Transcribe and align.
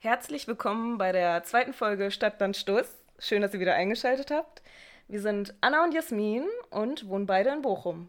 Herzlich 0.00 0.46
willkommen 0.46 0.96
bei 0.96 1.10
der 1.10 1.42
zweiten 1.42 1.72
Folge 1.72 2.12
Stadt 2.12 2.40
dann 2.40 2.54
Stuss. 2.54 2.86
Schön, 3.18 3.42
dass 3.42 3.52
ihr 3.52 3.58
wieder 3.58 3.74
eingeschaltet 3.74 4.30
habt. 4.30 4.62
Wir 5.08 5.20
sind 5.20 5.54
Anna 5.60 5.82
und 5.82 5.92
Jasmin 5.92 6.44
und 6.70 7.08
wohnen 7.08 7.26
beide 7.26 7.50
in 7.50 7.62
Bochum. 7.62 8.08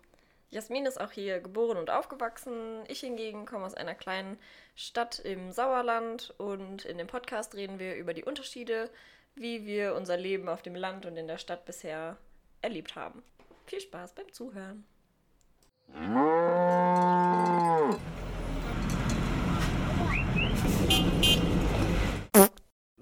Jasmin 0.52 0.86
ist 0.86 1.02
auch 1.02 1.10
hier 1.12 1.40
geboren 1.40 1.80
und 1.80 1.90
aufgewachsen. 1.90 2.84
Ich 2.90 3.00
hingegen 3.00 3.48
komme 3.48 3.66
aus 3.66 3.74
einer 3.74 3.96
kleinen 3.96 4.38
Stadt 4.76 5.18
im 5.18 5.52
Sauerland 5.52 6.32
und 6.38 6.86
in 6.86 7.00
dem 7.00 7.08
Podcast 7.08 7.56
reden 7.56 7.80
wir 7.80 7.96
über 7.96 8.14
die 8.14 8.24
Unterschiede, 8.24 8.92
wie 9.34 9.66
wir 9.66 9.96
unser 9.96 10.16
Leben 10.16 10.48
auf 10.48 10.62
dem 10.62 10.76
Land 10.76 11.08
und 11.08 11.18
in 11.18 11.28
der 11.28 11.40
Stadt 11.40 11.66
bisher 11.66 12.18
erlebt 12.62 12.96
haben. 12.96 13.24
Viel 13.66 13.82
Spaß 13.82 14.14
beim 14.14 14.32
Zuhören. 14.32 14.86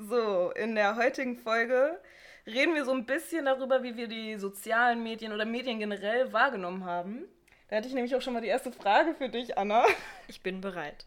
So, 0.09 0.51
in 0.51 0.75
der 0.75 0.95
heutigen 0.95 1.35
Folge 1.35 1.99
reden 2.45 2.75
wir 2.75 2.85
so 2.85 2.91
ein 2.93 3.05
bisschen 3.05 3.43
darüber, 3.45 3.83
wie 3.83 3.97
wir 3.97 4.07
die 4.07 4.37
sozialen 4.37 5.03
Medien 5.03 5.33
oder 5.33 5.43
Medien 5.43 5.79
generell 5.79 6.31
wahrgenommen 6.31 6.85
haben. 6.85 7.25
Da 7.67 7.75
hatte 7.75 7.89
ich 7.89 7.93
nämlich 7.93 8.15
auch 8.15 8.21
schon 8.21 8.33
mal 8.33 8.41
die 8.41 8.47
erste 8.47 8.71
Frage 8.71 9.15
für 9.15 9.27
dich, 9.27 9.57
Anna. 9.57 9.83
Ich 10.29 10.41
bin 10.43 10.61
bereit. 10.61 11.05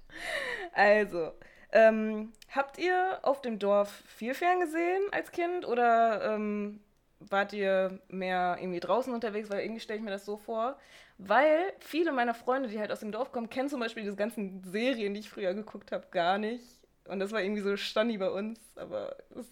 Also, 0.72 1.32
ähm, 1.72 2.32
habt 2.50 2.78
ihr 2.78 3.20
auf 3.22 3.40
dem 3.40 3.58
Dorf 3.58 3.90
viel 4.06 4.34
ferngesehen 4.34 5.02
als 5.12 5.30
Kind 5.30 5.66
oder 5.66 6.34
ähm, 6.34 6.80
wart 7.20 7.54
ihr 7.54 8.00
mehr 8.08 8.58
irgendwie 8.60 8.80
draußen 8.80 9.14
unterwegs? 9.14 9.48
Weil 9.50 9.60
irgendwie 9.60 9.80
stelle 9.80 9.98
ich 9.98 10.04
mir 10.04 10.10
das 10.10 10.26
so 10.26 10.36
vor. 10.36 10.78
Weil 11.16 11.72
viele 11.78 12.12
meiner 12.12 12.34
Freunde, 12.34 12.68
die 12.68 12.78
halt 12.78 12.92
aus 12.92 13.00
dem 13.00 13.12
Dorf 13.12 13.32
kommen, 13.32 13.48
kennen 13.48 13.70
zum 13.70 13.80
Beispiel 13.80 14.02
diese 14.02 14.16
ganzen 14.16 14.62
Serien, 14.64 15.14
die 15.14 15.20
ich 15.20 15.30
früher 15.30 15.54
geguckt 15.54 15.92
habe, 15.92 16.06
gar 16.10 16.36
nicht. 16.36 16.79
Und 17.10 17.18
das 17.18 17.32
war 17.32 17.42
irgendwie 17.42 17.62
so 17.62 17.76
Standi 17.76 18.18
bei 18.18 18.30
uns, 18.30 18.60
aber 18.76 19.16
das 19.30 19.46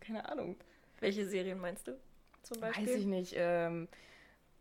keine 0.00 0.28
Ahnung. 0.28 0.56
Welche 1.00 1.26
Serien 1.26 1.60
meinst 1.60 1.86
du 1.86 1.96
zum 2.42 2.60
Beispiel? 2.60 2.86
Weiß 2.86 2.96
ich 2.96 3.06
nicht. 3.06 3.34
Ähm, 3.36 3.88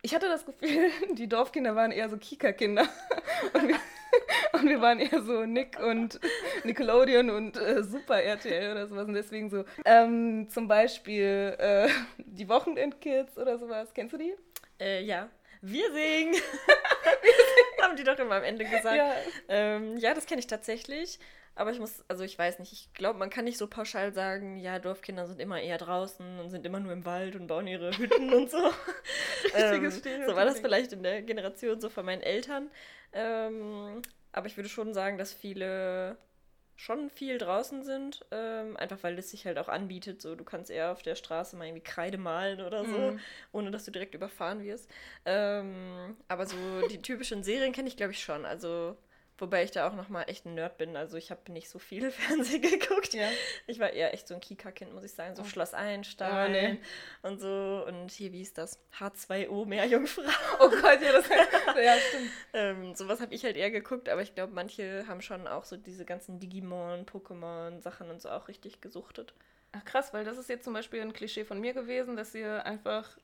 ich 0.04 0.14
hatte 0.14 0.28
das 0.28 0.46
Gefühl, 0.46 0.90
die 1.14 1.28
Dorfkinder 1.28 1.76
waren 1.76 1.92
eher 1.92 2.10
so 2.10 2.18
Kika-Kinder. 2.18 2.88
Und 3.54 3.68
wir, 3.68 3.76
und 4.54 4.70
wir 4.70 4.82
waren 4.82 5.00
eher 5.00 5.22
so 5.24 5.46
Nick 5.46 5.80
und 5.80 6.20
Nickelodeon 6.64 7.32
und 7.32 7.58
äh, 7.58 7.84
Super 7.84 8.22
RTL 8.22 8.72
oder 8.72 8.88
sowas. 8.88 9.08
Und 9.08 9.16
deswegen 9.16 9.50
so. 9.50 9.66
Ähm, 9.86 10.48
zum 10.50 10.68
Beispiel 10.68 11.56
äh, 11.58 11.90
die 12.18 12.48
Wochenendkids 12.48 13.38
oder 13.38 13.58
sowas. 13.58 13.94
Kennst 13.94 14.14
du 14.14 14.18
die? 14.18 14.36
Äh, 14.80 15.04
ja. 15.04 15.30
Wir 15.62 15.92
singen. 15.92 16.36
Haben 17.82 17.96
die 17.96 18.04
doch 18.04 18.20
immer 18.20 18.36
am 18.36 18.44
Ende 18.44 18.66
gesagt. 18.66 18.96
Ja, 18.96 19.14
ähm, 19.50 19.98
ja 19.98 20.14
das 20.14 20.26
kenne 20.26 20.40
ich 20.40 20.48
tatsächlich. 20.48 21.20
Aber 21.56 21.72
ich 21.72 21.80
muss, 21.80 22.04
also 22.08 22.24
ich 22.24 22.38
weiß 22.38 22.60
nicht, 22.60 22.74
ich 22.74 22.94
glaube, 22.94 23.20
man 23.20 23.30
kann 23.30 23.46
nicht 23.46 23.58
so 23.58 23.68
pauschal 23.68 24.12
sagen, 24.14 24.58
ja, 24.58 24.80
Dorfkinder 24.80 25.28
sind 25.28 25.40
immer 25.40 25.62
eher 25.62 25.78
draußen 25.78 26.40
und 26.40 26.50
sind 26.50 26.66
immer 26.66 26.80
nur 26.80 26.92
im 26.92 27.06
Wald 27.06 27.36
und 27.36 27.48
bauen 27.48 27.68
ihre 27.68 27.96
Hütten 27.96 28.34
und 28.34 28.50
so. 28.50 28.58
ähm, 29.56 29.92
so 29.92 30.36
war 30.36 30.46
das 30.46 30.60
vielleicht 30.60 30.94
in 30.94 31.04
der 31.04 31.22
Generation 31.22 31.80
so 31.80 31.90
von 31.90 32.06
meinen 32.06 32.22
Eltern. 32.22 32.72
Ähm, 33.12 34.02
aber 34.32 34.48
ich 34.48 34.58
würde 34.58 34.70
schon 34.70 34.96
sagen, 34.96 35.20
dass 35.20 35.32
viele 35.32 36.18
schon 36.76 37.10
viel 37.10 37.38
draußen 37.38 37.84
sind, 37.84 38.26
ähm, 38.32 38.76
einfach 38.78 38.98
weil 39.04 39.18
es 39.20 39.30
sich 39.30 39.46
halt 39.46 39.58
auch 39.60 39.70
anbietet. 39.70 40.22
So, 40.22 40.36
du 40.36 40.44
kannst 40.44 40.72
eher 40.72 40.92
auf 40.92 41.04
der 41.04 41.16
Straße 41.16 41.56
mal 41.56 41.66
irgendwie 41.66 41.84
Kreide 41.84 42.18
malen 42.18 42.62
oder 42.62 42.84
so, 42.84 42.98
mhm. 42.98 43.20
ohne 43.52 43.72
dass 43.72 43.86
du 43.86 43.92
direkt 43.92 44.16
überfahren 44.16 44.64
wirst. 44.64 44.90
Ähm, 45.26 46.18
aber 46.28 46.46
so 46.46 46.58
die 46.90 47.02
typischen 47.02 47.44
Serien 47.44 47.74
kenne 47.74 47.88
ich, 47.88 47.96
glaube 47.96 48.14
ich, 48.14 48.24
schon. 48.24 48.46
Also 48.46 48.98
Wobei 49.44 49.66
ich 49.66 49.72
da 49.72 49.86
auch 49.90 49.94
nochmal 49.94 50.24
echt 50.30 50.46
ein 50.46 50.56
Nerd 50.56 50.78
bin. 50.78 50.96
Also 50.96 51.18
ich 51.18 51.30
habe 51.30 51.52
nicht 51.52 51.70
so 51.70 51.78
viel 51.78 52.12
Fernsehen 52.12 52.62
geguckt. 52.62 53.14
Ja. 53.14 53.28
Ich 53.68 53.78
war 53.78 53.90
eher 53.90 54.14
echt 54.14 54.26
so 54.26 54.34
ein 54.34 54.40
Kika-Kind, 54.40 54.94
muss 54.94 55.04
ich 55.04 55.12
sagen. 55.12 55.36
So 55.36 55.42
oh. 55.42 55.46
Schloss 55.46 55.74
Einstein 55.74 56.48
oh, 56.48 56.50
nee. 56.50 56.80
und 57.24 57.42
so. 57.42 57.84
Und 57.86 58.10
hier, 58.10 58.32
wie 58.32 58.42
ist 58.42 58.58
das? 58.58 58.80
H2O, 58.98 59.66
Meerjungfrau. 59.66 60.24
Oh 60.60 60.70
Gott, 60.70 61.02
ja, 61.02 61.12
das 61.12 61.28
ja, 61.84 61.98
stimmt. 61.98 62.32
ähm, 62.54 62.96
sowas 62.96 63.20
habe 63.20 63.36
ich 63.36 63.44
halt 63.44 63.58
eher 63.58 63.70
geguckt, 63.70 64.08
aber 64.08 64.22
ich 64.22 64.34
glaube, 64.34 64.54
manche 64.54 65.06
haben 65.08 65.22
schon 65.22 65.46
auch 65.46 65.66
so 65.66 65.76
diese 65.76 66.06
ganzen 66.06 66.40
Digimon, 66.40 67.06
Pokémon-Sachen 67.06 68.10
und 68.10 68.22
so 68.22 68.30
auch 68.30 68.48
richtig 68.48 68.80
gesuchtet. 68.80 69.34
Ach 69.74 69.84
krass, 69.84 70.14
weil 70.14 70.24
das 70.24 70.38
ist 70.38 70.48
jetzt 70.48 70.64
zum 70.64 70.74
Beispiel 70.74 71.02
ein 71.02 71.12
Klischee 71.12 71.44
von 71.44 71.60
mir 71.60 71.74
gewesen, 71.74 72.16
dass 72.16 72.34
ihr 72.34 72.66
einfach 72.66 73.18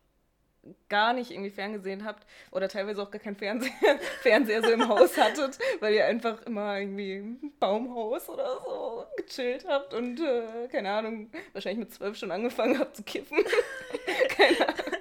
gar 0.89 1.13
nicht 1.13 1.31
irgendwie 1.31 1.49
ferngesehen 1.49 2.05
habt 2.05 2.25
oder 2.51 2.67
teilweise 2.67 3.01
auch 3.01 3.11
gar 3.11 3.21
keinen 3.21 3.35
Fernseher, 3.35 3.71
Fernseher 4.21 4.61
so 4.61 4.71
im 4.71 4.87
Haus 4.87 5.17
hattet, 5.17 5.57
weil 5.79 5.93
ihr 5.93 6.05
einfach 6.05 6.41
immer 6.43 6.77
irgendwie 6.79 7.17
im 7.17 7.53
Baumhaus 7.59 8.29
oder 8.29 8.59
so 8.61 9.05
gechillt 9.17 9.65
habt 9.67 9.93
und, 9.93 10.19
äh, 10.19 10.67
keine 10.71 10.91
Ahnung, 10.91 11.31
wahrscheinlich 11.53 11.79
mit 11.79 11.93
zwölf 11.93 12.17
schon 12.17 12.31
angefangen 12.31 12.79
habt 12.79 12.95
zu 12.95 13.03
kiffen. 13.03 13.37
keine 14.29 14.67
Ahnung. 14.67 14.99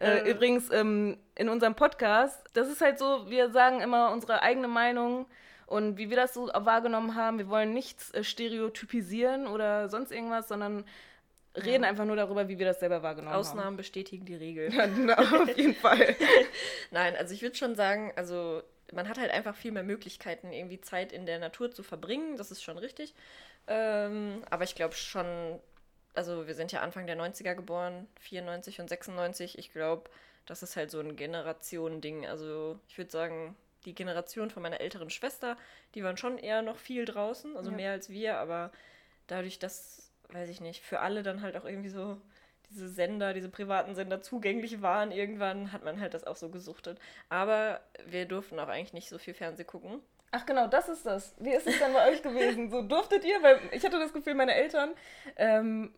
Äh, 0.00 0.18
äh, 0.18 0.30
übrigens, 0.30 0.70
ähm, 0.70 1.18
in 1.34 1.48
unserem 1.48 1.74
Podcast, 1.74 2.40
das 2.52 2.68
ist 2.68 2.80
halt 2.80 2.98
so, 2.98 3.28
wir 3.30 3.50
sagen 3.50 3.80
immer 3.80 4.12
unsere 4.12 4.42
eigene 4.42 4.68
Meinung 4.68 5.26
und 5.66 5.98
wie 5.98 6.08
wir 6.08 6.16
das 6.16 6.34
so 6.34 6.48
wahrgenommen 6.48 7.14
haben. 7.14 7.38
Wir 7.38 7.48
wollen 7.48 7.72
nichts 7.72 8.10
äh, 8.12 8.22
stereotypisieren 8.22 9.46
oder 9.46 9.88
sonst 9.88 10.12
irgendwas, 10.12 10.48
sondern 10.48 10.84
reden 11.64 11.82
ja. 11.84 11.88
einfach 11.88 12.04
nur 12.04 12.16
darüber, 12.16 12.48
wie 12.48 12.58
wir 12.58 12.66
das 12.66 12.80
selber 12.80 13.02
wahrgenommen 13.02 13.34
Ausnahmen 13.34 13.50
haben. 13.50 13.58
Ausnahmen 13.58 13.76
bestätigen 13.76 14.24
die 14.24 14.34
Regel. 14.34 14.70
Ja, 15.08 15.18
auf 15.18 15.56
jeden 15.56 15.74
Fall. 15.76 16.16
Nein, 16.90 17.16
also 17.16 17.34
ich 17.34 17.42
würde 17.42 17.56
schon 17.56 17.74
sagen, 17.74 18.12
also 18.16 18.62
man 18.92 19.08
hat 19.08 19.18
halt 19.18 19.30
einfach 19.30 19.54
viel 19.54 19.72
mehr 19.72 19.82
Möglichkeiten, 19.82 20.52
irgendwie 20.52 20.80
Zeit 20.80 21.12
in 21.12 21.26
der 21.26 21.38
Natur 21.38 21.70
zu 21.70 21.82
verbringen. 21.82 22.36
Das 22.36 22.50
ist 22.50 22.62
schon 22.62 22.78
richtig. 22.78 23.14
Ähm, 23.66 24.42
aber 24.50 24.64
ich 24.64 24.74
glaube 24.74 24.94
schon, 24.94 25.60
also 26.14 26.46
wir 26.46 26.54
sind 26.54 26.72
ja 26.72 26.80
Anfang 26.80 27.06
der 27.06 27.18
90er 27.18 27.54
geboren, 27.54 28.08
94 28.20 28.80
und 28.80 28.88
96. 28.88 29.58
Ich 29.58 29.72
glaube, 29.72 30.10
das 30.46 30.62
ist 30.62 30.76
halt 30.76 30.90
so 30.90 31.00
ein 31.00 31.16
Generationending. 31.16 32.26
Also 32.26 32.78
ich 32.88 32.96
würde 32.96 33.10
sagen, 33.10 33.56
die 33.84 33.94
Generation 33.94 34.50
von 34.50 34.62
meiner 34.62 34.80
älteren 34.80 35.10
Schwester, 35.10 35.56
die 35.94 36.02
waren 36.02 36.16
schon 36.16 36.38
eher 36.38 36.62
noch 36.62 36.76
viel 36.76 37.04
draußen, 37.04 37.56
also 37.56 37.70
ja. 37.70 37.76
mehr 37.76 37.92
als 37.92 38.10
wir, 38.10 38.38
aber 38.38 38.72
dadurch, 39.26 39.58
dass 39.58 40.07
weiß 40.32 40.48
ich 40.48 40.60
nicht, 40.60 40.82
für 40.82 41.00
alle 41.00 41.22
dann 41.22 41.42
halt 41.42 41.56
auch 41.56 41.64
irgendwie 41.64 41.88
so 41.88 42.20
diese 42.70 42.88
Sender, 42.88 43.32
diese 43.32 43.48
privaten 43.48 43.94
Sender 43.94 44.20
zugänglich 44.20 44.82
waren. 44.82 45.10
Irgendwann 45.10 45.72
hat 45.72 45.84
man 45.84 46.00
halt 46.00 46.14
das 46.14 46.24
auch 46.24 46.36
so 46.36 46.50
gesuchtet. 46.50 46.98
Aber 47.28 47.80
wir 48.06 48.26
durften 48.26 48.58
auch 48.58 48.68
eigentlich 48.68 48.92
nicht 48.92 49.08
so 49.08 49.18
viel 49.18 49.34
Fernseh 49.34 49.64
gucken. 49.64 50.02
Ach 50.30 50.44
genau, 50.44 50.66
das 50.66 50.88
ist 50.88 51.06
das. 51.06 51.34
Wie 51.38 51.54
ist 51.54 51.66
es 51.66 51.78
dann 51.78 51.94
bei 51.94 52.10
euch 52.10 52.22
gewesen? 52.22 52.70
So 52.70 52.82
durftet 52.82 53.24
ihr, 53.24 53.42
weil 53.42 53.58
ich 53.72 53.84
hatte 53.84 53.98
das 53.98 54.12
Gefühl, 54.12 54.34
meine 54.34 54.54
Eltern 54.54 54.90
ähm, 55.36 55.94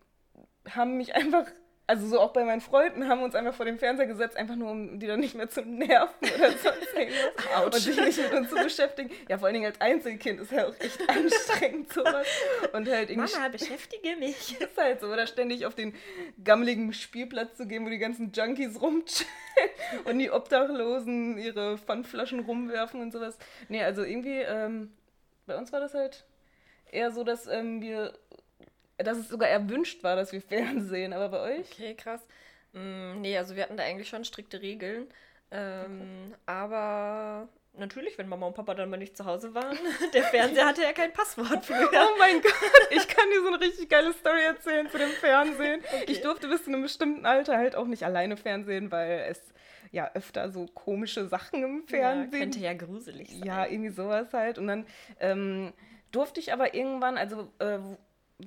haben 0.69 0.95
mich 0.95 1.15
einfach 1.15 1.45
also 1.91 2.07
so 2.07 2.21
auch 2.21 2.31
bei 2.31 2.45
meinen 2.45 2.61
Freunden 2.61 3.09
haben 3.09 3.19
wir 3.19 3.25
uns 3.25 3.35
einfach 3.35 3.53
vor 3.53 3.65
dem 3.65 3.77
Fernseher 3.77 4.05
gesetzt, 4.05 4.37
einfach 4.37 4.55
nur 4.55 4.71
um 4.71 4.97
die 4.97 5.07
dann 5.07 5.19
nicht 5.19 5.35
mehr 5.35 5.49
zu 5.49 5.61
nerven 5.61 6.15
oder 6.21 6.51
sonst 6.51 6.93
irgendwas. 6.95 7.65
und 7.65 7.75
sich 7.75 7.97
nicht 7.97 8.17
mit 8.17 8.31
uns 8.31 8.49
zu 8.49 8.55
beschäftigen. 8.55 9.11
Ja, 9.27 9.37
vor 9.37 9.47
allen 9.47 9.55
Dingen 9.55 9.65
als 9.65 9.81
Einzelkind 9.81 10.39
ist 10.39 10.53
ja 10.53 10.67
auch 10.67 10.79
echt 10.79 11.01
anstrengend 11.09 11.91
sowas. 11.91 12.25
Und 12.71 12.87
halt 12.87 13.09
irgendwie 13.09 13.33
Mama, 13.33 13.49
beschäftige 13.49 14.15
mich. 14.15 14.57
Ist 14.61 14.77
halt 14.77 15.01
so, 15.01 15.07
oder 15.07 15.27
ständig 15.27 15.65
auf 15.65 15.75
den 15.75 15.93
gammeligen 16.41 16.93
Spielplatz 16.93 17.57
zu 17.57 17.67
gehen, 17.67 17.85
wo 17.85 17.89
die 17.89 17.97
ganzen 17.97 18.31
Junkies 18.31 18.81
rumchillen 18.81 19.27
und 20.05 20.17
die 20.17 20.31
Obdachlosen 20.31 21.37
ihre 21.37 21.77
Pfandflaschen 21.77 22.39
rumwerfen 22.39 23.01
und 23.01 23.11
sowas. 23.11 23.37
Nee, 23.67 23.83
also 23.83 24.03
irgendwie, 24.03 24.39
ähm, 24.39 24.93
bei 25.45 25.57
uns 25.57 25.73
war 25.73 25.81
das 25.81 25.93
halt 25.93 26.23
eher 26.89 27.11
so, 27.11 27.25
dass 27.25 27.47
ähm, 27.47 27.81
wir 27.81 28.13
dass 29.03 29.17
es 29.17 29.29
sogar 29.29 29.49
erwünscht 29.49 30.03
war, 30.03 30.15
dass 30.15 30.31
wir 30.31 30.41
Fernsehen, 30.41 31.13
aber 31.13 31.29
bei 31.29 31.59
euch? 31.59 31.71
Okay, 31.71 31.95
krass. 31.95 32.21
Mm, 32.73 33.21
nee, 33.21 33.37
also 33.37 33.55
wir 33.55 33.63
hatten 33.63 33.77
da 33.77 33.83
eigentlich 33.83 34.09
schon 34.09 34.25
strikte 34.25 34.61
Regeln. 34.61 35.07
Ähm, 35.51 36.01
okay. 36.27 36.35
Aber 36.45 37.49
natürlich, 37.73 38.17
wenn 38.17 38.29
Mama 38.29 38.47
und 38.47 38.55
Papa 38.55 38.73
dann 38.73 38.89
mal 38.89 38.97
nicht 38.97 39.17
zu 39.17 39.25
Hause 39.25 39.53
waren, 39.53 39.77
der 40.13 40.23
Fernseher 40.23 40.67
hatte 40.67 40.83
ja 40.83 40.93
kein 40.93 41.13
Passwort 41.13 41.65
für. 41.65 41.73
Oh 41.93 42.17
mein 42.17 42.41
Gott, 42.41 42.53
ich 42.89 43.07
kann 43.07 43.29
dir 43.29 43.41
so 43.41 43.47
eine 43.47 43.59
richtig 43.59 43.89
geile 43.89 44.13
Story 44.13 44.43
erzählen 44.43 44.89
zu 44.89 44.97
dem 44.97 45.09
Fernsehen. 45.09 45.81
Okay. 45.85 46.05
Ich 46.07 46.21
durfte 46.21 46.47
bis 46.47 46.63
zu 46.63 46.71
einem 46.71 46.81
bestimmten 46.81 47.25
Alter 47.25 47.57
halt 47.57 47.75
auch 47.75 47.87
nicht 47.87 48.03
alleine 48.03 48.37
Fernsehen, 48.37 48.91
weil 48.91 49.25
es 49.29 49.41
ja 49.91 50.09
öfter 50.13 50.49
so 50.49 50.67
komische 50.67 51.27
Sachen 51.27 51.63
im 51.63 51.87
Fernsehen. 51.87 52.31
Ja, 52.31 52.39
könnte 52.39 52.59
ja 52.59 52.73
gruselig 52.73 53.29
sein. 53.29 53.43
Ja, 53.43 53.65
irgendwie 53.65 53.91
sowas 53.91 54.27
halt. 54.31 54.57
Und 54.57 54.67
dann 54.67 54.85
ähm, 55.19 55.73
durfte 56.11 56.39
ich 56.39 56.53
aber 56.53 56.73
irgendwann, 56.73 57.17
also 57.17 57.51
äh, 57.59 57.79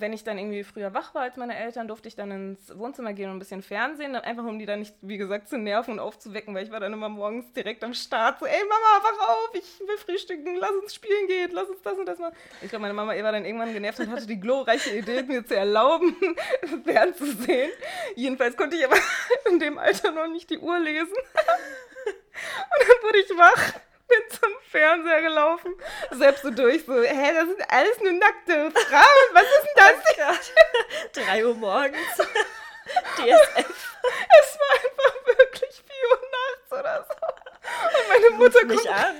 wenn 0.00 0.12
ich 0.12 0.24
dann 0.24 0.38
irgendwie 0.38 0.64
früher 0.64 0.94
wach 0.94 1.14
war 1.14 1.22
als 1.22 1.36
meine 1.36 1.56
Eltern, 1.56 1.88
durfte 1.88 2.08
ich 2.08 2.16
dann 2.16 2.30
ins 2.30 2.76
Wohnzimmer 2.78 3.12
gehen 3.12 3.30
und 3.30 3.36
ein 3.36 3.38
bisschen 3.38 3.62
Fernsehen, 3.62 4.14
einfach 4.16 4.44
um 4.44 4.58
die 4.58 4.66
dann 4.66 4.80
nicht, 4.80 4.94
wie 5.00 5.16
gesagt, 5.16 5.48
zu 5.48 5.58
nerven 5.58 5.94
und 5.94 6.00
aufzuwecken, 6.00 6.54
weil 6.54 6.64
ich 6.64 6.70
war 6.70 6.80
dann 6.80 6.92
immer 6.92 7.08
morgens 7.08 7.52
direkt 7.52 7.84
am 7.84 7.94
Start, 7.94 8.38
so, 8.40 8.46
ey 8.46 8.62
Mama, 8.62 9.04
wach 9.04 9.28
auf, 9.28 9.50
ich 9.54 9.80
will 9.80 9.98
frühstücken, 9.98 10.56
lass 10.56 10.70
uns 10.70 10.94
spielen 10.94 11.26
gehen, 11.26 11.50
lass 11.52 11.68
uns 11.68 11.82
das 11.82 11.98
und 11.98 12.06
das 12.06 12.18
machen. 12.18 12.34
Ich 12.62 12.68
glaube, 12.68 12.82
meine 12.82 12.94
Mama 12.94 13.12
war 13.14 13.32
dann 13.32 13.44
irgendwann 13.44 13.72
genervt 13.72 14.00
und 14.00 14.10
hatte 14.10 14.26
die 14.26 14.40
glorreiche 14.40 14.96
Idee, 14.96 15.22
mir 15.22 15.44
zu 15.44 15.56
erlauben, 15.56 16.16
fernzusehen. 16.84 17.70
Jedenfalls 18.16 18.56
konnte 18.56 18.76
ich 18.76 18.84
aber 18.84 18.96
in 19.50 19.58
dem 19.58 19.78
Alter 19.78 20.10
noch 20.10 20.28
nicht 20.28 20.50
die 20.50 20.58
Uhr 20.58 20.78
lesen. 20.78 21.14
Und 22.34 22.88
dann 22.88 23.02
wurde 23.02 23.18
ich 23.18 23.30
wach 23.30 23.80
bin 24.08 24.18
zum 24.30 24.50
Fernseher 24.70 25.22
gelaufen, 25.22 25.74
selbst 26.10 26.42
so 26.42 26.50
durch, 26.50 26.84
so, 26.84 26.94
hä, 27.02 27.32
das 27.34 27.46
sind 27.48 27.62
alles 27.70 28.00
nur 28.00 28.12
nackte 28.12 28.70
Frauen, 28.70 29.26
was 29.32 29.44
ist 29.44 29.68
denn 29.76 30.16
das? 30.18 30.52
Oh 31.14 31.20
3 31.30 31.46
Uhr 31.46 31.54
morgens. 31.54 32.16
DSF. 33.16 33.96
Es 34.42 34.58
war 34.58 34.74
einfach 34.74 35.26
wirklich 35.38 35.82
4 35.86 36.10
Uhr 36.10 36.20
nachts 36.30 36.72
oder 36.72 37.06
so. 37.08 37.98
Und 37.98 38.08
meine 38.08 38.30
Mutter 38.36 38.58
Ruf 38.60 38.68
mich 38.68 38.76
guckt 38.82 38.90
an. 38.90 39.16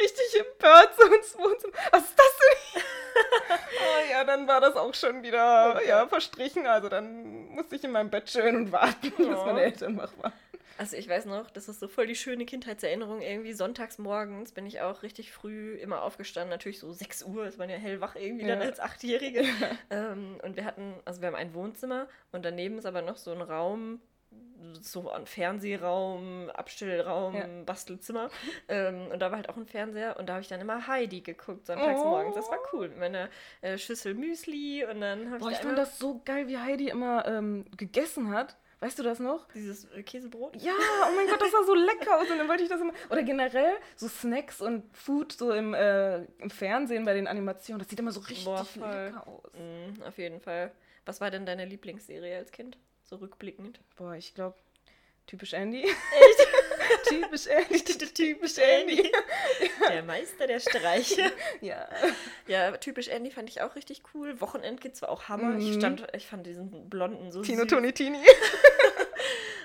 richtig 0.00 0.40
empört 0.40 0.90
so 0.98 1.06
ins 1.06 1.38
Wohnzimmer. 1.38 1.72
Was 1.92 2.02
ist 2.02 2.18
das 2.18 2.38
denn? 2.74 2.82
oh, 3.78 4.10
ja, 4.10 4.24
dann 4.24 4.48
war 4.48 4.60
das 4.60 4.74
auch 4.74 4.92
schon 4.94 5.22
wieder 5.22 5.76
Oh 5.80 5.86
ja, 5.86 6.08
verstrichen. 6.08 6.66
Also 6.66 6.88
dann 6.88 7.46
musste 7.50 7.76
ich 7.76 7.84
in 7.84 7.92
meinem 7.92 8.10
Bett 8.10 8.24
chillen 8.26 8.56
und 8.56 8.72
warten, 8.72 9.12
bis 9.12 9.26
Oh. 9.28 9.44
meine 9.46 9.62
Eltern 9.62 9.96
wach 9.98 10.10
waren. 10.20 10.32
Also 10.78 10.96
ich 10.96 11.08
weiß 11.08 11.26
noch, 11.26 11.50
das 11.50 11.68
ist 11.68 11.80
so 11.80 11.88
voll 11.88 12.06
die 12.06 12.14
schöne 12.14 12.44
Kindheitserinnerung. 12.46 13.20
Irgendwie 13.22 13.52
sonntags 13.52 13.98
morgens 13.98 14.52
bin 14.52 14.66
ich 14.66 14.80
auch 14.80 15.02
richtig 15.02 15.32
früh 15.32 15.74
immer 15.76 16.02
aufgestanden. 16.02 16.50
Natürlich 16.50 16.78
so 16.80 16.92
6 16.92 17.22
Uhr, 17.24 17.46
ist 17.46 17.58
man 17.58 17.70
ja 17.70 17.76
hellwach 17.76 18.16
irgendwie 18.16 18.46
dann 18.46 18.60
Ja. 18.60 18.66
als 18.66 18.80
Achtjährige. 18.80 19.44
Ähm, 19.90 20.38
und 20.42 20.56
wir 20.56 20.64
hatten, 20.64 20.94
also 21.04 21.20
wir 21.20 21.28
haben 21.28 21.34
ein 21.36 21.54
Wohnzimmer 21.54 22.06
und 22.32 22.44
daneben 22.44 22.78
ist 22.78 22.86
aber 22.86 23.02
noch 23.02 23.16
so 23.16 23.32
ein 23.32 23.42
Raum, 23.42 24.00
so 24.80 25.10
ein 25.10 25.26
Fernsehraum, 25.26 26.48
Abstellraum, 26.50 27.34
Ja. 27.34 27.46
Bastelzimmer. 27.66 28.30
Ähm, 28.68 29.08
und 29.12 29.20
da 29.20 29.30
war 29.30 29.36
halt 29.36 29.48
auch 29.48 29.56
ein 29.56 29.66
Fernseher 29.66 30.16
und 30.18 30.26
da 30.28 30.34
habe 30.34 30.42
ich 30.42 30.48
dann 30.48 30.60
immer 30.60 30.86
Heidi 30.86 31.20
geguckt, 31.20 31.66
sonntags 31.66 32.02
morgens. 32.04 32.34
Das 32.34 32.48
war 32.50 32.58
cool. 32.72 32.88
Mit 32.88 32.98
meiner 32.98 33.28
äh, 33.60 33.76
Schüssel 33.76 34.14
Müsli 34.14 34.84
und 34.84 35.00
dann 35.00 35.30
habe 35.30 35.40
Boah, 35.40 35.50
ich 35.50 35.56
ich 35.56 35.58
da 35.58 35.62
fand 35.64 35.76
immer 35.78 35.84
das 35.84 35.98
so 35.98 36.20
geil, 36.24 36.48
wie 36.48 36.58
Heidi 36.58 36.88
immer 36.88 37.26
ähm, 37.26 37.64
gegessen 37.76 38.30
hat. 38.30 38.56
Weißt 38.82 38.98
du 38.98 39.04
das 39.04 39.20
noch? 39.20 39.46
dieses 39.54 39.84
äh, 39.92 40.02
Käsebrot. 40.02 40.56
Ja, 40.60 40.72
oh 41.08 41.14
mein 41.14 41.28
Gott, 41.28 41.40
das 41.40 41.52
sah 41.52 41.62
so 41.64 41.72
lecker 41.72 42.18
aus. 42.20 42.28
Und 42.28 42.36
dann 42.36 42.48
wollte 42.48 42.64
ich 42.64 42.68
das 42.68 42.80
immer. 42.80 42.92
Oder 43.10 43.22
generell 43.22 43.74
so 43.94 44.08
Snacks 44.08 44.60
und 44.60 44.82
Food 44.96 45.30
so 45.32 45.52
im, 45.52 45.72
äh, 45.72 46.24
im 46.40 46.50
Fernsehen 46.50 47.04
bei 47.04 47.14
den 47.14 47.28
Animationen. 47.28 47.78
Das 47.78 47.88
sieht 47.88 48.00
immer 48.00 48.10
so 48.10 48.18
richtig 48.20 48.44
Boah, 48.44 48.66
lecker 48.74 49.24
aus. 49.28 49.52
Mhm, 49.54 50.02
auf 50.02 50.18
jeden 50.18 50.40
Fall. 50.40 50.72
Was 51.06 51.20
war 51.20 51.30
denn 51.30 51.46
deine 51.46 51.64
Lieblingsserie 51.64 52.36
als 52.36 52.50
Kind? 52.50 52.76
So 53.04 53.16
rückblickend. 53.16 53.78
Boah, 53.96 54.14
ich 54.16 54.34
glaube, 54.34 54.56
typisch 55.28 55.52
Andy. 55.52 55.82
Echt? 55.84 56.48
typisch 57.08 57.46
Andy. 57.46 57.84
typisch 58.14 58.58
Andy. 58.58 59.12
Der 59.92 60.02
Meister 60.02 60.46
der 60.46 60.58
Streiche. 60.60 61.30
Ja. 61.60 61.88
Ja, 62.46 62.72
typisch 62.78 63.08
Andy 63.08 63.30
fand 63.30 63.48
ich 63.50 63.60
auch 63.60 63.76
richtig 63.76 64.02
cool. 64.14 64.40
Wochenendkids 64.40 65.02
war 65.02 65.10
auch 65.10 65.28
Hammer. 65.28 65.56
Ich 65.58 65.70
Mhm. 65.74 65.78
stand, 65.78 66.06
ich 66.16 66.26
fand 66.26 66.46
diesen 66.46 66.88
blonden 66.88 67.30
so 67.30 67.42
Tino 67.42 67.62
süß. 67.62 67.68
Toni 67.70 67.92
Tini. 67.92 68.18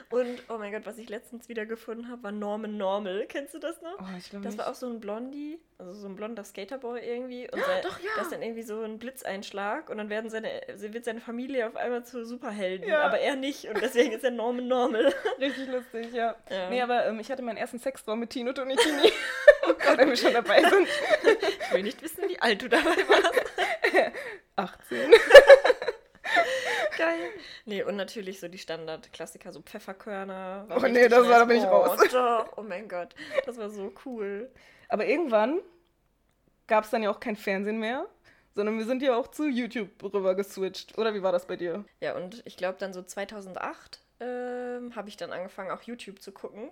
Und 0.09 0.42
oh 0.48 0.57
mein 0.57 0.71
Gott, 0.71 0.86
was 0.86 0.98
ich 0.98 1.09
letztens 1.09 1.50
wieder 1.50 1.65
gefunden 1.65 2.09
habe, 2.09 2.24
war 2.24 2.31
Norman 2.31 2.77
Normal. 2.77 3.25
Kennst 3.27 3.54
du 3.54 3.59
das 3.59 3.81
noch? 3.81 4.00
Oh, 4.00 4.06
ich 4.18 4.30
glaube 4.30 4.45
Das 4.45 4.54
nicht. 4.54 4.63
war 4.63 4.71
auch 4.71 4.75
so 4.75 4.88
ein 4.88 5.01
Blondie, 5.01 5.59
also 5.77 5.94
so 5.94 6.07
ein 6.07 6.15
blonder 6.15 6.44
Skaterboy 6.45 7.01
irgendwie. 7.01 7.50
Und 7.51 7.59
sein, 7.62 7.81
doch, 7.83 8.00
ja. 8.00 8.09
Das 8.15 8.27
ist 8.27 8.31
dann 8.33 8.42
irgendwie 8.42 8.63
so 8.63 8.81
ein 8.83 9.00
Blitzeinschlag 9.00 9.89
und 9.89 9.98
dann 9.98 10.09
werden 10.09 10.30
seine, 10.30 10.50
wird 10.75 11.04
seine 11.04 11.19
Familie 11.19 11.68
auf 11.68 11.75
einmal 11.75 12.06
zu 12.06 12.25
Superhelden, 12.25 12.88
Ja. 12.88 13.01
aber 13.01 13.19
er 13.19 13.36
nicht. 13.36 13.65
Und 13.65 13.81
deswegen 13.81 14.13
ist 14.13 14.24
er 14.24 14.31
Norman 14.31 14.68
Normal. 14.68 15.13
Richtig 15.39 15.68
lustig, 15.68 16.13
ja. 16.13 16.36
Ja. 16.50 16.69
Nee, 16.69 16.81
aber 16.81 17.06
ähm, 17.06 17.19
ich 17.19 17.30
hatte 17.30 17.42
meinen 17.42 17.57
ersten 17.57 17.80
Sextraum 17.80 18.19
mit 18.19 18.30
Tino 18.30 18.54
Toni 18.54 18.77
Tini. 18.77 19.12
oh 19.68 19.74
Gott, 19.74 19.98
wenn 19.98 20.09
wir 20.09 20.15
schon 20.18 20.33
dabei 20.33 20.62
sind. 20.62 20.88
Ich 21.68 21.74
will 21.74 21.83
nicht 21.83 22.01
wissen, 22.01 22.24
wie 22.30 22.39
alt 22.39 22.62
du 22.62 22.69
dabei 22.69 22.95
warst. 23.07 23.33
18. 24.56 25.12
Geil. 26.97 27.29
Nee, 27.65 27.83
und 27.83 27.95
natürlich 27.95 28.39
so 28.39 28.47
die 28.47 28.57
Standardklassiker, 28.57 29.51
so 29.51 29.61
Pfefferkörner. 29.61 30.67
Oh 30.69 30.88
nee, 30.88 31.07
das 31.07 31.27
war- 31.27 31.39
da 31.39 31.45
bin 31.45 31.57
ich 31.57 31.63
oh, 31.63 31.67
raus. 31.67 31.99
Doch, 32.11 32.57
oh 32.57 32.63
mein 32.63 32.89
Gott, 32.89 33.13
das 33.45 33.57
war 33.57 33.69
so 33.69 33.94
cool. 34.05 34.49
Aber 34.89 35.05
irgendwann 35.05 35.59
gab 36.67 36.83
es 36.83 36.89
dann 36.89 37.03
ja 37.03 37.11
auch 37.11 37.19
kein 37.19 37.35
Fernsehen 37.35 37.79
mehr, 37.79 38.07
sondern 38.55 38.77
wir 38.77 38.85
sind 38.85 39.01
ja 39.01 39.15
auch 39.15 39.27
zu 39.27 39.47
YouTube 39.47 39.89
rüber 40.03 40.35
geswitcht. 40.35 40.97
Oder 40.97 41.13
wie 41.13 41.21
war 41.21 41.31
das 41.31 41.45
bei 41.45 41.55
dir? 41.55 41.85
Ja, 42.01 42.15
und 42.15 42.41
ich 42.45 42.57
glaube 42.57 42.77
dann 42.79 42.94
so 42.94 43.03
2008 43.03 44.01
ähm, 44.19 44.95
habe 44.95 45.09
ich 45.09 45.17
dann 45.17 45.31
angefangen, 45.31 45.71
auch 45.71 45.83
YouTube 45.83 46.21
zu 46.21 46.31
gucken. 46.31 46.71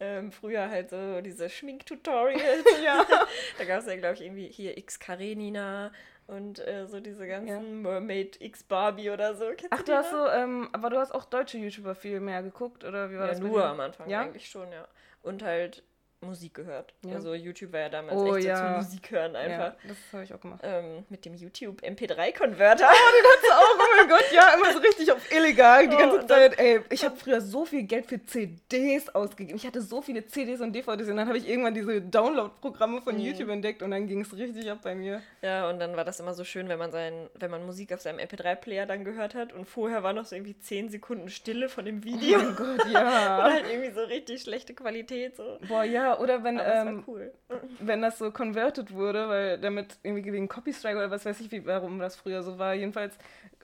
Ähm, 0.00 0.32
früher 0.32 0.70
halt 0.70 0.90
so 0.90 1.20
diese 1.20 1.48
Schminktutorials. 1.48 2.64
Ja. 2.84 3.04
da 3.58 3.64
gab 3.64 3.80
es 3.80 3.86
ja, 3.86 3.96
glaube 3.96 4.14
ich, 4.14 4.22
irgendwie 4.22 4.48
hier 4.48 4.76
X 4.76 4.98
Karenina 4.98 5.92
und 6.26 6.58
äh, 6.66 6.86
so 6.86 7.00
diese 7.00 7.26
ganzen 7.26 7.82
Ja. 7.84 7.90
Mermaid 7.90 8.40
X 8.40 8.62
Barbie 8.64 9.10
oder 9.10 9.34
so. 9.34 9.46
Kennst 9.56 9.68
Ach, 9.72 9.82
du 9.82 9.92
hast 9.94 10.10
so, 10.10 10.26
ähm, 10.28 10.68
aber 10.72 10.90
du 10.90 10.98
hast 10.98 11.12
auch 11.12 11.24
deutsche 11.24 11.58
YouTuber 11.58 11.94
viel 11.94 12.20
mehr 12.20 12.42
geguckt, 12.42 12.84
oder 12.84 13.10
wie 13.10 13.16
war 13.16 13.26
ja, 13.26 13.32
das 13.32 13.40
nur 13.40 13.64
am 13.64 13.80
Anfang 13.80 14.08
Ja? 14.08 14.20
eigentlich 14.20 14.48
schon, 14.48 14.70
ja. 14.72 14.86
Und 15.22 15.42
halt 15.42 15.82
Musik 16.24 16.54
gehört. 16.54 16.94
Ja. 17.04 17.14
Also 17.14 17.34
YouTube 17.34 17.72
war 17.72 17.80
ja 17.80 17.88
damals 17.88 18.16
Oh, 18.16 18.34
echt 18.34 18.42
so 18.44 18.48
ja. 18.48 18.56
zum 18.56 18.76
Musik 18.84 19.10
hören 19.10 19.36
einfach. 19.36 19.74
Ja, 19.74 19.88
das 19.88 19.96
habe 20.12 20.24
ich 20.24 20.34
auch 20.34 20.40
gemacht. 20.40 20.60
Ähm, 20.62 21.04
mit 21.08 21.24
dem 21.24 21.34
YouTube 21.34 21.80
MP3-Konverter. 21.82 22.88
auch, 22.88 23.78
oh 23.78 23.82
mein 23.96 24.08
Gott, 24.08 24.24
ja, 24.32 24.54
immer 24.54 24.72
so 24.72 24.78
richtig 24.78 25.10
auf 25.12 25.30
illegal 25.32 25.88
die 25.88 25.94
Oh, 25.94 25.98
ganze 25.98 26.18
und 26.20 26.28
Zeit. 26.28 26.58
Ey, 26.58 26.80
ich 26.90 27.04
habe 27.04 27.16
früher 27.16 27.40
so 27.40 27.64
viel 27.64 27.82
Geld 27.84 28.06
für 28.06 28.24
CDs 28.24 29.08
ausgegeben. 29.14 29.56
Ich 29.56 29.66
hatte 29.66 29.80
so 29.80 30.02
viele 30.02 30.26
CDs 30.26 30.60
und 30.60 30.72
DVDs 30.72 31.08
und 31.08 31.16
dann 31.16 31.26
habe 31.28 31.38
ich 31.38 31.48
irgendwann 31.48 31.74
diese 31.74 32.00
Download-Programme 32.00 33.02
von 33.02 33.14
Mhm. 33.14 33.20
YouTube 33.20 33.48
entdeckt 33.50 33.82
und 33.82 33.90
dann 33.90 34.06
ging 34.06 34.20
es 34.22 34.34
richtig 34.36 34.70
ab 34.70 34.78
bei 34.82 34.94
mir. 34.94 35.22
Ja, 35.42 35.68
und 35.68 35.78
dann 35.78 35.96
war 35.96 36.04
das 36.04 36.20
immer 36.20 36.34
so 36.34 36.44
schön, 36.44 36.68
wenn 36.68 36.78
man 36.78 36.90
sein, 36.90 37.28
wenn 37.34 37.50
man 37.50 37.64
Musik 37.66 37.92
auf 37.92 38.00
seinem 38.00 38.18
MP3-Player 38.18 38.86
dann 38.86 39.04
gehört 39.04 39.34
hat 39.34 39.52
und 39.52 39.66
vorher 39.66 40.02
war 40.02 40.12
noch 40.12 40.24
so 40.24 40.34
irgendwie 40.34 40.58
10 40.58 40.88
Sekunden 40.88 41.28
Stille 41.28 41.68
von 41.68 41.84
dem 41.84 42.00
Oh 42.00 42.04
Video. 42.04 42.38
mein 42.38 42.56
Gott, 42.56 42.84
Und 42.84 42.92
ja. 42.92 43.42
halt 43.42 43.64
irgendwie 43.70 43.92
so 43.92 44.00
richtig 44.02 44.42
schlechte 44.42 44.74
Qualität. 44.74 45.36
So. 45.36 45.58
Boah, 45.68 45.84
ja, 45.84 46.13
oder 46.20 46.42
wenn, 46.44 46.60
ähm, 46.62 47.04
cool. 47.06 47.32
wenn 47.80 48.02
das 48.02 48.18
so 48.18 48.30
converted 48.30 48.92
wurde, 48.92 49.28
weil 49.28 49.58
damit 49.58 49.96
irgendwie 50.02 50.32
wegen 50.32 50.48
Copystrike 50.48 50.96
oder 50.96 51.10
was 51.10 51.24
weiß 51.24 51.40
ich, 51.40 51.50
wie, 51.50 51.64
warum 51.66 51.98
das 51.98 52.16
früher 52.16 52.42
so 52.42 52.58
war. 52.58 52.74
Jedenfalls 52.74 53.16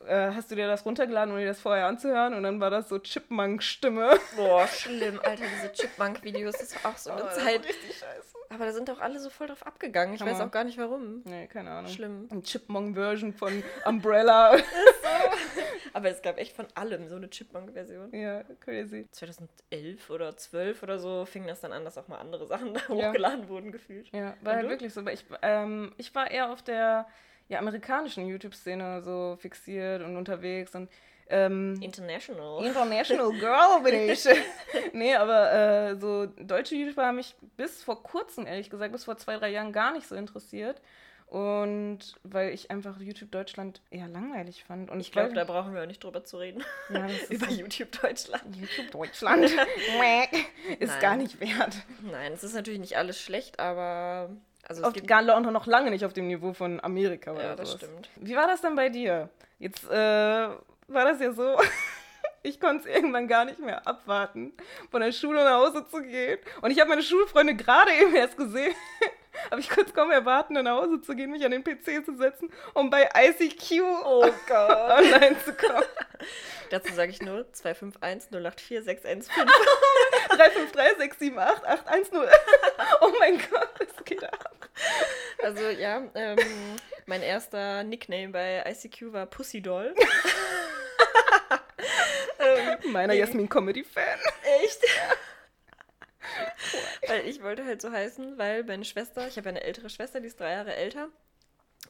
äh, 0.06 0.30
hast 0.34 0.50
du 0.50 0.54
dir 0.56 0.66
das 0.66 0.84
runtergeladen, 0.86 1.32
um 1.32 1.38
dir 1.40 1.46
das 1.46 1.60
vorher 1.60 1.86
anzuhören 1.86 2.34
und 2.34 2.42
dann 2.42 2.60
war 2.60 2.70
das 2.70 2.88
so 2.88 2.98
Chipmunk-Stimme. 2.98 4.18
Boah, 4.36 4.66
schlimm, 4.68 5.20
Alter, 5.22 5.44
diese 5.56 5.72
Chipmunk-Videos, 5.72 6.56
das 6.58 6.84
war 6.84 6.92
auch 6.92 6.96
so 6.96 7.10
eine 7.10 7.24
Oh, 7.24 7.28
Zeit. 7.28 7.64
richtig 7.66 7.98
scheiße. 7.98 8.36
Aber 8.52 8.64
da 8.64 8.72
sind 8.72 8.88
doch 8.88 9.00
alle 9.00 9.20
so 9.20 9.30
voll 9.30 9.46
drauf 9.46 9.64
abgegangen. 9.64 10.14
Ich 10.16 10.20
weiß 10.20 10.34
Hammer. 10.34 10.46
auch 10.46 10.50
gar 10.50 10.64
nicht 10.64 10.76
warum. 10.76 11.22
Nee, 11.24 11.46
keine 11.46 11.70
Ahnung. 11.70 11.88
Schlimm. 11.92 12.26
Ein 12.32 12.42
Chipmunk-Version 12.42 13.32
von 13.32 13.62
Umbrella. 13.84 14.56
Aber 15.92 16.08
es 16.10 16.22
gab 16.22 16.38
echt 16.38 16.54
von 16.54 16.66
allem 16.74 17.08
so 17.08 17.16
eine 17.16 17.28
Chipmunk-Version. 17.30 18.14
ja, 18.14 18.42
crazy. 18.60 19.06
2011 19.12 20.10
oder 20.10 20.36
12 20.36 20.82
oder 20.82 20.98
so 20.98 21.24
fing 21.24 21.46
das 21.46 21.60
dann 21.60 21.72
an, 21.72 21.84
dass 21.84 21.98
auch 21.98 22.08
mal 22.08 22.18
andere 22.18 22.46
Sachen 22.46 22.74
da 22.74 22.80
Ja. 22.94 23.08
hochgeladen 23.08 23.48
wurden, 23.48 23.72
gefühlt. 23.72 24.08
Ja, 24.12 24.34
war 24.42 24.56
halt 24.56 24.68
wirklich 24.68 24.92
so. 24.92 25.00
Aber 25.00 25.12
ich, 25.12 25.24
ähm, 25.42 25.92
ich 25.96 26.14
war 26.14 26.30
eher 26.30 26.52
auf 26.52 26.62
der 26.62 27.06
ja, 27.48 27.58
amerikanischen 27.58 28.26
YouTube-Szene 28.26 29.02
so 29.02 29.36
fixiert 29.40 30.02
und 30.02 30.16
unterwegs 30.16 30.74
und 30.74 30.88
ähm, 31.32 31.80
International. 31.80 32.64
International 32.64 33.30
Girl 33.32 33.82
bin 33.84 34.10
ich. 34.10 34.24
nee, 34.92 35.14
aber 35.14 35.52
äh, 35.52 35.96
so 35.96 36.26
deutsche 36.26 36.74
YouTuber 36.74 37.06
haben 37.06 37.16
mich 37.16 37.36
bis 37.56 37.82
vor 37.84 38.02
kurzem, 38.02 38.46
ehrlich 38.46 38.68
gesagt, 38.68 38.90
bis 38.92 39.04
vor 39.04 39.16
zwei, 39.16 39.36
drei 39.36 39.50
Jahren 39.50 39.72
gar 39.72 39.92
nicht 39.92 40.08
so 40.08 40.16
interessiert. 40.16 40.80
Und 41.30 42.00
weil 42.24 42.52
ich 42.52 42.72
einfach 42.72 42.98
YouTube 43.00 43.30
Deutschland 43.30 43.80
eher 43.90 44.08
langweilig 44.08 44.64
fand. 44.64 44.90
Und 44.90 44.98
Ich 44.98 45.12
glaube, 45.12 45.32
da 45.32 45.44
brauchen 45.44 45.72
wir 45.72 45.82
auch 45.82 45.86
nicht 45.86 46.02
drüber 46.02 46.24
zu 46.24 46.38
reden. 46.38 46.64
ja, 46.92 47.06
Über 47.30 47.46
so- 47.46 47.52
YouTube 47.54 47.92
Deutschland. 48.02 48.56
YouTube 48.56 48.90
Deutschland 48.90 49.44
ist 50.80 50.90
Nein. 50.90 51.00
gar 51.00 51.16
nicht 51.16 51.38
wert. 51.40 51.76
Nein, 52.02 52.32
es 52.32 52.42
ist 52.42 52.54
natürlich 52.54 52.80
nicht 52.80 52.96
alles 52.96 53.20
schlecht, 53.20 53.60
aber. 53.60 54.30
Also 54.66 54.82
es 54.82 54.88
Auf, 54.88 55.06
gar 55.06 55.22
noch 55.22 55.66
lange 55.66 55.90
nicht 55.90 56.04
auf 56.04 56.12
dem 56.12 56.26
Niveau 56.26 56.52
von 56.52 56.82
Amerika 56.82 57.30
oder 57.32 57.42
Ja, 57.44 57.54
das 57.56 57.70
sowas. 57.70 57.82
stimmt. 57.82 58.08
Wie 58.16 58.34
war 58.34 58.48
das 58.48 58.60
denn 58.60 58.74
bei 58.74 58.88
dir? 58.88 59.28
Jetzt 59.60 59.84
äh, 59.88 59.92
war 59.92 61.04
das 61.04 61.20
ja 61.20 61.32
so, 61.32 61.56
ich 62.42 62.58
konnte 62.60 62.88
es 62.88 62.94
irgendwann 62.96 63.28
gar 63.28 63.44
nicht 63.44 63.60
mehr 63.60 63.86
abwarten, 63.86 64.52
von 64.90 65.00
der 65.00 65.12
Schule 65.12 65.44
nach 65.44 65.58
Hause 65.60 65.86
zu 65.88 66.02
gehen. 66.02 66.38
Und 66.60 66.72
ich 66.72 66.80
habe 66.80 66.90
meine 66.90 67.02
Schulfreunde 67.02 67.54
gerade 67.54 67.92
eben 68.00 68.14
erst 68.16 68.36
gesehen. 68.36 68.74
Aber 69.48 69.58
ich 69.58 69.70
es 69.70 69.94
kaum 69.94 70.10
erwarten, 70.10 70.54
nach 70.54 70.76
Hause 70.76 71.00
zu 71.00 71.14
gehen, 71.14 71.30
mich 71.30 71.44
an 71.44 71.50
den 71.52 71.64
PC 71.64 72.04
zu 72.04 72.16
setzen, 72.16 72.50
um 72.74 72.90
bei 72.90 73.08
ICQ 73.16 73.80
Oh 74.04 74.28
Gott. 74.46 74.90
online 74.90 75.36
zu 75.44 75.54
kommen. 75.54 75.84
Dazu 76.70 76.92
sage 76.94 77.10
ich 77.10 77.22
nur 77.22 77.50
251 77.52 78.30
084 78.30 78.84
615. 78.84 79.44
353678810. 80.30 82.28
Oh 83.00 83.12
mein 83.18 83.38
Gott, 83.50 83.70
das 83.78 84.04
geht 84.04 84.22
ab. 84.24 84.54
Also 85.42 85.68
ja, 85.70 86.02
ähm, 86.14 86.38
mein 87.06 87.22
erster 87.22 87.82
Nickname 87.82 88.28
bei 88.28 88.62
ICQ 88.66 89.12
war 89.12 89.26
Pussy 89.26 89.60
Doll. 89.62 89.94
ähm, 92.38 92.92
Meiner 92.92 93.14
Jasmin 93.14 93.48
Comedy-Fan. 93.48 94.18
echt? 94.62 94.80
Weil 97.10 97.26
ich 97.26 97.42
wollte 97.42 97.64
halt 97.64 97.82
so 97.82 97.90
heißen, 97.90 98.38
weil 98.38 98.64
meine 98.64 98.84
Schwester, 98.84 99.26
ich 99.26 99.36
habe 99.36 99.48
eine 99.48 99.62
ältere 99.62 99.90
Schwester, 99.90 100.20
die 100.20 100.28
ist 100.28 100.40
drei 100.40 100.52
Jahre 100.52 100.74
älter. 100.74 101.08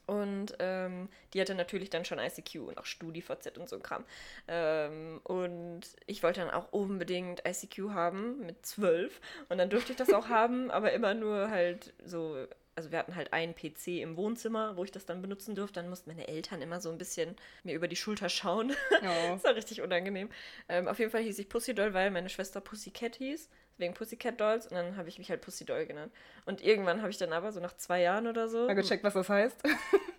Und 0.06 0.54
ähm, 0.58 1.08
die 1.32 1.40
hatte 1.40 1.54
natürlich 1.54 1.90
dann 1.90 2.04
schon 2.04 2.18
ICQ 2.18 2.56
und 2.66 2.78
auch 2.78 2.84
StudiVZ 2.84 3.58
und 3.58 3.68
so 3.68 3.76
ein 3.76 3.82
Kram. 3.82 4.04
Ähm, 4.48 5.20
und 5.24 5.82
ich 6.06 6.22
wollte 6.22 6.40
dann 6.40 6.50
auch 6.50 6.72
unbedingt 6.72 7.42
ICQ 7.46 7.90
haben 7.90 8.40
mit 8.44 8.64
zwölf. 8.66 9.20
Und 9.48 9.58
dann 9.58 9.70
durfte 9.70 9.92
ich 9.92 9.98
das 9.98 10.12
auch 10.12 10.28
haben, 10.28 10.70
aber 10.72 10.92
immer 10.92 11.14
nur 11.14 11.50
halt 11.50 11.92
so. 12.04 12.46
Also 12.76 12.92
wir 12.92 12.98
hatten 12.98 13.14
halt 13.14 13.32
einen 13.32 13.54
PC 13.54 14.00
im 14.00 14.16
Wohnzimmer, 14.16 14.76
wo 14.76 14.84
ich 14.84 14.90
das 14.90 15.04
dann 15.04 15.20
benutzen 15.20 15.54
durfte. 15.54 15.80
Dann 15.80 15.90
mussten 15.90 16.10
meine 16.10 16.28
Eltern 16.28 16.62
immer 16.62 16.80
so 16.80 16.90
ein 16.90 16.98
bisschen 16.98 17.36
mir 17.62 17.74
über 17.74 17.88
die 17.88 17.96
Schulter 17.96 18.28
schauen. 18.28 18.72
Oh. 19.02 19.32
das 19.32 19.44
war 19.44 19.54
richtig 19.54 19.82
unangenehm. 19.82 20.28
Ähm, 20.68 20.88
auf 20.88 20.98
jeden 20.98 21.10
Fall 21.10 21.22
hieß 21.22 21.38
ich 21.38 21.48
Pussy 21.48 21.74
Doll, 21.74 21.94
weil 21.94 22.10
meine 22.10 22.28
Schwester 22.28 22.60
Pussycat 22.60 23.16
hieß 23.16 23.48
wegen 23.80 23.94
Pussycat 23.94 24.40
Dolls 24.40 24.66
und 24.66 24.74
dann 24.74 24.96
habe 24.96 25.08
ich 25.08 25.18
mich 25.18 25.30
halt 25.30 25.40
Pussy 25.40 25.64
Doll 25.64 25.86
genannt. 25.86 26.12
Und 26.46 26.62
irgendwann 26.62 27.00
habe 27.00 27.10
ich 27.10 27.18
dann 27.18 27.32
aber 27.32 27.52
so 27.52 27.60
nach 27.60 27.76
zwei 27.76 28.00
Jahren 28.00 28.26
oder 28.26 28.48
so. 28.48 28.66
Mal 28.66 28.74
gecheckt, 28.74 29.04
was 29.04 29.14
das 29.14 29.28
heißt? 29.28 29.62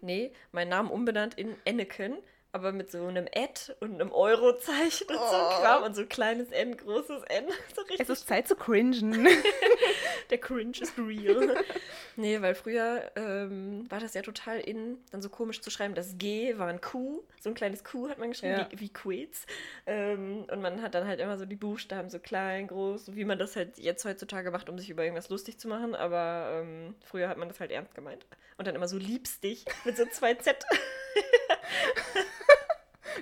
nee, 0.01 0.31
meinen 0.51 0.69
Namen 0.69 0.89
umbenannt 0.89 1.35
in 1.35 1.55
Anakin 1.67 2.17
aber 2.53 2.71
mit 2.71 2.91
so 2.91 3.05
einem 3.05 3.27
Ad 3.33 3.73
und 3.79 3.95
einem 3.95 4.11
Eurozeichen 4.11 5.07
und 5.07 5.15
oh. 5.15 5.29
so 5.29 5.35
ein 5.35 5.61
Kram 5.61 5.83
und 5.83 5.95
so 5.95 6.01
ein 6.01 6.09
kleines 6.09 6.49
N, 6.51 6.75
großes 6.75 7.23
N. 7.23 7.45
So 7.75 7.81
es 7.97 8.09
ist 8.09 8.27
Zeit 8.27 8.47
zu 8.47 8.55
cringen. 8.55 9.27
Der 10.29 10.37
Cringe 10.37 10.77
ist 10.79 10.97
real. 10.97 11.55
nee, 12.15 12.41
weil 12.41 12.55
früher 12.55 13.11
ähm, 13.15 13.89
war 13.89 13.99
das 13.99 14.13
ja 14.13 14.21
total 14.21 14.59
in, 14.59 14.97
dann 15.11 15.21
so 15.21 15.29
komisch 15.29 15.61
zu 15.61 15.69
schreiben. 15.69 15.95
Das 15.95 16.17
G 16.17 16.57
war 16.57 16.67
ein 16.67 16.81
Q, 16.81 17.23
so 17.39 17.49
ein 17.49 17.53
kleines 17.53 17.83
Q 17.83 18.09
hat 18.09 18.17
man 18.17 18.31
geschrieben, 18.31 18.53
ja. 18.53 18.67
wie, 18.71 18.79
wie 18.79 18.89
Quiz. 18.89 19.45
Ähm, 19.85 20.45
und 20.51 20.61
man 20.61 20.81
hat 20.81 20.95
dann 20.95 21.07
halt 21.07 21.19
immer 21.19 21.37
so 21.37 21.45
die 21.45 21.55
Buchstaben 21.55 22.09
so 22.09 22.19
klein, 22.19 22.67
groß, 22.67 23.15
wie 23.15 23.25
man 23.25 23.39
das 23.39 23.55
halt 23.55 23.77
jetzt 23.77 24.03
heutzutage 24.05 24.51
macht, 24.51 24.69
um 24.69 24.77
sich 24.77 24.89
über 24.89 25.03
irgendwas 25.03 25.29
lustig 25.29 25.57
zu 25.57 25.67
machen. 25.67 25.95
Aber 25.95 26.61
ähm, 26.61 26.95
früher 27.05 27.29
hat 27.29 27.37
man 27.37 27.47
das 27.47 27.59
halt 27.59 27.71
ernst 27.71 27.95
gemeint. 27.95 28.25
Und 28.57 28.67
dann 28.67 28.75
immer 28.75 28.87
so 28.87 28.97
liebst 28.97 29.43
dich 29.43 29.65
mit 29.85 29.97
so 29.97 30.05
zwei 30.05 30.33
Z. 30.35 30.57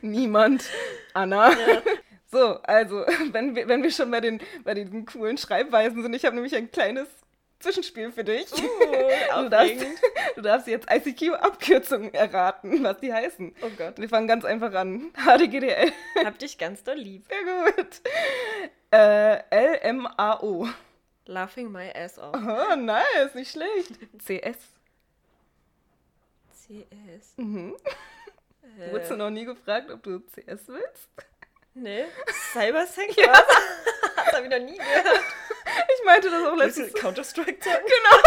Niemand. 0.01 0.69
Anna. 1.13 1.51
Ja. 1.51 1.81
So, 2.31 2.62
also, 2.63 3.05
wenn 3.31 3.55
wir, 3.55 3.67
wenn 3.67 3.84
wir 3.84 3.91
schon 3.91 4.12
bei 4.12 4.22
den, 4.22 4.39
bei 4.63 4.74
den 4.74 5.05
coolen 5.05 5.38
Schreibweisen 5.38 6.03
sind, 6.03 6.13
ich 6.13 6.25
habe 6.25 6.36
nämlich 6.36 6.55
ein 6.55 6.72
kleines 6.72 7.08
Zwischenspiel 7.60 8.12
für 8.12 8.24
dich. 8.24 8.51
Uh, 8.53 9.41
du, 9.43 9.50
darfst, 9.50 9.86
du 10.36 10.41
darfst 10.41 10.67
jetzt 10.67 10.88
ICQ-Abkürzungen 10.91 12.13
erraten, 12.13 12.84
was 12.84 13.00
die 13.00 13.12
heißen. 13.12 13.53
Oh 13.62 13.69
Gott. 13.77 13.98
Wir 13.98 14.08
fangen 14.08 14.27
ganz 14.27 14.46
einfach 14.46 14.74
an. 14.74 15.12
HDGDL. 15.15 15.91
Hab 16.24 16.39
dich 16.39 16.58
ganz 16.58 16.84
doll 16.84 16.98
lieb. 16.98 17.25
Sehr 17.27 17.74
gut. 17.74 18.01
Äh, 18.91 19.91
LMAO. 19.91 20.69
Laughing 21.25 21.72
my 21.72 21.91
ass 21.93 22.17
off. 22.17 22.34
Oh, 22.34 22.75
nice, 22.75 23.36
nicht 23.36 23.51
schlecht. 23.51 23.91
CS. 24.19 24.58
CS. 26.53 27.34
Mhm. 27.38 27.75
Äh, 28.79 28.91
Wurdest 28.91 29.12
du 29.12 29.15
noch 29.17 29.29
nie 29.29 29.45
gefragt, 29.45 29.91
ob 29.91 30.01
du 30.03 30.19
CS 30.21 30.67
willst? 30.67 31.09
Nee. 31.74 32.05
Cybersex? 32.53 33.15
ja. 33.15 33.31
das 34.15 34.33
habe 34.33 34.45
ich 34.45 34.50
noch 34.51 34.59
nie 34.59 34.77
gehört. 34.77 35.21
Ich 35.98 36.05
meinte 36.05 36.29
das 36.29 36.45
auch 36.45 36.55
letztens. 36.55 36.93
Counter-Strike 36.93 37.63
sagen? 37.63 37.86
Genau. 37.86 38.21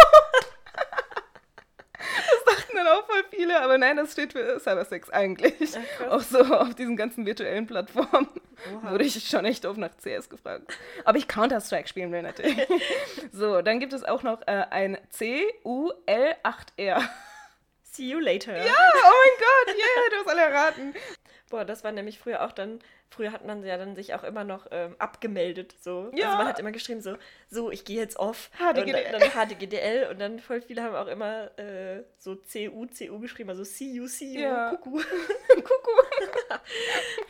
Das 2.45 2.55
dachten 2.57 2.75
dann 2.75 2.87
auch 2.87 3.05
voll 3.05 3.23
viele, 3.29 3.61
aber 3.61 3.77
nein, 3.77 3.95
das 3.97 4.11
steht 4.11 4.33
für 4.33 4.59
Cybersex 4.59 5.09
eigentlich. 5.09 5.71
Ach, 6.01 6.07
auch 6.11 6.19
so 6.21 6.39
auf 6.39 6.75
diesen 6.75 6.97
ganzen 6.97 7.25
virtuellen 7.25 7.65
Plattformen 7.65 8.27
Oha. 8.73 8.91
wurde 8.91 9.05
ich 9.05 9.27
schon 9.27 9.45
echt 9.45 9.65
oft 9.65 9.77
nach 9.77 9.91
CS 9.97 10.27
gefragt. 10.29 10.77
Ob 11.05 11.15
ich 11.15 11.27
Counter-Strike 11.29 11.87
spielen 11.87 12.11
will, 12.11 12.21
natürlich. 12.23 12.57
so, 13.31 13.61
dann 13.61 13.79
gibt 13.79 13.93
es 13.93 14.03
auch 14.03 14.21
noch 14.23 14.41
äh, 14.47 14.65
ein 14.69 14.97
C-U-L-8-R. 15.11 17.01
See 17.95 18.09
you 18.09 18.19
later. 18.19 18.57
Ja, 18.57 18.73
oh 18.73 19.11
mein 19.23 19.37
Gott, 19.37 19.75
yeah, 19.75 20.09
du 20.09 20.15
hast 20.17 20.27
alle 20.27 20.41
erraten. 20.41 20.95
Boah, 21.51 21.63
das 21.63 21.83
war 21.83 21.91
nämlich 21.91 22.17
früher 22.17 22.43
auch 22.43 22.51
dann, 22.51 22.79
früher 23.13 23.31
hat 23.31 23.45
man 23.45 23.63
ja 23.63 23.77
dann 23.77 23.95
sich 23.95 24.13
auch 24.13 24.23
immer 24.23 24.43
noch 24.43 24.67
ähm, 24.71 24.95
abgemeldet. 24.99 25.75
So. 25.79 26.11
Ja. 26.13 26.25
Also 26.25 26.37
man 26.37 26.47
hat 26.47 26.59
immer 26.59 26.71
geschrieben, 26.71 27.01
so, 27.01 27.15
so, 27.49 27.71
ich 27.71 27.85
gehe 27.85 27.97
jetzt 27.97 28.17
off. 28.17 28.49
HDGDL. 28.57 29.13
Und 29.13 29.21
dann, 29.21 29.47
HDGDL 29.47 30.07
und 30.11 30.19
dann 30.19 30.39
voll 30.39 30.61
viele 30.61 30.83
haben 30.83 30.95
auch 30.95 31.07
immer 31.07 31.57
äh, 31.57 32.03
so 32.17 32.35
CU, 32.35 32.87
CU 32.87 33.19
geschrieben, 33.19 33.49
also 33.49 33.63
see 33.63 33.91
you, 33.91 34.07
see 34.07 34.33
you, 34.33 34.41
ja. 34.41 34.71
Kuckuck. 34.71 35.05
Kuckuck. 35.49 36.13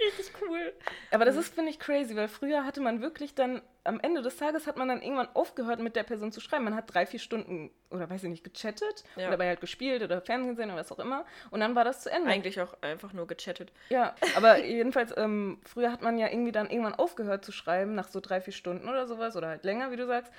Richtig 0.06 0.32
cool. 0.42 0.74
Aber 1.12 1.26
das 1.26 1.36
ist, 1.36 1.54
finde 1.54 1.72
ich, 1.72 1.80
crazy, 1.80 2.16
weil 2.16 2.28
früher 2.28 2.66
hatte 2.66 2.82
man 2.82 3.02
wirklich 3.02 3.36
dann, 3.36 3.62
am 3.84 4.00
Ende 4.00 4.22
des 4.22 4.38
Tages 4.38 4.66
hat 4.66 4.78
man 4.78 4.88
dann 4.88 5.02
irgendwann 5.02 5.28
aufgehört, 5.34 5.80
mit 5.80 5.96
der 5.96 6.04
Person 6.04 6.32
zu 6.32 6.40
schreiben. 6.40 6.64
Man 6.64 6.76
hat 6.76 6.94
drei, 6.94 7.06
vier 7.06 7.20
Stunden, 7.20 7.70
oder 7.90 8.10
weiß 8.10 8.24
ich 8.24 8.30
nicht, 8.30 8.44
gechattet 8.44 9.04
ja. 9.16 9.24
oder 9.24 9.32
dabei 9.32 9.48
halt 9.48 9.62
gespielt 9.62 10.02
oder 10.04 10.22
Fernsehen 10.22 10.56
gesehen 10.56 10.70
oder 10.70 10.80
was 10.80 10.92
auch 10.92 11.00
immer. 11.00 11.26
Und 11.52 11.60
dann 11.60 11.76
war 11.76 11.84
das 11.84 12.02
zu 12.02 12.10
Ende. 12.10 12.30
Eigentlich 12.30 12.62
auch 12.62 12.76
einfach 12.82 13.14
nur 13.14 13.28
gechattet. 13.28 13.72
Ja, 13.90 14.16
aber 14.36 14.58
jedenfalls, 14.66 15.14
ähm, 15.18 15.60
früher 15.74 15.92
hat 15.92 16.02
man 16.02 16.18
ja 16.18 16.28
irgendwie 16.28 16.52
dann 16.52 16.70
irgendwann 16.70 16.96
aufgehört 16.96 17.44
zu 17.44 17.52
schreiben, 17.52 17.96
nach 17.96 18.08
so 18.08 18.20
drei, 18.20 18.42
vier 18.42 18.54
Stunden 18.54 18.88
oder 18.88 19.08
sowas, 19.08 19.36
oder 19.36 19.48
halt 19.48 19.64
länger, 19.64 19.92
wie 19.92 19.96
du 19.96 20.06
sagst. 20.06 20.32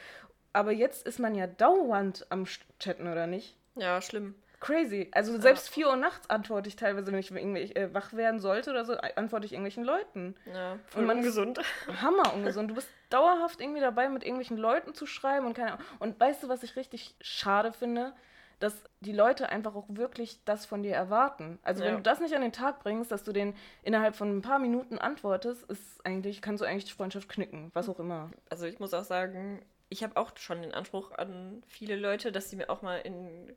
Aber 0.52 0.72
jetzt 0.72 1.06
ist 1.06 1.18
man 1.18 1.34
ja 1.34 1.46
dauernd 1.46 2.26
am 2.30 2.44
Chatten, 2.78 3.08
oder 3.08 3.26
nicht? 3.26 3.56
Ja, 3.74 4.00
schlimm. 4.00 4.36
Crazy. 4.60 5.10
Also 5.12 5.38
selbst 5.38 5.68
ja. 5.68 5.74
4 5.74 5.88
Uhr 5.88 5.96
nachts 5.96 6.30
antworte 6.30 6.68
ich 6.68 6.76
teilweise, 6.76 7.12
wenn 7.12 7.18
ich 7.18 7.30
irgendwie 7.30 7.74
äh, 7.74 7.92
wach 7.92 8.14
werden 8.14 8.40
sollte 8.40 8.70
oder 8.70 8.84
so, 8.84 8.94
antworte 8.94 9.44
ich 9.44 9.52
irgendwelchen 9.52 9.84
Leuten. 9.84 10.36
Ja, 10.46 10.78
voll 10.86 11.02
und 11.02 11.06
man 11.06 11.18
ungesund. 11.18 11.60
Hammer 12.00 12.32
ungesund. 12.32 12.70
Du 12.70 12.74
bist 12.76 12.88
dauerhaft 13.10 13.60
irgendwie 13.60 13.80
dabei, 13.80 14.08
mit 14.08 14.22
irgendwelchen 14.22 14.56
Leuten 14.56 14.94
zu 14.94 15.04
schreiben 15.04 15.44
und 15.44 15.54
keine 15.54 15.72
Ahnung. 15.72 15.86
Und 15.98 16.18
weißt 16.18 16.44
du, 16.44 16.48
was 16.48 16.62
ich 16.62 16.76
richtig 16.76 17.14
schade 17.20 17.72
finde? 17.72 18.14
Dass 18.60 18.74
die 19.00 19.12
Leute 19.12 19.48
einfach 19.48 19.74
auch 19.74 19.86
wirklich 19.88 20.38
das 20.44 20.66
von 20.66 20.82
dir 20.82 20.94
erwarten. 20.94 21.58
Also 21.62 21.82
ja. 21.82 21.88
wenn 21.88 21.96
du 21.96 22.02
das 22.02 22.20
nicht 22.20 22.34
an 22.34 22.42
den 22.42 22.52
Tag 22.52 22.82
bringst, 22.82 23.10
dass 23.10 23.22
du 23.22 23.32
den 23.32 23.54
innerhalb 23.82 24.14
von 24.14 24.38
ein 24.38 24.42
paar 24.42 24.58
Minuten 24.58 24.98
antwortest, 24.98 25.64
ist 25.64 26.04
eigentlich, 26.04 26.40
kannst 26.42 26.62
du 26.62 26.66
eigentlich 26.66 26.86
die 26.86 26.92
Freundschaft 26.92 27.28
knicken, 27.28 27.70
was 27.74 27.88
auch 27.88 27.98
immer. 27.98 28.30
Also 28.50 28.66
ich 28.66 28.78
muss 28.78 28.94
auch 28.94 29.04
sagen, 29.04 29.62
ich 29.88 30.02
habe 30.02 30.16
auch 30.16 30.36
schon 30.36 30.62
den 30.62 30.74
Anspruch 30.74 31.12
an 31.12 31.62
viele 31.66 31.96
Leute, 31.96 32.32
dass 32.32 32.50
sie 32.50 32.56
mir 32.56 32.70
auch 32.70 32.82
mal 32.82 32.98
in 32.98 33.54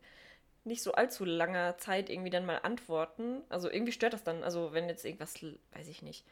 nicht 0.68 0.84
so 0.84 0.92
allzu 0.92 1.26
langer 1.26 1.78
Zeit 1.78 2.10
irgendwie 2.10 2.30
dann 2.30 2.46
mal 2.46 2.58
antworten. 2.58 3.42
Also 3.50 3.72
irgendwie 3.72 3.94
stört 3.94 4.14
das 4.14 4.24
dann. 4.24 4.44
Also 4.44 4.74
wenn 4.74 4.90
jetzt 4.90 5.06
irgendwas, 5.06 5.36
weiß 5.72 5.88
ich 5.88 6.02
nicht, 6.02 6.26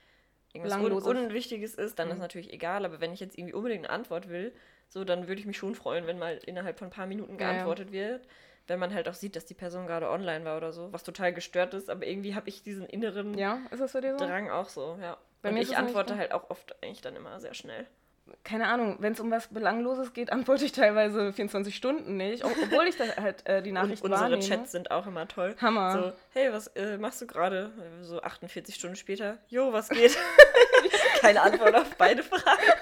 irgendwas 0.54 0.78
un 0.78 1.18
Unwichtiges 1.18 1.76
ist, 1.76 1.98
dann 1.98 2.10
mhm. 2.10 2.14
ist 2.14 2.20
natürlich 2.20 2.54
egal. 2.54 2.86
Aber 2.86 3.00
wenn 3.00 3.14
ich 3.14 3.20
jetzt 3.20 3.38
irgendwie 3.38 3.54
unbedingt 3.54 3.86
eine 3.86 3.94
Antwort 3.94 4.30
will, 4.30 4.54
so 4.90 5.04
dann 5.04 5.28
würde 5.28 5.40
ich 5.40 5.48
mich 5.48 5.58
schon 5.58 5.74
freuen, 5.74 6.06
wenn 6.06 6.20
mal 6.20 6.40
innerhalb 6.46 6.78
von 6.78 6.90
ein 6.90 6.92
paar 6.92 7.08
Minuten 7.08 7.38
geantwortet 7.38 7.90
ja, 7.92 8.02
ja. 8.02 8.10
wird. 8.10 8.28
Wenn 8.68 8.80
man 8.80 8.94
halt 8.94 9.08
auch 9.08 9.14
sieht, 9.14 9.36
dass 9.36 9.46
die 9.46 9.54
Person 9.54 9.86
gerade 9.86 10.10
online 10.10 10.46
war 10.46 10.58
oder 10.58 10.72
so, 10.72 10.92
was 10.92 11.04
total 11.04 11.34
gestört 11.34 11.74
ist, 11.74 11.90
aber 11.90 12.06
irgendwie 12.06 12.36
habe 12.36 12.50
ich 12.50 12.64
diesen 12.64 12.86
inneren 12.86 13.38
ja, 13.38 13.60
so? 13.72 14.26
Drang 14.26 14.50
auch 14.50 14.70
so, 14.70 14.98
ja. 15.02 15.18
Bei 15.42 15.50
Und 15.50 15.58
ich 15.58 15.78
antworte 15.78 16.18
halt 16.18 16.32
auch 16.32 16.50
oft 16.50 16.76
eigentlich 16.84 17.02
dann 17.02 17.16
immer 17.16 17.40
sehr 17.40 17.54
schnell 17.54 17.86
keine 18.44 18.68
Ahnung, 18.68 18.98
wenn 19.00 19.14
es 19.14 19.20
um 19.20 19.30
was 19.30 19.48
Belangloses 19.48 20.14
geht, 20.14 20.32
antworte 20.32 20.66
ich 20.66 20.72
teilweise 20.72 21.32
24 21.32 21.76
Stunden 21.76 22.18
nicht, 22.18 22.44
obwohl 22.44 22.88
ich 22.88 22.98
da 22.98 23.06
halt 23.18 23.46
äh, 23.48 23.62
die 23.62 23.72
Nachrichten 23.72 24.06
Und 24.06 24.14
unsere 24.14 24.32
wahrnehme. 24.32 24.48
Chats 24.48 24.72
sind 24.72 24.92
auch 24.92 25.06
immer 25.06 25.28
toll. 25.28 25.56
Hammer. 25.62 25.92
So, 25.92 26.14
hey, 26.34 26.52
was 26.52 26.68
äh, 26.68 26.98
machst 26.98 27.22
du 27.22 27.28
gerade? 27.28 27.72
So 28.02 28.22
48 28.22 28.74
Stunden 28.76 28.96
später, 28.96 29.38
jo, 29.48 29.74
was 29.74 29.90
geht? 29.90 30.18
Keine 31.22 31.42
Antwort 31.42 31.76
auf 31.76 31.96
beide 31.98 32.24
Fragen. 32.24 32.74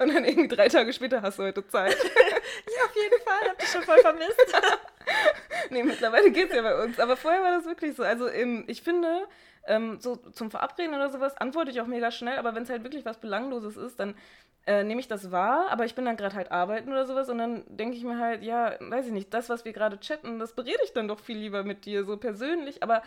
Und 0.00 0.14
dann 0.14 0.24
irgendwie 0.24 0.48
drei 0.48 0.68
Tage 0.68 0.92
später 0.92 1.22
hast 1.22 1.38
du 1.38 1.42
heute 1.42 1.66
Zeit. 1.66 1.96
ja, 2.04 2.84
auf 2.84 2.96
jeden 2.96 3.22
Fall, 3.22 3.48
hab 3.48 3.58
dich 3.58 3.68
schon 3.68 3.82
voll 3.82 3.98
vermisst. 3.98 4.40
nee, 5.70 5.82
mittlerweile 5.82 6.30
geht's 6.30 6.54
ja 6.54 6.62
bei 6.62 6.82
uns. 6.82 6.98
Aber 6.98 7.16
vorher 7.16 7.42
war 7.42 7.52
das 7.52 7.66
wirklich 7.66 7.94
so. 7.96 8.02
Also 8.02 8.28
ähm, 8.28 8.64
ich 8.66 8.82
finde, 8.82 9.26
ähm, 9.66 9.98
so 10.00 10.16
zum 10.16 10.50
Verabreden 10.50 10.94
oder 10.94 11.10
sowas 11.10 11.36
antworte 11.36 11.70
ich 11.70 11.80
auch 11.80 11.86
mega 11.86 12.10
schnell, 12.10 12.38
aber 12.38 12.54
wenn 12.54 12.62
es 12.62 12.70
halt 12.70 12.82
wirklich 12.84 13.04
was 13.04 13.18
Belangloses 13.18 13.76
ist, 13.76 14.00
dann 14.00 14.14
äh, 14.66 14.84
nehme 14.84 15.00
ich 15.00 15.08
das 15.08 15.30
wahr, 15.30 15.68
aber 15.70 15.84
ich 15.84 15.94
bin 15.94 16.04
dann 16.04 16.16
gerade 16.16 16.36
halt 16.36 16.52
arbeiten 16.52 16.90
oder 16.90 17.06
sowas 17.06 17.28
und 17.28 17.38
dann 17.38 17.64
denke 17.66 17.96
ich 17.96 18.04
mir 18.04 18.18
halt, 18.18 18.42
ja, 18.42 18.74
weiß 18.80 19.06
ich 19.06 19.12
nicht, 19.12 19.32
das, 19.32 19.48
was 19.48 19.64
wir 19.64 19.72
gerade 19.72 19.98
chatten, 20.00 20.38
das 20.38 20.54
berede 20.54 20.78
ich 20.84 20.92
dann 20.92 21.08
doch 21.08 21.20
viel 21.20 21.38
lieber 21.38 21.64
mit 21.64 21.86
dir, 21.86 22.04
so 22.04 22.16
persönlich, 22.16 22.82
aber 22.82 23.02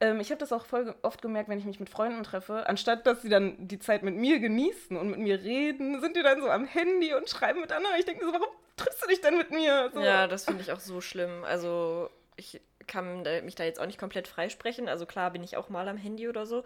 ähm, 0.00 0.20
ich 0.20 0.30
habe 0.30 0.40
das 0.40 0.52
auch 0.52 0.66
voll 0.66 0.94
oft 1.02 1.22
gemerkt, 1.22 1.48
wenn 1.48 1.58
ich 1.58 1.64
mich 1.64 1.80
mit 1.80 1.90
Freunden 1.90 2.22
treffe, 2.22 2.68
anstatt 2.68 3.06
dass 3.06 3.22
sie 3.22 3.28
dann 3.28 3.68
die 3.68 3.78
Zeit 3.78 4.02
mit 4.02 4.16
mir 4.16 4.40
genießen 4.40 4.96
und 4.96 5.10
mit 5.10 5.20
mir 5.20 5.42
reden, 5.42 6.00
sind 6.00 6.16
die 6.16 6.22
dann 6.22 6.40
so 6.40 6.50
am 6.50 6.64
Handy 6.64 7.14
und 7.14 7.30
schreiben 7.30 7.60
miteinander. 7.60 7.90
Ich 7.98 8.04
denke 8.04 8.24
so, 8.24 8.32
warum 8.32 8.48
triffst 8.76 9.02
du 9.02 9.08
dich 9.08 9.20
denn 9.20 9.36
mit 9.36 9.50
mir? 9.50 9.90
So. 9.92 10.00
Ja, 10.00 10.26
das 10.26 10.44
finde 10.44 10.62
ich 10.62 10.72
auch 10.72 10.80
so 10.80 11.00
schlimm. 11.00 11.44
Also 11.44 12.10
ich 12.36 12.60
kann 12.86 13.22
mich 13.44 13.54
da 13.54 13.64
jetzt 13.64 13.80
auch 13.80 13.86
nicht 13.86 13.98
komplett 13.98 14.28
freisprechen. 14.28 14.88
Also 14.88 15.06
klar 15.06 15.30
bin 15.30 15.42
ich 15.42 15.56
auch 15.56 15.68
mal 15.68 15.88
am 15.88 15.96
Handy 15.96 16.28
oder 16.28 16.46
so. 16.46 16.64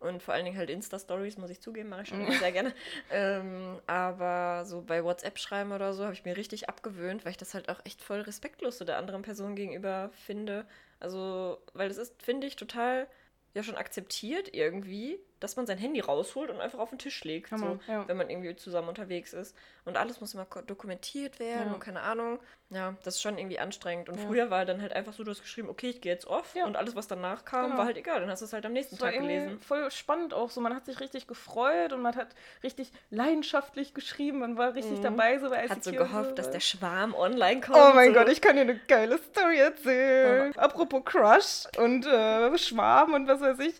Und 0.00 0.22
vor 0.22 0.34
allen 0.34 0.44
Dingen 0.44 0.58
halt 0.58 0.68
Insta-Stories, 0.68 1.38
muss 1.38 1.50
ich 1.50 1.60
zugeben, 1.60 1.88
mache 1.88 2.02
ich 2.02 2.08
schon 2.08 2.30
sehr 2.38 2.52
gerne. 2.52 2.74
Ähm, 3.10 3.80
aber 3.86 4.64
so 4.66 4.82
bei 4.82 5.02
WhatsApp 5.02 5.38
schreiben 5.38 5.72
oder 5.72 5.94
so 5.94 6.04
habe 6.04 6.12
ich 6.12 6.24
mir 6.24 6.36
richtig 6.36 6.68
abgewöhnt, 6.68 7.24
weil 7.24 7.30
ich 7.30 7.38
das 7.38 7.54
halt 7.54 7.70
auch 7.70 7.80
echt 7.84 8.02
voll 8.02 8.20
respektlos 8.20 8.76
so 8.76 8.84
der 8.84 8.98
anderen 8.98 9.22
Person 9.22 9.56
gegenüber 9.56 10.10
finde. 10.26 10.66
Also, 11.00 11.58
weil 11.72 11.90
es 11.90 11.96
ist, 11.96 12.22
finde 12.22 12.46
ich, 12.46 12.56
total 12.56 13.06
ja 13.54 13.62
schon 13.62 13.76
akzeptiert 13.76 14.52
irgendwie, 14.52 15.18
dass 15.44 15.56
man 15.56 15.66
sein 15.66 15.76
Handy 15.76 16.00
rausholt 16.00 16.48
und 16.48 16.58
einfach 16.60 16.78
auf 16.78 16.88
den 16.88 16.98
Tisch 16.98 17.22
legt, 17.22 17.50
so, 17.50 17.78
ja. 17.86 18.08
wenn 18.08 18.16
man 18.16 18.30
irgendwie 18.30 18.56
zusammen 18.56 18.88
unterwegs 18.88 19.34
ist. 19.34 19.54
Und 19.84 19.98
alles 19.98 20.22
muss 20.22 20.32
immer 20.32 20.46
dokumentiert 20.66 21.38
werden 21.38 21.68
ja. 21.68 21.74
und 21.74 21.80
keine 21.80 22.00
Ahnung. 22.00 22.38
Ja, 22.70 22.96
das 23.04 23.16
ist 23.16 23.22
schon 23.22 23.36
irgendwie 23.36 23.58
anstrengend. 23.58 24.08
Und 24.08 24.18
ja. 24.18 24.26
früher 24.26 24.50
war 24.50 24.64
dann 24.64 24.80
halt 24.80 24.94
einfach 24.94 25.12
so, 25.12 25.22
du 25.22 25.30
hast 25.30 25.42
geschrieben, 25.42 25.68
okay, 25.68 25.90
ich 25.90 26.00
gehe 26.00 26.10
jetzt 26.10 26.26
off 26.26 26.54
und 26.64 26.76
alles, 26.76 26.96
was 26.96 27.06
danach 27.08 27.44
kam, 27.44 27.66
genau. 27.66 27.78
war 27.78 27.84
halt 27.84 27.98
egal. 27.98 28.20
Dann 28.20 28.30
hast 28.30 28.40
du 28.40 28.46
es 28.46 28.54
halt 28.54 28.64
am 28.64 28.72
nächsten 28.72 28.96
Tag 28.96 29.12
gelesen. 29.12 29.60
Voll 29.60 29.90
spannend 29.90 30.32
auch 30.32 30.48
so. 30.48 30.62
Man 30.62 30.74
hat 30.74 30.86
sich 30.86 30.98
richtig 30.98 31.26
gefreut 31.26 31.92
und 31.92 32.00
man 32.00 32.16
hat 32.16 32.28
richtig 32.62 32.90
leidenschaftlich 33.10 33.92
geschrieben. 33.92 34.38
Man 34.38 34.56
war 34.56 34.74
richtig 34.74 34.98
mhm. 34.98 35.02
dabei. 35.02 35.38
So 35.38 35.50
bei 35.50 35.68
hat 35.68 35.84
so 35.84 35.92
gehofft, 35.92 36.30
so. 36.30 36.34
dass 36.36 36.50
der 36.50 36.60
Schwarm 36.60 37.14
online 37.14 37.60
kommt. 37.60 37.76
Oh 37.76 37.92
mein 37.94 38.14
so. 38.14 38.20
Gott, 38.20 38.28
ich 38.30 38.40
kann 38.40 38.56
dir 38.56 38.62
eine 38.62 38.78
geile 38.78 39.18
Story 39.18 39.58
erzählen. 39.58 40.56
Apropos 40.56 41.04
Crush 41.04 41.66
und 41.76 42.06
äh, 42.06 42.56
Schwarm 42.56 43.12
und 43.12 43.28
was 43.28 43.42
weiß 43.42 43.58
ich. 43.58 43.74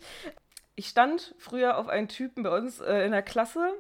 Ich 0.77 0.89
stand 0.89 1.35
früher 1.39 1.79
auf 1.79 1.89
einen 1.89 2.09
Typen 2.09 2.43
bei 2.43 2.57
uns 2.57 2.81
äh, 2.81 3.05
in 3.05 3.13
der 3.13 3.23
Klasse. 3.23 3.73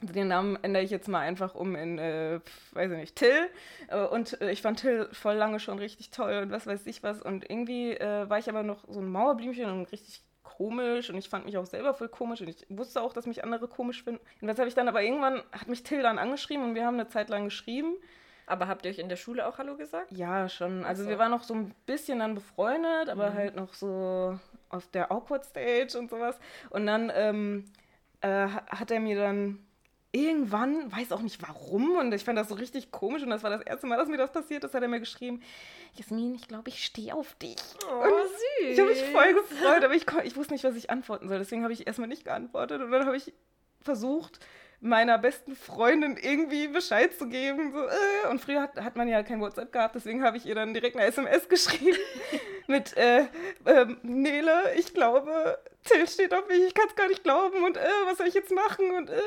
Den 0.00 0.28
Namen 0.28 0.56
ändere 0.62 0.84
ich 0.84 0.90
jetzt 0.90 1.08
mal 1.08 1.20
einfach 1.20 1.54
um 1.54 1.74
in, 1.74 1.98
äh, 1.98 2.40
weiß 2.72 2.92
ich 2.92 2.98
nicht, 2.98 3.16
Till. 3.16 3.48
Äh, 3.88 4.04
und 4.04 4.40
äh, 4.40 4.50
ich 4.50 4.62
fand 4.62 4.80
Till 4.80 5.08
voll 5.12 5.34
lange 5.34 5.58
schon 5.60 5.78
richtig 5.78 6.10
toll 6.10 6.40
und 6.42 6.50
was 6.50 6.66
weiß 6.66 6.86
ich 6.86 7.02
was. 7.02 7.20
Und 7.22 7.48
irgendwie 7.48 7.92
äh, 7.92 8.28
war 8.28 8.38
ich 8.38 8.48
aber 8.48 8.62
noch 8.62 8.84
so 8.88 9.00
ein 9.00 9.08
Mauerblümchen 9.08 9.70
und 9.70 9.90
richtig 9.90 10.22
komisch 10.42 11.10
und 11.10 11.16
ich 11.16 11.28
fand 11.28 11.44
mich 11.44 11.56
auch 11.56 11.66
selber 11.66 11.94
voll 11.94 12.08
komisch 12.08 12.40
und 12.40 12.48
ich 12.48 12.66
wusste 12.68 13.00
auch, 13.00 13.12
dass 13.12 13.26
mich 13.26 13.44
andere 13.44 13.68
komisch 13.68 14.02
finden. 14.02 14.20
Und 14.40 14.48
was 14.48 14.58
habe 14.58 14.68
ich 14.68 14.74
dann 14.74 14.88
aber 14.88 15.02
irgendwann, 15.02 15.42
hat 15.52 15.68
mich 15.68 15.84
Till 15.84 16.02
dann 16.02 16.18
angeschrieben 16.18 16.64
und 16.64 16.74
wir 16.74 16.84
haben 16.84 16.94
eine 16.94 17.08
Zeit 17.08 17.28
lang 17.28 17.44
geschrieben. 17.44 17.94
Aber 18.46 18.66
habt 18.66 18.84
ihr 18.84 18.90
euch 18.90 18.98
in 18.98 19.08
der 19.08 19.16
Schule 19.16 19.46
auch 19.46 19.58
Hallo 19.58 19.76
gesagt? 19.76 20.10
Ja, 20.10 20.48
schon. 20.48 20.84
Also 20.84 21.04
so. 21.04 21.08
wir 21.10 21.18
waren 21.18 21.30
noch 21.30 21.42
so 21.42 21.54
ein 21.54 21.74
bisschen 21.86 22.20
dann 22.20 22.34
befreundet, 22.34 23.08
aber 23.08 23.30
mhm. 23.30 23.34
halt 23.34 23.56
noch 23.56 23.74
so 23.74 24.38
auf 24.70 24.86
der 24.88 25.10
Awkward 25.10 25.44
Stage 25.44 25.98
und 25.98 26.10
sowas. 26.10 26.38
Und 26.70 26.86
dann 26.86 27.12
ähm, 27.14 27.64
äh, 28.20 28.48
hat 28.48 28.90
er 28.90 29.00
mir 29.00 29.16
dann 29.16 29.64
irgendwann, 30.12 30.90
weiß 30.90 31.12
auch 31.12 31.20
nicht 31.20 31.42
warum, 31.42 31.96
und 31.96 32.12
ich 32.14 32.24
fand 32.24 32.38
das 32.38 32.48
so 32.48 32.54
richtig 32.54 32.90
komisch 32.90 33.22
und 33.22 33.30
das 33.30 33.42
war 33.42 33.50
das 33.50 33.60
erste 33.60 33.86
Mal, 33.86 33.98
dass 33.98 34.08
mir 34.08 34.16
das 34.16 34.32
passiert 34.32 34.64
ist, 34.64 34.74
hat 34.74 34.82
er 34.82 34.88
mir 34.88 35.00
geschrieben, 35.00 35.42
Jasmin, 35.94 36.34
ich 36.34 36.48
glaube, 36.48 36.70
ich 36.70 36.84
stehe 36.84 37.14
auf 37.14 37.34
dich. 37.34 37.56
Oh, 37.86 38.04
und 38.04 38.10
süß. 38.10 38.72
Ich 38.72 38.78
habe 38.78 38.88
mich 38.88 39.04
voll 39.04 39.34
gefreut, 39.34 39.84
aber 39.84 39.94
ich, 39.94 40.06
ich 40.24 40.36
wusste 40.36 40.54
nicht, 40.54 40.64
was 40.64 40.76
ich 40.76 40.90
antworten 40.90 41.28
soll. 41.28 41.38
Deswegen 41.38 41.62
habe 41.62 41.72
ich 41.72 41.86
erstmal 41.86 42.08
nicht 42.08 42.24
geantwortet 42.24 42.80
und 42.80 42.90
dann 42.90 43.04
habe 43.04 43.16
ich 43.16 43.32
versucht, 43.82 44.40
meiner 44.80 45.18
besten 45.18 45.56
Freundin 45.56 46.16
irgendwie 46.16 46.68
Bescheid 46.68 47.12
zu 47.14 47.28
geben. 47.28 47.72
So, 47.72 47.80
äh. 47.80 48.30
Und 48.30 48.40
früher 48.40 48.62
hat, 48.62 48.76
hat 48.76 48.96
man 48.96 49.08
ja 49.08 49.22
kein 49.22 49.40
WhatsApp 49.40 49.72
gehabt, 49.72 49.94
deswegen 49.94 50.22
habe 50.22 50.36
ich 50.36 50.46
ihr 50.46 50.54
dann 50.54 50.74
direkt 50.74 50.96
eine 50.96 51.06
SMS 51.06 51.48
geschrieben 51.48 51.98
mit 52.66 52.96
äh, 52.96 53.26
äh, 53.64 53.86
Nele, 54.02 54.74
ich 54.76 54.94
glaube, 54.94 55.58
Till 55.84 56.06
steht 56.06 56.34
auf 56.34 56.46
mich, 56.48 56.60
ich 56.62 56.74
kann 56.74 56.86
es 56.88 56.96
gar 56.96 57.08
nicht 57.08 57.24
glauben 57.24 57.64
und 57.64 57.76
äh, 57.76 57.88
was 58.06 58.18
soll 58.18 58.26
ich 58.26 58.34
jetzt 58.34 58.52
machen 58.52 58.90
und 58.92 59.10
äh. 59.10 59.20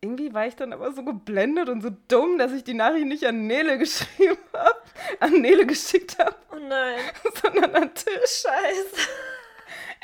Irgendwie 0.00 0.32
war 0.32 0.46
ich 0.46 0.54
dann 0.54 0.72
aber 0.72 0.92
so 0.92 1.02
geblendet 1.02 1.68
und 1.68 1.80
so 1.80 1.90
dumm, 2.06 2.38
dass 2.38 2.52
ich 2.52 2.62
die 2.62 2.74
Nachricht 2.74 3.06
nicht 3.06 3.26
an 3.26 3.48
Nele 3.48 3.78
geschrieben 3.80 4.38
habe, 4.52 4.80
an 5.18 5.40
Nele 5.40 5.66
geschickt 5.66 6.16
habe. 6.20 6.36
Oh 6.52 6.56
nein. 6.56 7.00
Sondern 7.42 7.74
an 7.74 7.94
Till. 7.94 8.20
Scheiße. 8.20 9.08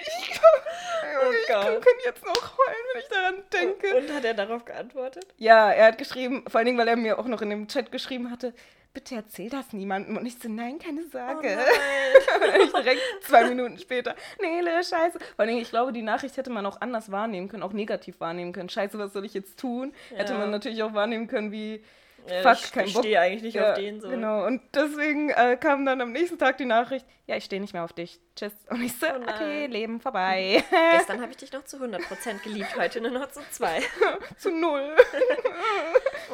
Ich, 0.07 0.41
oh 0.41 1.31
ich 1.31 1.47
kann 1.47 1.81
jetzt 2.05 2.25
noch 2.25 2.59
heulen, 2.59 2.85
wenn 2.93 3.03
ich 3.03 3.09
daran 3.09 3.43
denke. 3.53 3.97
Und 3.97 4.13
hat 4.15 4.25
er 4.25 4.35
darauf 4.35 4.65
geantwortet? 4.65 5.27
Ja, 5.39 5.71
er 5.71 5.87
hat 5.87 5.99
geschrieben, 5.99 6.45
vor 6.49 6.59
allen 6.59 6.67
Dingen, 6.67 6.79
weil 6.79 6.89
er 6.89 6.97
mir 6.97 7.19
auch 7.19 7.27
noch 7.27 7.43
in 7.43 7.51
dem 7.51 7.69
Chat 7.69 7.91
geschrieben 7.93 8.31
hatte, 8.31 8.53
bitte 8.95 9.17
erzähl 9.17 9.51
das 9.51 9.73
niemandem. 9.73 10.17
Und 10.17 10.25
ich 10.25 10.39
so, 10.39 10.49
nein, 10.49 10.79
keine 10.79 11.03
Sorge. 11.09 11.59
Oh 11.59 12.63
ich 12.63 12.73
direkt 12.73 13.01
zwei 13.23 13.49
Minuten 13.49 13.79
später, 13.79 14.15
Nele, 14.41 14.83
scheiße. 14.83 15.19
Vor 15.19 15.29
allen 15.39 15.49
Dingen, 15.49 15.63
ich 15.63 15.71
glaube, 15.71 15.93
die 15.93 16.03
Nachricht 16.03 16.37
hätte 16.37 16.51
man 16.51 16.65
auch 16.65 16.81
anders 16.81 17.11
wahrnehmen 17.11 17.49
können, 17.49 17.65
auch 17.65 17.73
negativ 17.73 18.21
wahrnehmen 18.21 18.53
können. 18.53 18.69
Scheiße, 18.69 18.99
was 18.99 19.13
soll 19.13 19.25
ich 19.25 19.35
jetzt 19.35 19.59
tun? 19.59 19.93
Ja. 20.11 20.19
Hätte 20.19 20.35
man 20.35 20.51
natürlich 20.51 20.83
auch 20.83 20.95
wahrnehmen 20.95 21.27
können, 21.27 21.51
wie 21.51 21.85
ja, 22.29 22.43
Fuck, 22.43 22.65
ich, 22.65 22.73
kein 22.73 22.87
ich 22.87 22.97
stehe 22.97 23.21
eigentlich 23.21 23.43
nicht 23.43 23.55
ja, 23.55 23.73
auf 23.73 23.79
den 23.79 24.01
so. 24.01 24.09
Genau, 24.09 24.47
und 24.47 24.63
deswegen 24.75 25.31
äh, 25.31 25.57
kam 25.61 25.85
dann 25.85 26.01
am 26.01 26.13
nächsten 26.13 26.39
Tag 26.39 26.59
die 26.59 26.65
Nachricht, 26.65 27.07
ja, 27.27 27.37
ich 27.37 27.45
stehe 27.45 27.61
nicht 27.61 27.73
mehr 27.73 27.85
auf 27.85 27.93
dich. 27.93 28.21
Tschüss. 28.37 28.53
Und 28.69 28.83
ich 28.83 28.93
so, 28.93 29.07
oh 29.07 29.23
okay, 29.23 29.67
Leben 29.67 30.01
vorbei. 30.01 30.63
Gestern 30.93 31.21
habe 31.23 31.31
ich 31.31 31.37
dich 31.37 31.53
noch 31.53 31.65
zu 31.65 31.77
100% 31.79 32.43
geliebt, 32.43 32.77
heute 32.77 33.01
nur 33.01 33.11
noch 33.11 33.31
zu 33.31 33.41
2. 33.51 33.81
zu 34.39 34.51
0. 34.51 34.97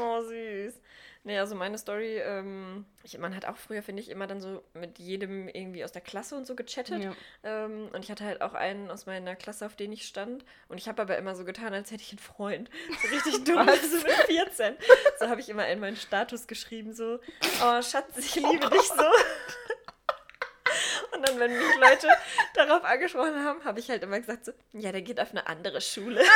oh, 0.01 0.23
süß. 0.23 0.75
Nee, 1.23 1.39
also 1.39 1.55
meine 1.55 1.77
Story, 1.77 2.17
ähm, 2.17 2.87
ich, 3.03 3.19
man 3.19 3.37
hat 3.37 3.45
auch 3.45 3.59
früher, 3.59 3.83
finde 3.83 4.01
ich, 4.01 4.09
immer 4.09 4.27
dann 4.27 4.41
so 4.41 4.65
mit 4.73 4.99
jedem 4.99 5.49
irgendwie 5.49 5.85
aus 5.85 5.93
der 5.93 6.01
Klasse 6.01 6.35
und 6.35 6.47
so 6.47 6.55
gechattet. 6.55 7.03
Ja. 7.03 7.13
Ähm, 7.45 7.91
und 7.93 8.03
ich 8.03 8.11
hatte 8.11 8.25
halt 8.25 8.41
auch 8.41 8.55
einen 8.55 8.91
aus 8.91 9.05
meiner 9.05 9.37
Klasse, 9.37 9.67
auf 9.67 9.77
den 9.77 9.93
ich 9.93 10.07
stand. 10.07 10.47
Und 10.69 10.79
ich 10.79 10.89
habe 10.89 11.03
aber 11.03 11.19
immer 11.19 11.35
so 11.35 11.45
getan, 11.45 11.75
als 11.75 11.91
hätte 11.91 12.03
ich 12.03 12.13
einen 12.13 12.21
Freund. 12.21 12.71
So 13.03 13.09
richtig 13.09 13.45
dumm, 13.45 13.59
also 13.59 13.99
mit 13.99 14.13
14. 14.13 14.77
So 15.19 15.29
habe 15.29 15.43
ich 15.43 15.51
immer 15.51 15.69
in 15.69 15.79
meinen 15.79 15.97
Status 15.97 16.47
geschrieben, 16.47 16.95
so, 16.95 17.21
oh 17.63 17.83
Schatz, 17.83 18.17
ich 18.17 18.37
liebe 18.37 18.71
dich 18.71 18.83
so. 18.83 18.95
Und 21.13 21.29
dann, 21.29 21.39
wenn 21.39 21.53
mich 21.53 21.77
Leute 21.77 22.09
darauf 22.55 22.83
angesprochen 22.85 23.45
haben, 23.45 23.63
habe 23.65 23.79
ich 23.79 23.91
halt 23.91 24.03
immer 24.03 24.21
gesagt 24.21 24.47
so, 24.47 24.53
ja, 24.73 24.91
der 24.91 25.03
geht 25.03 25.21
auf 25.21 25.33
eine 25.33 25.47
andere 25.47 25.83
Schule. 25.83 26.25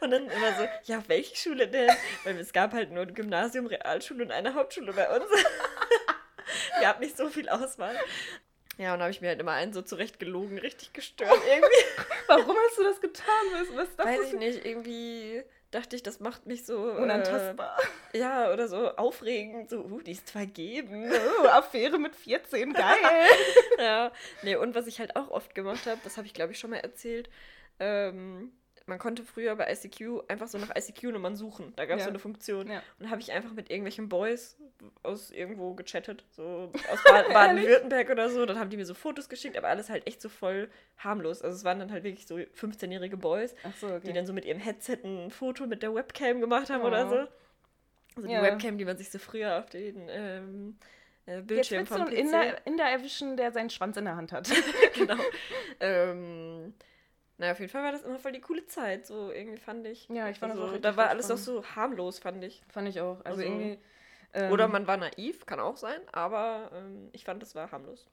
Und 0.00 0.10
dann 0.10 0.28
immer 0.28 0.52
so, 0.58 0.68
ja, 0.84 1.02
welche 1.08 1.36
Schule 1.36 1.68
denn? 1.68 1.90
Weil 2.24 2.38
es 2.38 2.52
gab 2.52 2.72
halt 2.72 2.90
nur 2.90 3.02
ein 3.02 3.14
Gymnasium, 3.14 3.66
Realschule 3.66 4.24
und 4.24 4.30
eine 4.30 4.54
Hauptschule 4.54 4.92
bei 4.92 5.08
uns. 5.14 5.26
Wir 6.78 6.88
haben 6.88 7.00
nicht 7.00 7.16
so 7.16 7.28
viel 7.28 7.48
Auswahl. 7.48 7.96
Ja, 8.78 8.94
und 8.94 9.00
da 9.00 9.04
habe 9.04 9.12
ich 9.12 9.20
mir 9.20 9.28
halt 9.28 9.40
immer 9.40 9.52
einen 9.52 9.74
so 9.74 9.82
zurecht 9.82 10.18
gelogen, 10.18 10.58
richtig 10.58 10.94
gestört 10.94 11.38
irgendwie. 11.46 11.84
Warum 12.28 12.56
hast 12.56 12.78
du 12.78 12.82
das 12.82 13.00
getan? 13.00 13.26
Was, 13.52 13.88
was 13.96 14.06
Weiß 14.06 14.28
ich 14.28 14.38
nicht, 14.38 14.64
irgendwie 14.64 15.44
dachte 15.70 15.96
ich, 15.96 16.02
das 16.02 16.18
macht 16.18 16.46
mich 16.46 16.64
so. 16.64 16.78
Unantastbar. 16.78 17.76
Äh, 18.12 18.18
ja, 18.18 18.50
oder 18.52 18.68
so 18.68 18.88
aufregend, 18.96 19.68
so, 19.68 19.80
uh, 19.80 20.00
die 20.00 20.12
ist 20.12 20.30
vergeben. 20.30 21.12
Oh, 21.42 21.46
Affäre 21.48 21.98
mit 21.98 22.16
14, 22.16 22.72
geil. 22.72 23.28
ja, 23.78 24.12
nee, 24.42 24.56
und 24.56 24.74
was 24.74 24.86
ich 24.86 24.98
halt 24.98 25.14
auch 25.14 25.30
oft 25.30 25.54
gemacht 25.54 25.86
habe, 25.86 26.00
das 26.02 26.16
habe 26.16 26.26
ich 26.26 26.34
glaube 26.34 26.52
ich 26.52 26.58
schon 26.58 26.70
mal 26.70 26.78
erzählt, 26.78 27.28
ähm, 27.78 28.52
man 28.90 28.98
konnte 28.98 29.22
früher 29.22 29.54
bei 29.54 29.72
ICQ 29.72 30.24
einfach 30.28 30.48
so 30.48 30.58
nach 30.58 30.74
ICQ-Nummern 30.76 31.36
suchen. 31.36 31.72
Da 31.76 31.86
gab 31.86 31.96
es 31.96 32.00
ja. 32.00 32.04
so 32.06 32.10
eine 32.10 32.18
Funktion. 32.18 32.68
Ja. 32.68 32.82
Und 32.98 33.06
da 33.06 33.10
habe 33.10 33.20
ich 33.20 33.30
einfach 33.30 33.52
mit 33.52 33.70
irgendwelchen 33.70 34.08
Boys 34.08 34.58
aus 35.04 35.30
irgendwo 35.30 35.74
gechattet, 35.74 36.24
so 36.30 36.72
aus 36.92 36.98
Baden-Württemberg 37.04 38.10
oder 38.10 38.28
so. 38.28 38.44
Dann 38.44 38.58
haben 38.58 38.68
die 38.68 38.76
mir 38.76 38.84
so 38.84 38.94
Fotos 38.94 39.28
geschickt, 39.28 39.56
aber 39.56 39.68
alles 39.68 39.90
halt 39.90 40.08
echt 40.08 40.20
so 40.20 40.28
voll 40.28 40.68
harmlos. 40.98 41.40
Also 41.40 41.56
es 41.56 41.64
waren 41.64 41.78
dann 41.78 41.92
halt 41.92 42.02
wirklich 42.02 42.26
so 42.26 42.34
15-jährige 42.34 43.16
Boys, 43.16 43.54
so, 43.80 43.86
okay. 43.86 44.00
die 44.08 44.12
dann 44.12 44.26
so 44.26 44.32
mit 44.32 44.44
ihrem 44.44 44.58
Headset 44.58 44.98
ein 45.04 45.30
Foto 45.30 45.66
mit 45.66 45.84
der 45.84 45.94
Webcam 45.94 46.40
gemacht 46.40 46.68
haben 46.68 46.82
oh. 46.82 46.88
oder 46.88 47.08
so. 47.08 47.16
Also 48.16 48.28
die 48.28 48.34
ja. 48.34 48.42
Webcam, 48.42 48.76
die 48.76 48.84
man 48.84 48.96
sich 48.98 49.10
so 49.10 49.20
früher 49.20 49.60
auf 49.60 49.70
den 49.70 50.08
ähm, 50.08 50.78
äh, 51.26 51.42
Bildschirm 51.42 51.82
Jetzt 51.82 51.92
vom 51.92 52.06
PC... 52.06 52.12
Inder, 52.12 52.66
Inder 52.66 52.84
erwischen, 52.86 53.36
der 53.36 53.52
seinen 53.52 53.70
Schwanz 53.70 53.96
in 53.96 54.04
der 54.04 54.16
Hand 54.16 54.32
hat. 54.32 54.50
genau. 54.94 55.14
ähm, 55.80 56.74
naja, 57.40 57.52
auf 57.52 57.58
jeden 57.58 57.72
Fall 57.72 57.82
war 57.82 57.92
das 57.92 58.02
immer 58.02 58.18
voll 58.18 58.32
die 58.32 58.40
coole 58.40 58.66
Zeit. 58.66 59.06
So 59.06 59.32
irgendwie 59.32 59.56
fand 59.56 59.86
ich. 59.86 60.06
Ja, 60.10 60.28
ich 60.28 60.38
fand 60.38 60.52
also, 60.52 60.66
das 60.66 60.74
auch 60.74 60.80
Da 60.80 60.96
war 60.98 61.08
alles 61.08 61.28
doch 61.28 61.38
so 61.38 61.64
harmlos, 61.74 62.18
fand 62.18 62.44
ich. 62.44 62.62
Fand 62.68 62.86
ich 62.86 63.00
auch. 63.00 63.16
Also, 63.24 63.40
also 63.40 63.42
irgendwie. 63.42 63.78
Ähm, 64.34 64.52
oder 64.52 64.68
man 64.68 64.86
war 64.86 64.98
naiv, 64.98 65.46
kann 65.46 65.58
auch 65.58 65.78
sein, 65.78 65.98
aber 66.12 66.70
ähm, 66.74 67.08
ich 67.12 67.24
fand, 67.24 67.42
es 67.42 67.54
war 67.54 67.72
harmlos. 67.72 68.06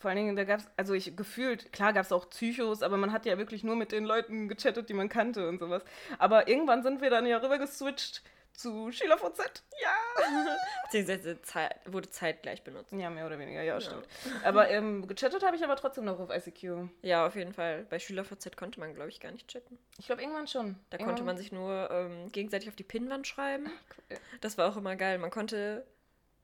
Vor 0.00 0.10
allen 0.10 0.18
Dingen, 0.18 0.36
da 0.36 0.44
gab 0.44 0.60
es, 0.60 0.68
also 0.76 0.92
ich 0.94 1.16
gefühlt, 1.16 1.72
klar 1.72 1.92
gab 1.92 2.04
es 2.04 2.12
auch 2.12 2.28
Psychos, 2.28 2.82
aber 2.82 2.96
man 2.96 3.12
hat 3.12 3.24
ja 3.24 3.38
wirklich 3.38 3.64
nur 3.64 3.76
mit 3.76 3.92
den 3.92 4.04
Leuten 4.04 4.48
gechattet, 4.48 4.88
die 4.88 4.94
man 4.94 5.08
kannte 5.08 5.48
und 5.48 5.58
sowas. 5.58 5.82
Aber 6.18 6.48
irgendwann 6.48 6.82
sind 6.82 7.00
wir 7.00 7.08
dann 7.08 7.24
ja 7.24 7.38
rüber 7.38 7.58
geswitcht 7.58 8.22
zu 8.56 8.90
SchülerVZ. 8.90 9.64
Ja! 9.82 10.56
Beziehungsweise 10.84 11.40
Zeit, 11.42 11.80
wurde 11.86 12.10
zeitgleich 12.10 12.62
benutzt. 12.62 12.92
Ja, 12.92 13.10
mehr 13.10 13.26
oder 13.26 13.38
weniger, 13.38 13.62
ja, 13.62 13.74
ja. 13.74 13.80
stimmt. 13.80 14.06
Aber 14.44 14.70
ähm, 14.70 15.06
gechattet 15.06 15.44
habe 15.44 15.56
ich 15.56 15.64
aber 15.64 15.76
trotzdem 15.76 16.04
noch 16.04 16.18
auf 16.18 16.30
ICQ. 16.30 16.88
Ja, 17.02 17.26
auf 17.26 17.36
jeden 17.36 17.52
Fall. 17.52 17.86
Bei 17.90 17.98
SchülerVZ 17.98 18.56
konnte 18.56 18.80
man, 18.80 18.94
glaube 18.94 19.10
ich, 19.10 19.20
gar 19.20 19.32
nicht 19.32 19.48
chatten. 19.48 19.78
Ich 19.98 20.06
glaube, 20.06 20.22
irgendwann 20.22 20.46
schon. 20.46 20.76
Da 20.90 20.96
irgendwann. 20.96 21.06
konnte 21.06 21.24
man 21.24 21.36
sich 21.36 21.52
nur 21.52 21.90
ähm, 21.90 22.30
gegenseitig 22.32 22.68
auf 22.68 22.76
die 22.76 22.84
Pinnwand 22.84 23.26
schreiben. 23.26 23.66
Cool. 24.10 24.18
Das 24.40 24.58
war 24.58 24.70
auch 24.70 24.76
immer 24.76 24.96
geil. 24.96 25.18
Man 25.18 25.30
konnte 25.30 25.86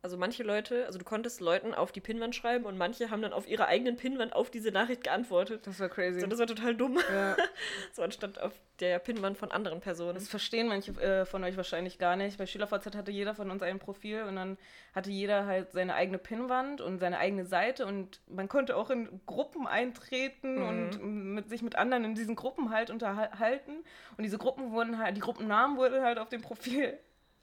also 0.03 0.17
manche 0.17 0.43
Leute, 0.43 0.85
also 0.87 0.99
du 0.99 1.05
konntest 1.05 1.41
Leuten 1.41 1.75
auf 1.75 1.93
die 1.93 2.01
Pinnwand 2.01 2.35
schreiben 2.35 2.65
und 2.65 2.77
manche 2.77 3.11
haben 3.11 3.23
dann 3.23 3.33
auf 3.33 3.49
ihrer 3.49 3.69
eigenen 3.69 3.97
Pinnwand 3.97 4.35
auf 4.35 4.51
diese 4.51 4.73
Nachricht 4.73 5.05
geantwortet. 5.05 5.65
Das 5.65 5.79
war 5.79 5.89
crazy. 5.89 6.21
So, 6.21 6.27
das 6.27 6.41
war 6.41 6.49
total 6.49 6.75
dumm. 6.75 6.99
Ja. 7.13 7.37
so 7.93 8.03
anstatt 8.03 8.41
auf 8.41 8.53
der 8.81 8.99
Pinnwand 8.99 9.39
von 9.39 9.53
anderen 9.53 9.81
Personen. 9.81 10.15
Das 10.15 10.29
verstehen 10.29 10.67
manche 10.67 10.91
äh, 11.01 11.25
von 11.25 11.45
euch 11.45 11.57
wahrscheinlich 11.57 11.99
gar 11.99 12.17
nicht. 12.17 12.37
Bei 12.37 12.47
SchülerVZ 12.47 12.97
hatte 12.97 13.13
jeder 13.13 13.37
von 13.37 13.49
uns 13.49 13.63
ein 13.63 13.79
Profil 13.79 14.25
und 14.25 14.35
dann 14.35 14.59
hatte 14.93 15.11
jeder 15.11 15.47
halt 15.47 15.71
seine 15.71 15.95
eigene 15.95 16.19
Pinnwand 16.19 16.81
und 16.81 16.99
seine 16.99 17.19
eigene 17.19 17.47
Seite 17.47 17.87
und 17.87 18.21
man 18.27 18.49
konnte 18.49 18.77
auch 18.77 18.91
in 18.91 19.21
Gruppen 19.27 19.69
eintreten 19.69 20.57
mhm. 20.57 20.69
und 20.69 21.35
mit, 21.35 21.49
sich 21.49 21.63
mit 21.63 21.77
anderen 21.77 22.05
in 22.05 22.17
diesen 22.17 22.35
Gruppen 22.35 22.71
halt 22.71 22.91
unterhalten. 22.91 23.85
Und 24.17 24.25
diese 24.25 24.39
Gruppen 24.39 24.73
wurden 24.73 24.99
halt, 24.99 25.17
die 25.17 25.21
Gruppennamen 25.21 25.77
wurden 25.77 26.03
halt 26.03 26.19
auf 26.19 26.29
dem 26.29 26.43
Profil 26.43 26.99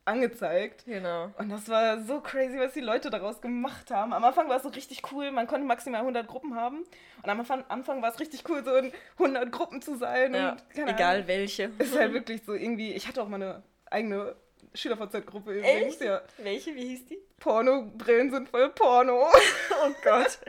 angezeigt. 0.09 0.85
Genau. 0.85 1.31
Und 1.37 1.49
das 1.49 1.69
war 1.69 2.01
so 2.01 2.19
crazy, 2.19 2.57
was 2.57 2.73
die 2.73 2.81
Leute 2.81 3.09
daraus 3.09 3.41
gemacht 3.41 3.91
haben. 3.91 4.13
Am 4.13 4.23
Anfang 4.23 4.49
war 4.49 4.57
es 4.57 4.63
so 4.63 4.69
richtig 4.69 5.01
cool, 5.11 5.31
man 5.31 5.47
konnte 5.47 5.65
maximal 5.65 6.01
100 6.01 6.27
Gruppen 6.27 6.55
haben. 6.55 6.83
Und 7.23 7.29
am 7.29 7.39
Anfang, 7.39 8.01
war 8.01 8.09
es 8.09 8.19
richtig 8.19 8.43
cool, 8.49 8.63
so 8.63 8.75
in 8.75 8.91
100 9.17 9.51
Gruppen 9.51 9.81
zu 9.81 9.95
sein. 9.95 10.33
Ja, 10.33 10.51
und, 10.51 10.89
egal 10.89 11.15
Ahnung. 11.15 11.27
welche. 11.27 11.71
Ist 11.77 11.97
halt 11.97 12.13
wirklich 12.13 12.41
so 12.45 12.53
irgendwie, 12.53 12.93
ich 12.93 13.07
hatte 13.07 13.21
auch 13.21 13.27
mal 13.27 13.41
eine 13.41 13.63
eigene 13.89 14.35
SchülerVZ-Gruppe 14.73 15.59
übrigens. 15.59 15.99
Ja. 15.99 16.21
Welche? 16.37 16.75
Wie 16.75 16.87
hieß 16.87 17.05
die? 17.05 17.19
Porno-Brillen 17.39 18.31
sind 18.31 18.49
voll 18.49 18.69
Porno. 18.69 19.27
oh 19.83 19.91
Gott. 20.03 20.39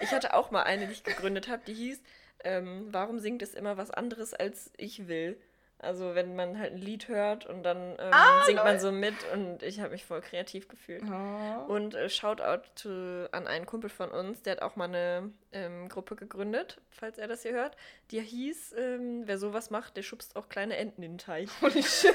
Ich 0.00 0.10
hatte 0.12 0.34
auch 0.34 0.50
mal 0.50 0.62
eine, 0.62 0.86
die 0.86 0.92
ich 0.92 1.04
gegründet 1.04 1.48
habe, 1.48 1.62
die 1.66 1.74
hieß, 1.74 2.00
ähm, 2.44 2.88
warum 2.90 3.18
singt 3.18 3.42
es 3.42 3.54
immer 3.54 3.76
was 3.76 3.90
anderes, 3.90 4.34
als 4.34 4.72
ich 4.76 5.08
will? 5.08 5.40
Also 5.80 6.16
wenn 6.16 6.34
man 6.34 6.58
halt 6.58 6.72
ein 6.72 6.78
Lied 6.78 7.06
hört 7.06 7.46
und 7.46 7.62
dann 7.62 7.92
ähm, 7.98 8.10
ah, 8.10 8.44
singt 8.44 8.64
man 8.64 8.80
so 8.80 8.90
mit 8.90 9.14
und 9.32 9.62
ich 9.62 9.78
habe 9.78 9.90
mich 9.90 10.04
voll 10.04 10.20
kreativ 10.20 10.66
gefühlt. 10.66 11.04
Oh. 11.04 11.72
Und 11.72 11.94
äh, 11.94 12.08
Shoutout 12.08 12.62
to, 12.74 13.26
an 13.30 13.46
einen 13.46 13.64
Kumpel 13.64 13.88
von 13.88 14.10
uns, 14.10 14.42
der 14.42 14.56
hat 14.56 14.62
auch 14.62 14.74
mal 14.74 14.86
eine 14.86 15.32
ähm, 15.52 15.88
Gruppe 15.88 16.16
gegründet, 16.16 16.80
falls 16.90 17.18
er 17.18 17.28
das 17.28 17.42
hier 17.42 17.52
hört. 17.52 17.76
Die 18.10 18.20
hieß, 18.20 18.74
ähm, 18.76 19.22
wer 19.26 19.38
sowas 19.38 19.70
macht, 19.70 19.96
der 19.96 20.02
schubst 20.02 20.34
auch 20.34 20.48
kleine 20.48 20.76
Enten 20.76 21.02
in 21.02 21.12
den 21.12 21.18
Teich. 21.18 21.48
Holy 21.60 21.82
shit. 21.84 22.14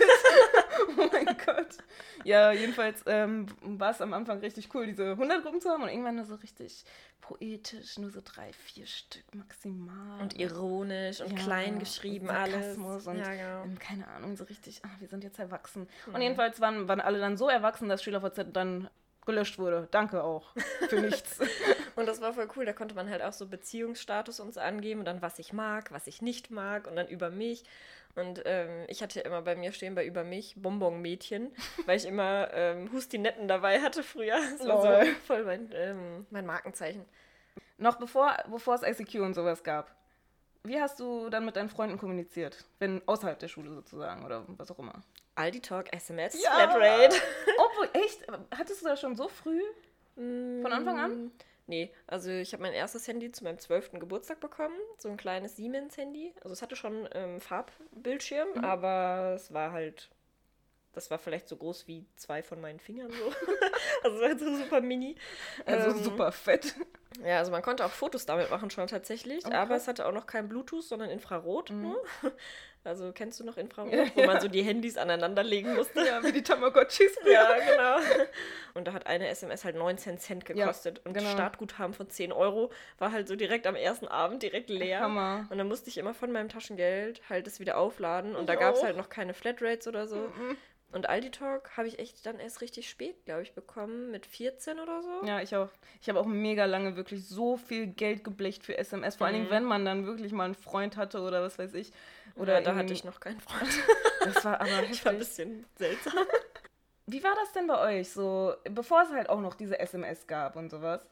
oh 0.98 1.10
mein 1.12 1.38
Gott. 1.46 1.78
Ja, 2.24 2.52
jedenfalls 2.52 3.04
ähm, 3.06 3.48
war 3.62 3.92
es 3.92 4.02
am 4.02 4.14
Anfang 4.14 4.40
richtig 4.40 4.74
cool, 4.74 4.86
diese 4.86 5.12
100 5.12 5.44
Gruppen 5.44 5.62
zu 5.62 5.70
haben 5.70 5.84
und 5.84 5.90
irgendwann 5.90 6.16
nur 6.16 6.26
so 6.26 6.36
richtig 6.36 6.86
poetisch, 7.22 7.98
nur 7.98 8.12
so 8.12 8.22
drei, 8.24 8.52
vier 8.54 8.86
Stück 8.86 9.24
maximal. 9.34 10.22
Und 10.22 10.38
ironisch 10.38 11.22
und 11.22 11.32
ja, 11.32 11.38
klein 11.38 11.80
geschrieben 11.80 12.28
und 12.28 12.36
alles. 12.36 12.78
Und 12.78 13.18
ja, 13.18 13.34
genau. 13.34 13.64
Ähm, 13.64 13.80
keine 13.80 14.08
Ahnung, 14.08 14.36
so 14.36 14.44
richtig, 14.44 14.82
ach, 14.84 15.00
wir 15.00 15.08
sind 15.08 15.24
jetzt 15.24 15.40
erwachsen. 15.40 15.88
Mhm. 16.08 16.16
Und 16.16 16.22
jedenfalls 16.22 16.60
waren, 16.60 16.88
waren 16.88 17.02
alle 17.02 17.20
dann 17.20 17.38
so 17.38 17.48
erwachsen, 17.48 17.88
dass 17.88 18.04
SchülerVZ 18.04 18.52
dann 18.52 18.90
gelöscht 19.26 19.60
wurde. 19.60 19.88
Danke 19.92 20.24
auch 20.24 20.54
für 20.90 21.00
nichts. 21.00 21.40
und 21.96 22.06
das 22.06 22.22
war 22.22 22.34
voll 22.34 22.48
cool. 22.56 22.66
Da 22.66 22.74
konnte 22.74 22.96
man 22.96 23.10
halt 23.10 23.22
auch 23.22 23.34
so 23.34 23.48
Beziehungsstatus 23.48 24.40
uns 24.40 24.58
angeben 24.58 25.00
und 25.00 25.06
dann, 25.06 25.22
was 25.22 25.40
ich 25.40 25.54
mag, 25.54 25.92
was 25.92 26.08
ich 26.08 26.22
nicht 26.22 26.52
mag 26.52 26.88
und 26.88 26.96
dann 26.96 27.08
über 27.08 27.30
mich. 27.30 27.64
Und 28.16 28.44
ähm, 28.46 28.86
ich 28.88 29.02
hatte 29.02 29.22
immer 29.22 29.42
bei 29.42 29.56
mir 29.56 29.72
stehen 29.72 29.96
bei 29.96 30.06
über 30.06 30.24
mich 30.24 30.56
Bonbon-Mädchen, 30.56 31.52
weil 31.86 31.98
ich 31.98 32.06
immer 32.06 32.50
ähm, 32.54 32.92
Hustinetten 32.92 33.48
dabei 33.48 33.82
hatte 33.82 34.04
früher. 34.04 34.40
Das 34.58 34.68
war 34.68 35.06
so 35.06 35.12
voll 35.26 35.44
mein, 35.46 35.70
ähm, 35.74 36.28
mein 36.30 36.46
Markenzeichen. 36.46 37.06
Noch 37.78 37.96
bevor, 37.96 38.36
bevor 38.50 38.76
es 38.76 38.84
ICQ 38.84 39.22
und 39.22 39.34
sowas 39.34 39.64
gab, 39.64 39.96
wie 40.64 40.80
hast 40.80 41.00
du 41.00 41.30
dann 41.30 41.46
mit 41.46 41.56
deinen 41.56 41.70
Freunden 41.70 41.98
kommuniziert? 41.98 42.64
Wenn 42.80 43.06
außerhalb 43.08 43.38
der 43.40 43.48
Schule 43.48 43.74
sozusagen 43.74 44.24
oder 44.24 44.46
was 44.48 44.72
auch 44.72 44.80
immer? 44.80 45.02
Aldi 45.36 45.62
Talk, 45.62 45.94
SMS, 45.94 46.42
ja. 46.42 46.52
Flatrate. 46.52 47.16
Obwohl, 47.58 47.90
echt? 47.94 48.26
Hattest 48.56 48.82
du 48.82 48.88
das 48.88 49.00
schon 49.00 49.16
so 49.16 49.28
früh? 49.28 49.62
Von 50.16 50.72
Anfang 50.72 51.00
an? 51.00 51.26
Mm. 51.26 51.32
Nee, 51.66 51.94
also 52.08 52.30
ich 52.30 52.54
habe 52.54 52.62
mein 52.62 52.74
erstes 52.74 53.08
Handy 53.08 53.32
zu 53.32 53.44
meinem 53.44 53.58
12. 53.58 53.94
Geburtstag 53.94 54.40
bekommen. 54.40 54.76
So 54.98 55.10
ein 55.10 55.18
kleines 55.18 55.56
Siemens-Handy. 55.56 56.34
Also 56.42 56.54
es 56.54 56.62
hatte 56.62 56.76
schon 56.76 57.08
ähm, 57.14 57.40
Farbbildschirm, 57.40 58.50
mhm. 58.56 58.64
aber 58.64 59.34
es 59.36 59.54
war 59.54 59.72
halt. 59.72 60.10
Das 60.92 61.10
war 61.10 61.18
vielleicht 61.18 61.48
so 61.48 61.56
groß 61.56 61.88
wie 61.88 62.06
zwei 62.16 62.44
von 62.44 62.62
meinen 62.62 62.80
Fingern 62.80 63.12
so. 63.12 63.26
also 64.04 64.18
es 64.18 64.22
war 64.22 64.30
halt 64.30 64.40
so 64.40 64.56
super 64.56 64.82
mini. 64.82 65.16
Also 65.66 65.92
ähm, 65.92 66.04
super 66.04 66.32
fett. 66.32 66.76
Ja, 67.24 67.40
also 67.40 67.52
man 67.52 67.62
konnte 67.62 67.86
auch 67.86 67.92
Fotos 67.92 68.26
damit 68.26 68.52
machen 68.52 68.70
schon 68.70 68.88
tatsächlich, 68.88 69.46
okay. 69.46 69.56
aber 69.56 69.76
es 69.76 69.88
hatte 69.88 70.06
auch 70.06 70.12
noch 70.12 70.28
kein 70.28 70.50
Bluetooth, 70.50 70.84
sondern 70.84 71.10
Infrarot 71.10 71.72
mhm. 71.72 71.96
Also 72.86 73.14
kennst 73.14 73.40
du 73.40 73.46
noch 73.46 73.56
Infrarot, 73.58 73.94
ja, 73.94 74.06
wo 74.16 74.26
man 74.26 74.42
so 74.42 74.48
die 74.48 74.62
Handys 74.62 74.98
aneinanderlegen 74.98 75.76
musste? 75.76 76.06
Ja, 76.06 76.22
wie 76.24 76.32
die 76.34 76.44
Tamagotchis. 76.44 77.18
ja, 77.32 77.54
genau. 77.54 78.20
Und 78.74 78.88
da 78.88 78.94
hat 78.94 79.08
eine 79.08 79.28
SMS 79.30 79.64
halt 79.64 79.76
19 79.76 80.18
Cent 80.20 80.46
gekostet. 80.46 80.98
Ja, 80.98 81.06
und 81.06 81.14
genau. 81.14 81.30
Startguthaben 81.30 81.94
von 81.94 82.10
10 82.10 82.34
Euro 82.34 82.72
war 82.98 83.12
halt 83.12 83.28
so 83.28 83.36
direkt 83.36 83.68
am 83.68 83.76
ersten 83.76 84.08
Abend 84.08 84.44
direkt 84.44 84.70
leer. 84.70 85.00
Hammer. 85.00 85.48
Und 85.50 85.58
dann 85.58 85.68
musste 85.68 85.90
ich 85.90 85.98
immer 85.98 86.14
von 86.14 86.32
meinem 86.32 86.50
Taschengeld 86.50 87.22
halt 87.30 87.48
es 87.48 87.60
wieder 87.60 87.78
aufladen. 87.78 88.36
Und 88.36 88.42
ich 88.42 88.48
da 88.48 88.56
gab 88.56 88.76
es 88.76 88.84
halt 88.84 88.98
noch 88.98 89.10
keine 89.10 89.34
Flatrates 89.34 89.88
oder 89.88 90.08
so. 90.08 90.18
Mhm. 90.18 90.58
Und 90.94 91.10
Aldi 91.10 91.32
Talk 91.32 91.76
habe 91.76 91.88
ich 91.88 91.98
echt 91.98 92.24
dann 92.28 92.40
erst 92.40 92.62
richtig 92.62 92.88
spät, 92.88 93.26
glaube 93.26 93.42
ich, 93.42 93.54
bekommen, 93.54 94.12
mit 94.12 94.28
14 94.28 94.80
oder 94.80 95.02
so. 95.02 95.26
Ja, 95.26 95.42
ich 95.42 95.56
auch. 95.56 95.70
Ich 96.00 96.08
habe 96.08 96.20
auch 96.20 96.28
mega 96.28 96.66
lange 96.66 96.96
wirklich 96.96 97.28
so 97.28 97.58
viel 97.58 97.88
Geld 97.88 98.24
geblecht 98.24 98.64
für 98.64 98.78
SMS. 98.78 99.16
Vor 99.16 99.26
mhm. 99.26 99.28
allen 99.28 99.34
Dingen, 99.34 99.48
mhm. 99.48 99.56
wenn 99.56 99.64
man 99.64 99.86
dann 99.86 100.06
wirklich 100.06 100.32
mal 100.34 100.46
einen 100.46 100.54
Freund 100.54 100.96
hatte 100.96 101.22
oder 101.22 101.42
was 101.42 101.58
weiß 101.58 101.74
ich. 101.74 101.92
Oder 102.36 102.56
ja, 102.56 102.62
da 102.62 102.76
hatte 102.76 102.94
ich 102.94 103.04
noch 103.04 103.20
keinen 103.20 103.40
Freund. 103.40 103.70
Das 104.24 104.46
war 104.46 104.62
aber 104.62 104.70
heftig. 104.70 104.92
Ich 104.92 105.06
war 105.06 105.12
ein 105.12 105.18
bisschen 105.18 105.66
seltsam. 105.76 106.14
Wie 107.08 107.22
war 107.26 107.36
das 107.36 107.52
denn 107.52 107.68
bei 107.68 108.00
euch 108.00 108.10
so, 108.10 108.54
bevor 108.64 109.02
es 109.02 109.10
halt 109.10 109.28
auch 109.28 109.42
noch 109.42 109.56
diese 109.56 109.78
SMS 109.78 110.28
gab 110.28 110.56
und 110.56 110.70
sowas? 110.70 111.06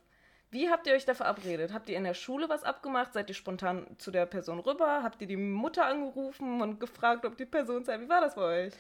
Wie 0.49 0.69
habt 0.69 0.88
ihr 0.88 0.93
euch 0.93 1.03
da 1.05 1.13
verabredet? 1.13 1.73
Habt 1.73 1.89
ihr 1.89 1.97
in 1.97 2.05
der 2.05 2.13
Schule 2.13 2.47
was 2.47 2.63
abgemacht? 2.63 3.12
Seid 3.12 3.27
ihr 3.29 3.36
spontan 3.36 3.86
zu 3.97 4.12
der 4.12 4.25
Person 4.25 4.60
rüber? 4.60 5.03
Habt 5.03 5.21
ihr 5.21 5.27
die 5.27 5.36
Mutter 5.36 5.86
angerufen 5.86 6.62
und 6.62 6.79
gefragt, 6.79 7.25
ob 7.25 7.38
die 7.38 7.45
Person 7.45 7.84
sei? 7.84 7.99
Wie 7.99 8.07
war 8.10 8.21
das 8.21 8.36
bei 8.36 8.67
euch? 8.67 8.73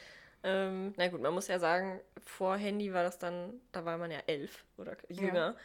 Ähm, 0.43 0.93
na 0.97 1.07
gut, 1.07 1.21
man 1.21 1.33
muss 1.33 1.47
ja 1.47 1.59
sagen, 1.59 2.01
vor 2.25 2.57
Handy 2.57 2.93
war 2.93 3.03
das 3.03 3.19
dann, 3.19 3.61
da 3.71 3.85
war 3.85 3.97
man 3.97 4.11
ja 4.11 4.19
elf 4.27 4.65
oder 4.77 4.97
jünger. 5.07 5.47
Ja. 5.47 5.55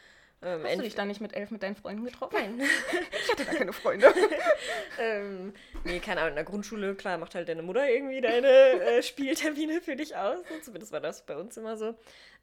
Ähm, 0.43 0.63
Hast 0.65 0.77
du 0.77 0.83
dich 0.83 0.95
dann 0.95 1.09
nicht 1.09 1.21
mit 1.21 1.35
elf 1.35 1.51
mit 1.51 1.63
deinen 1.63 1.77
Freunden 1.77 2.05
getroffen? 2.05 2.35
Nein. 2.35 2.61
ich 3.25 3.33
hatte 3.33 3.45
da 3.45 3.55
keine 3.55 3.73
Freunde. 3.73 4.13
ähm, 5.01 5.55
nee, 5.85 5.99
keine 5.99 6.21
Ahnung. 6.21 6.31
In 6.31 6.37
der 6.37 6.45
Grundschule, 6.45 6.95
klar, 6.95 7.17
macht 7.17 7.35
halt 7.35 7.49
deine 7.49 7.63
Mutter 7.63 7.89
irgendwie 7.89 8.21
deine 8.21 8.49
äh, 8.49 9.03
Spieltermine 9.05 9.81
für 9.81 9.97
dich 9.97 10.15
aus. 10.15 10.39
Zumindest 10.63 10.93
war 10.93 11.01
das 11.01 11.25
bei 11.25 11.37
uns 11.37 11.57
immer 11.57 11.77
so. 11.77 11.95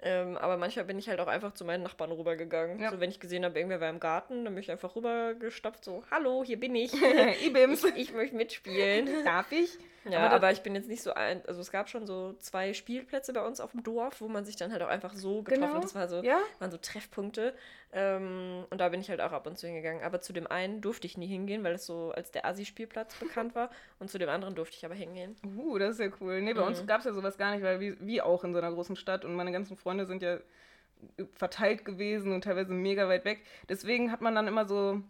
Ähm, 0.02 0.38
aber 0.38 0.58
manchmal 0.58 0.86
bin 0.86 0.98
ich 0.98 1.08
halt 1.08 1.20
auch 1.20 1.28
einfach 1.28 1.54
zu 1.54 1.66
meinen 1.66 1.84
Nachbarn 1.84 2.12
rübergegangen. 2.12 2.80
Ja. 2.80 2.92
So, 2.92 3.00
wenn 3.00 3.12
ich 3.12 3.20
gesehen 3.20 3.46
habe, 3.46 3.58
irgendwer 3.58 3.80
war 3.80 3.90
im 3.90 4.00
Garten, 4.00 4.44
dann 4.44 4.56
bin 4.56 4.64
ich 4.64 4.72
einfach 4.72 4.96
rübergestopft, 4.96 5.86
so, 5.86 6.04
hallo, 6.10 6.44
hier 6.44 6.60
bin 6.60 6.76
ich. 6.76 6.94
ich, 6.94 7.54
ich 7.96 8.14
möchte 8.14 8.36
mitspielen. 8.36 9.24
Darf 9.24 9.52
ich? 9.52 9.78
Ja, 10.10 10.20
aber, 10.20 10.36
aber, 10.36 10.52
ich 10.52 10.62
bin 10.62 10.76
jetzt 10.76 10.90
nicht 10.90 11.02
so 11.02 11.14
ein. 11.14 11.42
Also 11.48 11.62
es 11.62 11.72
gab 11.72 11.90
schon 11.90 12.06
so 12.06 12.34
zwei 12.40 12.74
Spielplätze 12.74 13.34
bei 13.34 13.46
uns 13.46 13.60
auf 13.60 13.72
dem 13.72 13.84
Dorf, 13.84 14.22
wo 14.22 14.28
man 14.28 14.46
sich 14.46 14.56
dann 14.56 14.72
halt 14.72 14.82
auch 14.82 14.88
einfach 14.88 15.14
so 15.14 15.44
getroffen 15.44 15.62
genau. 15.62 15.76
hat. 15.76 15.84
Das 15.84 15.96
war 15.96 16.08
so, 16.08 16.22
ja? 16.22 16.40
waren 16.60 16.72
so 16.72 16.78
Treffpunkte. 16.78 17.54
Ähm, 17.94 18.66
und 18.70 18.82
da 18.82 18.90
bin 18.90 19.00
ich 19.00 19.10
halt 19.10 19.22
auch 19.22 19.32
ab 19.32 19.48
und 19.48 19.58
zu 19.58 19.68
hingegangen. 19.68 20.04
Aber 20.04 20.20
zu 20.20 20.34
dem 20.34 20.48
einen 20.48 20.82
durfte 20.82 21.08
ich 21.08 21.18
nie 21.18 21.28
hingehen, 21.28 21.64
weil 21.64 21.76
es 21.76 21.86
so 21.86 22.12
als 22.12 22.32
der 22.32 22.46
Asi-Spielplatz 22.46 23.16
bekannt 23.16 23.56
war. 23.56 23.70
Und 24.00 24.10
zu 24.10 24.18
dem 24.18 24.30
anderen 24.30 24.56
durfte 24.56 24.76
ich 24.76 24.84
aber 24.84 24.96
hingehen. 24.96 25.36
Uh, 25.58 25.78
das 25.78 25.92
ist 25.92 26.00
ja 26.00 26.12
cool. 26.20 26.42
Nee, 26.42 26.54
bei 26.54 26.62
mhm. 26.62 26.68
uns 26.68 26.86
gab 26.86 27.00
es 27.00 27.06
ja 27.06 27.14
sowas 27.14 27.38
gar 27.38 27.54
nicht, 27.54 27.64
weil 27.64 27.80
wie, 27.80 27.96
wie 28.02 28.22
auch 28.22 28.44
in 28.44 28.54
so 28.54 28.60
einer 28.60 28.72
großen 28.72 28.96
Stadt 28.96 29.24
und 29.24 29.36
meine 29.36 29.52
ganzen 29.52 29.78
Freunde 29.78 30.06
sind 30.06 30.22
ja 30.22 30.40
verteilt 31.34 31.86
gewesen 31.86 32.32
und 32.34 32.44
teilweise 32.44 32.74
mega 32.74 33.08
weit 33.08 33.26
weg. 33.26 33.44
Deswegen 33.70 34.12
hat 34.12 34.22
man 34.22 34.36
dann 34.36 34.48
immer 34.48 34.66
so 34.66 35.02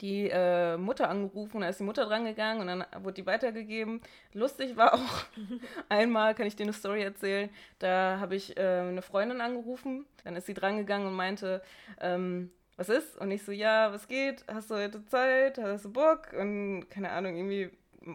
die 0.00 0.28
äh, 0.30 0.76
Mutter 0.76 1.08
angerufen, 1.08 1.60
da 1.60 1.68
ist 1.68 1.80
die 1.80 1.84
Mutter 1.84 2.06
drangegangen 2.06 2.60
und 2.60 2.66
dann 2.66 3.04
wurde 3.04 3.14
die 3.14 3.26
weitergegeben. 3.26 4.00
Lustig 4.32 4.76
war 4.76 4.94
auch, 4.94 5.24
einmal 5.88 6.34
kann 6.34 6.46
ich 6.46 6.56
dir 6.56 6.64
eine 6.64 6.72
Story 6.72 7.02
erzählen, 7.02 7.50
da 7.78 8.18
habe 8.20 8.36
ich 8.36 8.56
äh, 8.56 8.80
eine 8.80 9.02
Freundin 9.02 9.40
angerufen, 9.40 10.06
dann 10.24 10.36
ist 10.36 10.46
sie 10.46 10.54
drangegangen 10.54 11.06
und 11.08 11.14
meinte, 11.14 11.62
ähm, 12.00 12.50
was 12.76 12.88
ist? 12.90 13.16
Und 13.16 13.30
ich 13.30 13.42
so, 13.42 13.52
ja, 13.52 13.92
was 13.92 14.06
geht? 14.06 14.44
Hast 14.48 14.70
du 14.70 14.74
heute 14.74 15.04
Zeit? 15.06 15.58
Hast 15.58 15.86
du 15.86 15.92
Bock? 15.92 16.32
Und 16.38 16.88
keine 16.90 17.10
Ahnung, 17.10 17.34
irgendwie 17.36 17.70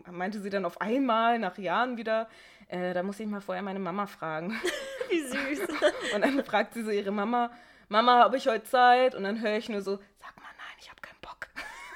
meinte 0.09 0.39
sie 0.39 0.49
dann 0.49 0.65
auf 0.65 0.79
einmal 0.79 1.39
nach 1.39 1.57
Jahren 1.57 1.97
wieder, 1.97 2.29
äh, 2.67 2.93
da 2.93 3.03
muss 3.03 3.19
ich 3.19 3.27
mal 3.27 3.41
vorher 3.41 3.63
meine 3.63 3.79
Mama 3.79 4.07
fragen. 4.07 4.59
Wie 5.09 5.19
süß. 5.19 5.67
und 6.15 6.21
dann 6.23 6.43
fragt 6.45 6.73
sie 6.73 6.83
so 6.83 6.91
ihre 6.91 7.11
Mama, 7.11 7.51
Mama, 7.89 8.19
habe 8.19 8.37
ich 8.37 8.47
heute 8.47 8.63
Zeit? 8.63 9.15
Und 9.15 9.23
dann 9.23 9.41
höre 9.41 9.57
ich 9.57 9.67
nur 9.67 9.81
so, 9.81 9.97
sag 10.19 10.37
mal 10.37 10.47
nein, 10.57 10.77
ich 10.79 10.89
habe 10.89 11.01
keinen 11.01 11.19
Bock. 11.21 11.47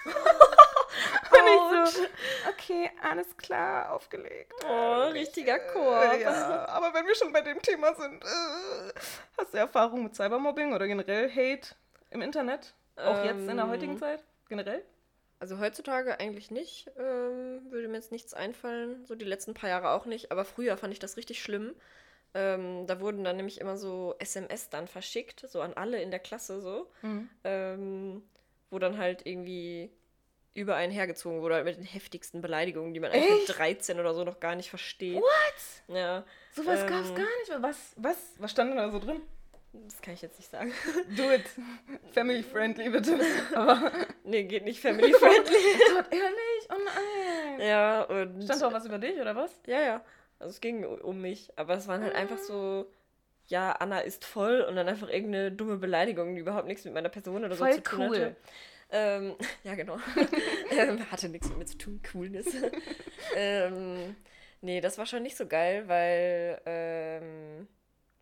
Und 0.06 1.45
ich 1.45 1.45
so, 1.86 2.02
okay, 2.50 2.90
alles 3.02 3.36
klar, 3.38 3.92
aufgelegt. 3.92 4.54
Oh, 4.68 5.08
richtiger 5.12 5.60
Chor. 5.60 6.14
Ja, 6.16 6.68
aber 6.68 6.94
wenn 6.94 7.06
wir 7.06 7.16
schon 7.16 7.32
bei 7.32 7.42
dem 7.42 7.62
Thema 7.62 7.94
sind, 7.96 8.24
äh, 8.24 9.00
hast 9.38 9.54
du 9.54 9.58
Erfahrung 9.58 10.04
mit 10.04 10.16
Cybermobbing 10.16 10.74
oder 10.74 10.88
generell 10.88 11.30
Hate 11.30 11.76
im 12.12 12.22
Internet? 12.22 12.74
Auch 12.96 13.20
ähm, 13.20 13.26
jetzt 13.26 13.50
in 13.50 13.58
der 13.58 13.68
heutigen 13.68 13.94
ähm, 13.94 14.00
Zeit? 14.00 14.24
Generell? 14.50 14.84
Also 15.40 15.60
heutzutage 15.60 16.20
eigentlich 16.20 16.50
nicht. 16.50 16.90
Ähm, 16.98 17.70
würde 17.70 17.88
mir 17.88 17.98
jetzt 17.98 18.12
nichts 18.12 18.34
einfallen. 18.34 19.06
So 19.06 19.16
die 19.16 19.26
letzten 19.26 19.54
paar 19.54 19.70
Jahre 19.70 19.90
auch 19.90 20.06
nicht. 20.06 20.32
Aber 20.32 20.46
früher 20.46 20.78
fand 20.78 20.94
ich 20.94 21.00
das 21.00 21.18
richtig 21.18 21.42
schlimm. 21.42 21.76
Ähm, 22.34 22.88
da 22.88 23.00
wurden 23.00 23.24
dann 23.24 23.38
nämlich 23.38 23.62
immer 23.62 23.78
so 23.78 24.16
SMS 24.20 24.70
dann 24.70 24.88
verschickt, 24.88 25.46
so 25.48 25.62
an 25.62 25.74
alle 25.74 26.02
in 26.02 26.12
der 26.12 26.20
Klasse 26.20 26.62
so. 26.62 26.90
Mhm. 27.02 27.30
Ähm, 27.44 28.24
wo 28.70 28.80
dann 28.80 28.98
halt 28.98 29.26
irgendwie 29.26 29.92
über 30.56 30.76
einen 30.76 30.92
hergezogen 30.92 31.42
wurde, 31.42 31.64
mit 31.64 31.78
den 31.78 31.84
heftigsten 31.84 32.42
Beleidigungen, 32.42 32.94
die 32.94 33.00
man 33.00 33.12
Echt? 33.12 33.24
eigentlich 33.24 33.48
mit 33.50 33.58
13 33.58 34.00
oder 34.00 34.14
so 34.14 34.24
noch 34.24 34.40
gar 34.40 34.56
nicht 34.56 34.70
versteht. 34.70 35.18
What? 35.18 35.96
Ja. 35.96 36.24
Sowas 36.54 36.82
ähm, 36.82 36.88
gab's 36.88 37.10
gar 37.10 37.24
nicht. 37.24 37.52
Was, 37.60 37.94
was, 37.98 38.18
was 38.40 38.52
stand 38.52 38.76
da 38.76 38.90
so 38.90 39.00
drin? 39.00 39.22
Das 39.74 40.02
kann 40.02 40.14
ich 40.14 40.22
jetzt 40.22 40.40
nicht 40.40 40.50
sagen. 40.50 40.72
Do 41.18 41.30
it. 41.34 41.44
Family 42.14 42.42
friendly, 42.42 42.90
bitte. 42.90 43.20
Aber 43.56 43.92
nee, 44.24 44.46
geht 44.46 44.64
nicht 44.64 44.80
family 44.80 45.14
friendly. 45.14 45.56
oh 45.92 45.96
Gott, 45.96 46.06
ehrlich? 46.12 46.70
Oh 46.70 46.82
nein. 46.86 47.68
Ja, 47.68 48.04
und. 48.04 48.42
Stand 48.42 48.62
da 48.62 48.68
auch 48.68 48.74
was 48.74 48.86
über 48.86 48.98
dich, 48.98 49.20
oder 49.20 49.36
was? 49.36 49.52
Ja, 49.68 49.82
ja. 49.82 50.06
Also 50.40 50.52
es 50.52 50.62
ging 50.62 50.86
um 50.86 51.22
mich, 51.22 51.52
aber 51.58 51.76
es 51.76 51.88
waren 51.88 52.02
halt 52.02 52.16
einfach 52.16 52.38
so, 52.38 52.90
ja, 53.48 53.74
Anna 53.74 54.00
ist 54.00 54.24
voll 54.24 54.62
und 54.62 54.76
dann 54.78 54.88
einfach 54.88 55.10
irgendeine 55.10 55.52
dumme 55.52 55.78
Beleidigung, 55.78 56.36
die 56.36 56.42
überhaupt 56.42 56.68
nichts 56.68 56.86
mit 56.86 56.94
meiner 56.94 57.10
Person 57.10 57.44
oder 57.44 57.56
voll 57.56 57.74
so 57.74 57.82
zu 57.82 57.84
tun 57.84 58.00
cool. 58.00 58.16
hatte. 58.16 58.36
Ähm, 58.90 59.36
ja, 59.64 59.76
genau. 59.76 59.98
ähm, 60.72 61.12
hatte 61.12 61.30
nichts 61.30 61.50
mit 61.50 61.58
mir 61.58 61.66
zu 61.66 61.78
tun, 61.78 62.02
Coolness. 62.12 62.48
ähm, 63.36 64.16
nee, 64.62 64.82
das 64.82 64.98
war 64.98 65.06
schon 65.06 65.24
nicht 65.24 65.38
so 65.38 65.48
geil, 65.48 65.88
weil 65.88 66.62
ähm, 66.66 67.68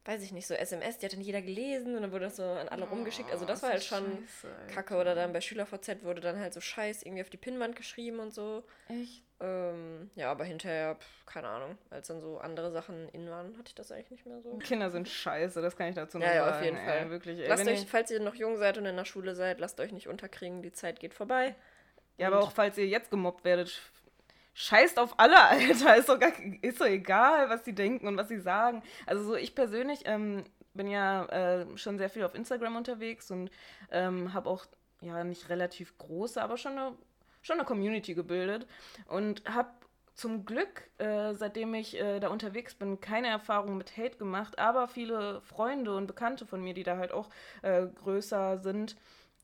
weiß 0.06 0.22
ich 0.22 0.34
nicht, 0.34 0.48
so 0.48 0.54
SMS, 0.54 0.98
die 0.98 1.06
hat 1.06 1.14
dann 1.14 1.22
jeder 1.22 1.42
gelesen 1.42 1.96
und 1.96 2.02
dann 2.02 2.12
wurde 2.12 2.26
das 2.26 2.36
so 2.36 2.44
an 2.44 2.68
alle 2.68 2.84
oh, 2.84 2.90
rumgeschickt. 2.90 3.32
Also 3.32 3.46
das 3.46 3.64
war 3.64 3.70
halt 3.70 3.84
schon 3.84 4.04
Scheiße, 4.42 4.74
kacke. 4.74 4.96
Oder 4.96 5.16
dann 5.16 5.32
bei 5.32 5.40
SchülerVZ 5.40 6.04
wurde 6.04 6.20
dann 6.20 6.40
halt 6.40 6.54
so 6.54 6.60
Scheiß 6.60 7.04
irgendwie 7.04 7.22
auf 7.22 7.30
die 7.30 7.38
Pinnwand 7.38 7.76
geschrieben 7.76 8.20
und 8.20 8.34
so. 8.34 8.64
Echt? 8.90 9.24
Ähm, 9.40 10.10
ja, 10.16 10.32
aber 10.32 10.44
hinterher, 10.44 10.96
pff, 10.96 11.26
keine 11.26 11.48
Ahnung, 11.48 11.78
als 11.90 12.08
dann 12.08 12.22
so 12.22 12.38
andere 12.38 12.72
Sachen 12.72 13.10
in 13.10 13.30
waren, 13.30 13.58
hatte 13.58 13.70
ich 13.70 13.76
das 13.76 13.92
eigentlich 13.92 14.12
nicht 14.12 14.26
mehr 14.26 14.42
so. 14.42 14.58
Kinder 14.58 14.90
sind 14.90 15.08
scheiße, 15.08 15.62
das 15.62 15.76
kann 15.76 15.90
ich 15.90 15.96
dazu 15.96 16.18
noch 16.18 16.26
ja, 16.26 16.34
sagen. 16.34 16.48
Ja, 16.48 16.58
auf 16.58 16.64
jeden 16.64 16.78
ey, 16.78 16.86
Fall. 16.86 17.10
Wirklich, 17.10 17.40
ey, 17.40 17.48
lasst 17.48 17.68
euch, 17.68 17.86
falls 17.86 18.12
ihr 18.12 18.20
noch 18.20 18.36
jung 18.36 18.58
seid 18.58 18.78
und 18.78 18.86
in 18.86 18.96
der 18.96 19.06
Schule 19.06 19.36
seid, 19.36 19.60
lasst 19.60 19.80
euch 19.80 19.92
nicht 19.92 20.08
unterkriegen, 20.08 20.62
die 20.62 20.72
Zeit 20.72 21.00
geht 21.00 21.14
vorbei. 21.14 21.56
Ja, 22.18 22.28
und 22.28 22.34
aber 22.34 22.44
auch 22.44 22.52
falls 22.52 22.78
ihr 22.78 22.88
jetzt 22.88 23.10
gemobbt 23.10 23.44
werdet, 23.44 23.82
scheißt 24.54 25.00
auf 25.00 25.20
alle, 25.20 25.40
Alter. 25.50 25.98
Ist 25.98 26.10
doch, 26.10 26.20
gar, 26.20 26.32
ist 26.62 26.82
doch 26.82 26.86
egal, 26.86 27.50
was 27.50 27.66
sie 27.66 27.74
denken 27.74 28.08
und 28.08 28.18
was 28.18 28.30
sie 28.30 28.40
sagen. 28.40 28.84
Also 29.06 29.24
so 29.24 29.36
ich 29.36 29.56
persönlich 29.56 30.02
ähm, 30.06 30.44
bin 30.74 30.88
ja 30.88 31.26
äh, 31.26 31.78
schon 31.78 31.98
sehr 31.98 32.10
viel 32.10 32.24
auf 32.24 32.36
Instagram 32.36 32.76
unterwegs 32.76 33.32
und 33.32 33.52
ähm, 33.92 34.34
habe 34.34 34.50
auch, 34.50 34.66
ja, 35.02 35.24
nicht 35.24 35.50
relativ 35.50 35.98
große, 35.98 36.42
aber 36.42 36.58
schon 36.58 36.74
eine, 36.74 36.94
schon 37.42 37.58
eine 37.58 37.66
Community 37.66 38.14
gebildet 38.14 38.68
und 39.08 39.44
habe 39.46 39.70
zum 40.16 40.46
Glück, 40.46 40.90
äh, 41.00 41.34
seitdem 41.34 41.74
ich 41.74 42.00
äh, 42.00 42.20
da 42.20 42.28
unterwegs 42.30 42.76
bin, 42.76 43.02
keine 43.02 43.28
Erfahrung 43.28 43.78
mit 43.78 43.98
Hate 43.98 44.18
gemacht, 44.18 44.60
aber 44.60 44.88
viele 44.88 45.42
Freunde 45.42 45.96
und 45.96 46.08
Bekannte 46.08 46.46
von 46.46 46.62
mir, 46.62 46.74
die 46.74 46.84
da 46.84 46.98
halt 46.98 47.12
auch 47.12 47.30
äh, 47.64 47.88
größer 47.88 48.60
sind. 48.60 48.96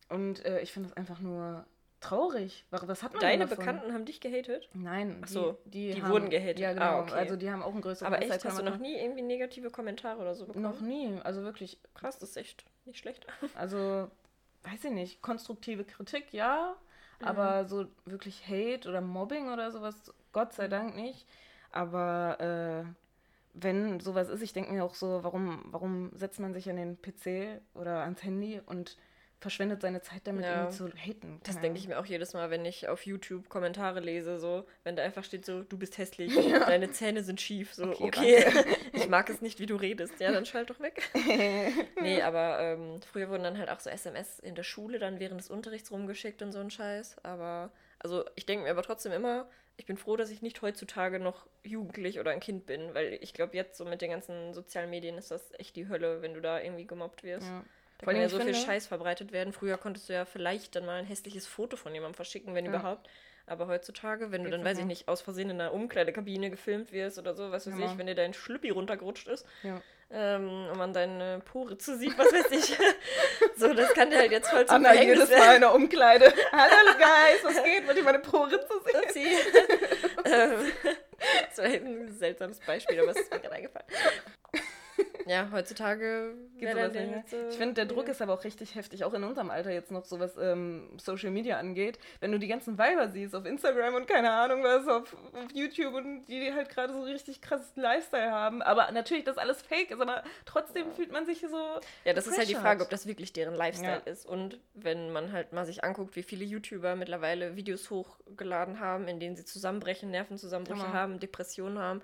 Und 0.09 0.45
äh, 0.45 0.61
ich 0.61 0.71
finde 0.71 0.89
es 0.89 0.97
einfach 0.97 1.19
nur 1.19 1.65
traurig. 1.99 2.65
Was 2.71 3.03
hat 3.03 3.13
man 3.13 3.21
Deine 3.21 3.47
Bekannten 3.47 3.93
haben 3.93 4.05
dich 4.05 4.19
gehatet? 4.19 4.69
Nein. 4.73 5.21
Ach 5.23 5.27
so, 5.27 5.57
die, 5.65 5.93
die 5.93 6.01
haben, 6.01 6.11
wurden 6.11 6.29
gehatet. 6.29 6.59
Ja, 6.59 6.73
genau. 6.73 6.85
Ah, 6.85 7.01
okay. 7.01 7.13
Also 7.13 7.35
die 7.35 7.49
haben 7.51 7.63
auch 7.63 7.73
ein 7.73 7.81
größeres 7.81 8.07
Aber 8.07 8.21
echt, 8.21 8.45
hast 8.45 8.59
du 8.59 8.63
noch 8.63 8.77
nie 8.77 8.95
irgendwie 8.95 9.21
negative 9.21 9.69
Kommentare 9.69 10.19
oder 10.19 10.35
so 10.35 10.45
bekommen? 10.45 10.63
Noch 10.63 10.81
nie. 10.81 11.19
Also 11.23 11.43
wirklich. 11.43 11.79
Krass, 11.93 12.17
das 12.19 12.31
ist 12.31 12.37
echt 12.37 12.65
nicht 12.85 12.99
schlecht. 12.99 13.25
Also, 13.55 14.09
weiß 14.63 14.85
ich 14.85 14.91
nicht. 14.91 15.21
Konstruktive 15.21 15.83
Kritik, 15.83 16.33
ja. 16.33 16.75
Mhm. 17.19 17.27
Aber 17.27 17.65
so 17.65 17.85
wirklich 18.05 18.47
Hate 18.47 18.87
oder 18.89 19.01
Mobbing 19.01 19.51
oder 19.51 19.71
sowas, 19.71 20.13
Gott 20.31 20.53
sei 20.53 20.67
Dank 20.67 20.95
nicht. 20.95 21.25
Aber 21.71 22.39
äh, 22.39 22.89
wenn 23.53 23.99
sowas 23.99 24.29
ist, 24.29 24.41
ich 24.41 24.53
denke 24.53 24.71
mir 24.71 24.83
auch 24.83 24.95
so, 24.95 25.23
warum, 25.23 25.63
warum 25.65 26.11
setzt 26.13 26.39
man 26.39 26.53
sich 26.53 26.69
an 26.69 26.77
den 26.77 27.01
PC 27.01 27.61
oder 27.73 28.01
ans 28.01 28.23
Handy 28.23 28.61
und 28.65 28.97
verschwendet 29.39 29.81
seine 29.81 30.01
Zeit 30.01 30.21
damit, 30.25 30.43
ja. 30.43 30.63
irgendwie 30.63 30.77
zu 30.77 30.89
haten. 30.95 31.39
Das 31.43 31.59
denke 31.61 31.79
ich 31.79 31.87
mir 31.87 31.99
auch 31.99 32.05
jedes 32.05 32.33
Mal, 32.33 32.49
wenn 32.49 32.65
ich 32.65 32.87
auf 32.87 33.05
YouTube 33.05 33.47
Kommentare 33.49 34.01
lese, 34.01 34.37
so, 34.37 34.65
wenn 34.83 34.95
da 34.95 35.03
einfach 35.03 35.23
steht 35.23 35.45
so, 35.45 35.63
du 35.63 35.77
bist 35.77 35.97
hässlich, 35.97 36.35
ja. 36.49 36.65
deine 36.65 36.91
Zähne 36.91 37.23
sind 37.23 37.39
schief, 37.39 37.73
so, 37.73 37.91
okay, 37.91 38.45
okay. 38.45 38.65
ich 38.93 39.07
mag 39.07 39.29
es 39.29 39.41
nicht, 39.41 39.59
wie 39.59 39.65
du 39.65 39.75
redest, 39.75 40.19
ja, 40.19 40.31
dann 40.31 40.45
schalt 40.45 40.69
doch 40.69 40.79
weg. 40.79 41.09
nee, 42.01 42.21
aber 42.21 42.59
ähm, 42.59 43.01
früher 43.01 43.29
wurden 43.29 43.43
dann 43.43 43.57
halt 43.57 43.69
auch 43.69 43.79
so 43.79 43.89
SMS 43.89 44.39
in 44.39 44.55
der 44.55 44.63
Schule 44.63 44.99
dann 44.99 45.19
während 45.19 45.39
des 45.39 45.49
Unterrichts 45.49 45.91
rumgeschickt 45.91 46.41
und 46.41 46.51
so 46.51 46.59
ein 46.59 46.69
Scheiß, 46.69 47.17
aber, 47.23 47.71
also 47.99 48.25
ich 48.35 48.45
denke 48.45 48.65
mir 48.65 48.71
aber 48.71 48.83
trotzdem 48.83 49.13
immer, 49.13 49.47
ich 49.77 49.85
bin 49.85 49.95
froh, 49.95 50.17
dass 50.17 50.29
ich 50.29 50.41
nicht 50.41 50.61
heutzutage 50.61 51.21
noch 51.21 51.47
jugendlich 51.63 52.19
oder 52.19 52.31
ein 52.31 52.41
Kind 52.41 52.65
bin, 52.65 52.93
weil 52.93 53.17
ich 53.21 53.33
glaube, 53.33 53.55
jetzt 53.55 53.77
so 53.77 53.85
mit 53.85 54.01
den 54.01 54.11
ganzen 54.11 54.53
sozialen 54.53 54.89
Medien 54.89 55.17
ist 55.17 55.31
das 55.31 55.41
echt 55.57 55.77
die 55.77 55.87
Hölle, 55.87 56.21
wenn 56.21 56.33
du 56.33 56.41
da 56.41 56.59
irgendwie 56.59 56.85
gemobbt 56.85 57.23
wirst. 57.23 57.47
Ja. 57.47 57.63
Da 57.99 58.05
Vor 58.05 58.13
kann 58.13 58.21
ja 58.21 58.29
so 58.29 58.37
finde, 58.37 58.53
viel 58.53 58.63
Scheiß 58.63 58.87
verbreitet 58.87 59.31
werden. 59.31 59.53
Früher 59.53 59.77
konntest 59.77 60.09
du 60.09 60.13
ja 60.13 60.25
vielleicht 60.25 60.75
dann 60.75 60.85
mal 60.85 60.99
ein 60.99 61.05
hässliches 61.05 61.45
Foto 61.45 61.75
von 61.75 61.93
jemandem 61.93 62.15
verschicken, 62.15 62.55
wenn 62.55 62.65
ja. 62.65 62.71
überhaupt. 62.71 63.09
Aber 63.45 63.67
heutzutage, 63.67 64.31
wenn 64.31 64.43
du 64.43 64.51
dann, 64.51 64.63
weiß 64.63 64.77
ich 64.77 64.85
nicht, 64.85 65.07
aus 65.07 65.21
Versehen 65.21 65.49
in 65.49 65.59
einer 65.59 65.73
Umkleidekabine 65.73 66.51
gefilmt 66.51 66.91
wirst 66.91 67.17
oder 67.17 67.33
so, 67.33 67.51
was 67.51 67.65
weiß 67.65 67.79
ja, 67.79 67.85
ich, 67.87 67.97
wenn 67.97 68.05
dir 68.05 68.15
dein 68.15 68.33
Schlüppi 68.33 68.69
runtergerutscht 68.69 69.27
ist 69.27 69.43
ja. 69.63 69.81
ähm, 70.11 70.67
und 70.71 70.77
man 70.77 70.93
deine 70.93 71.41
Pore 71.43 71.75
zu 71.79 71.97
sieht, 71.97 72.15
was 72.17 72.31
weiß 72.31 72.51
ich. 72.51 72.77
so, 73.57 73.73
das 73.73 73.91
kann 73.95 74.11
dir 74.11 74.19
halt 74.19 74.31
jetzt 74.31 74.49
voll 74.49 74.67
zum 74.67 74.75
Anna 74.75 74.93
jedes 74.93 75.31
Mal 75.31 75.55
in 75.55 75.61
der 75.61 75.73
Umkleide. 75.73 76.31
Hallo 76.51 76.93
Guys, 76.99 77.43
was 77.43 77.63
geht? 77.63 77.87
Wollt 77.87 77.97
ihr 77.97 78.03
meine 78.03 78.19
Pore 78.19 78.51
zu 78.51 79.13
sehen? 79.13 79.25
ähm, 80.25 80.71
das 81.49 81.57
war 81.57 81.65
ein 81.65 82.11
seltsames 82.11 82.59
Beispiel, 82.59 82.99
aber 82.99 83.11
es 83.11 83.17
ist 83.17 83.31
mir 83.31 83.39
gerade 83.39 83.55
eingefallen. 83.55 83.87
Ja, 85.29 85.47
heutzutage 85.51 86.33
geht 86.57 86.71
sowas 86.71 86.91
nicht 86.91 87.11
mehr. 87.11 87.23
So 87.27 87.37
ich 87.51 87.55
finde, 87.55 87.75
der 87.75 87.85
Druck 87.85 88.07
ist 88.07 88.19
aber 88.19 88.33
auch 88.33 88.43
richtig 88.43 88.73
heftig, 88.73 89.03
auch 89.03 89.13
in 89.13 89.23
unserem 89.23 89.51
Alter 89.51 89.69
jetzt 89.69 89.91
noch 89.91 90.03
so 90.03 90.19
was 90.19 90.35
ähm, 90.37 90.89
Social 90.97 91.29
Media 91.29 91.59
angeht. 91.59 91.99
Wenn 92.19 92.31
du 92.31 92.39
die 92.39 92.47
ganzen 92.47 92.79
Weiber 92.79 93.09
siehst 93.09 93.35
auf 93.35 93.45
Instagram 93.45 93.93
und 93.93 94.07
keine 94.07 94.31
Ahnung 94.31 94.63
was, 94.63 94.87
auf, 94.87 95.13
auf 95.13 95.51
YouTube 95.53 95.93
und 95.93 96.25
die 96.25 96.51
halt 96.51 96.69
gerade 96.69 96.93
so 96.93 97.03
richtig 97.03 97.41
krasses 97.41 97.75
Lifestyle 97.75 98.31
haben. 98.31 98.63
Aber 98.63 98.91
natürlich, 98.91 99.23
das 99.23 99.37
alles 99.37 99.61
fake 99.61 99.91
ist, 99.91 100.01
aber 100.01 100.23
trotzdem 100.45 100.87
ja. 100.87 100.93
fühlt 100.93 101.11
man 101.11 101.27
sich 101.27 101.41
so. 101.41 101.79
Ja, 102.05 102.13
das 102.13 102.25
ist 102.25 102.35
halt 102.35 102.49
die 102.49 102.55
Frage, 102.55 102.81
ob 102.81 102.89
das 102.89 103.05
wirklich 103.05 103.31
deren 103.31 103.53
Lifestyle 103.53 104.01
ja. 104.03 104.11
ist. 104.11 104.25
Und 104.25 104.59
wenn 104.73 105.11
man 105.11 105.31
halt 105.31 105.53
mal 105.53 105.67
sich 105.67 105.83
anguckt, 105.83 106.15
wie 106.15 106.23
viele 106.23 106.43
YouTuber 106.43 106.95
mittlerweile 106.95 107.55
Videos 107.55 107.91
hochgeladen 107.91 108.79
haben, 108.79 109.07
in 109.07 109.19
denen 109.19 109.35
sie 109.35 109.45
zusammenbrechen, 109.45 110.09
Nervenzusammenbrüche 110.09 110.81
genau. 110.81 110.93
haben, 110.93 111.19
Depressionen 111.19 111.77
haben 111.77 112.01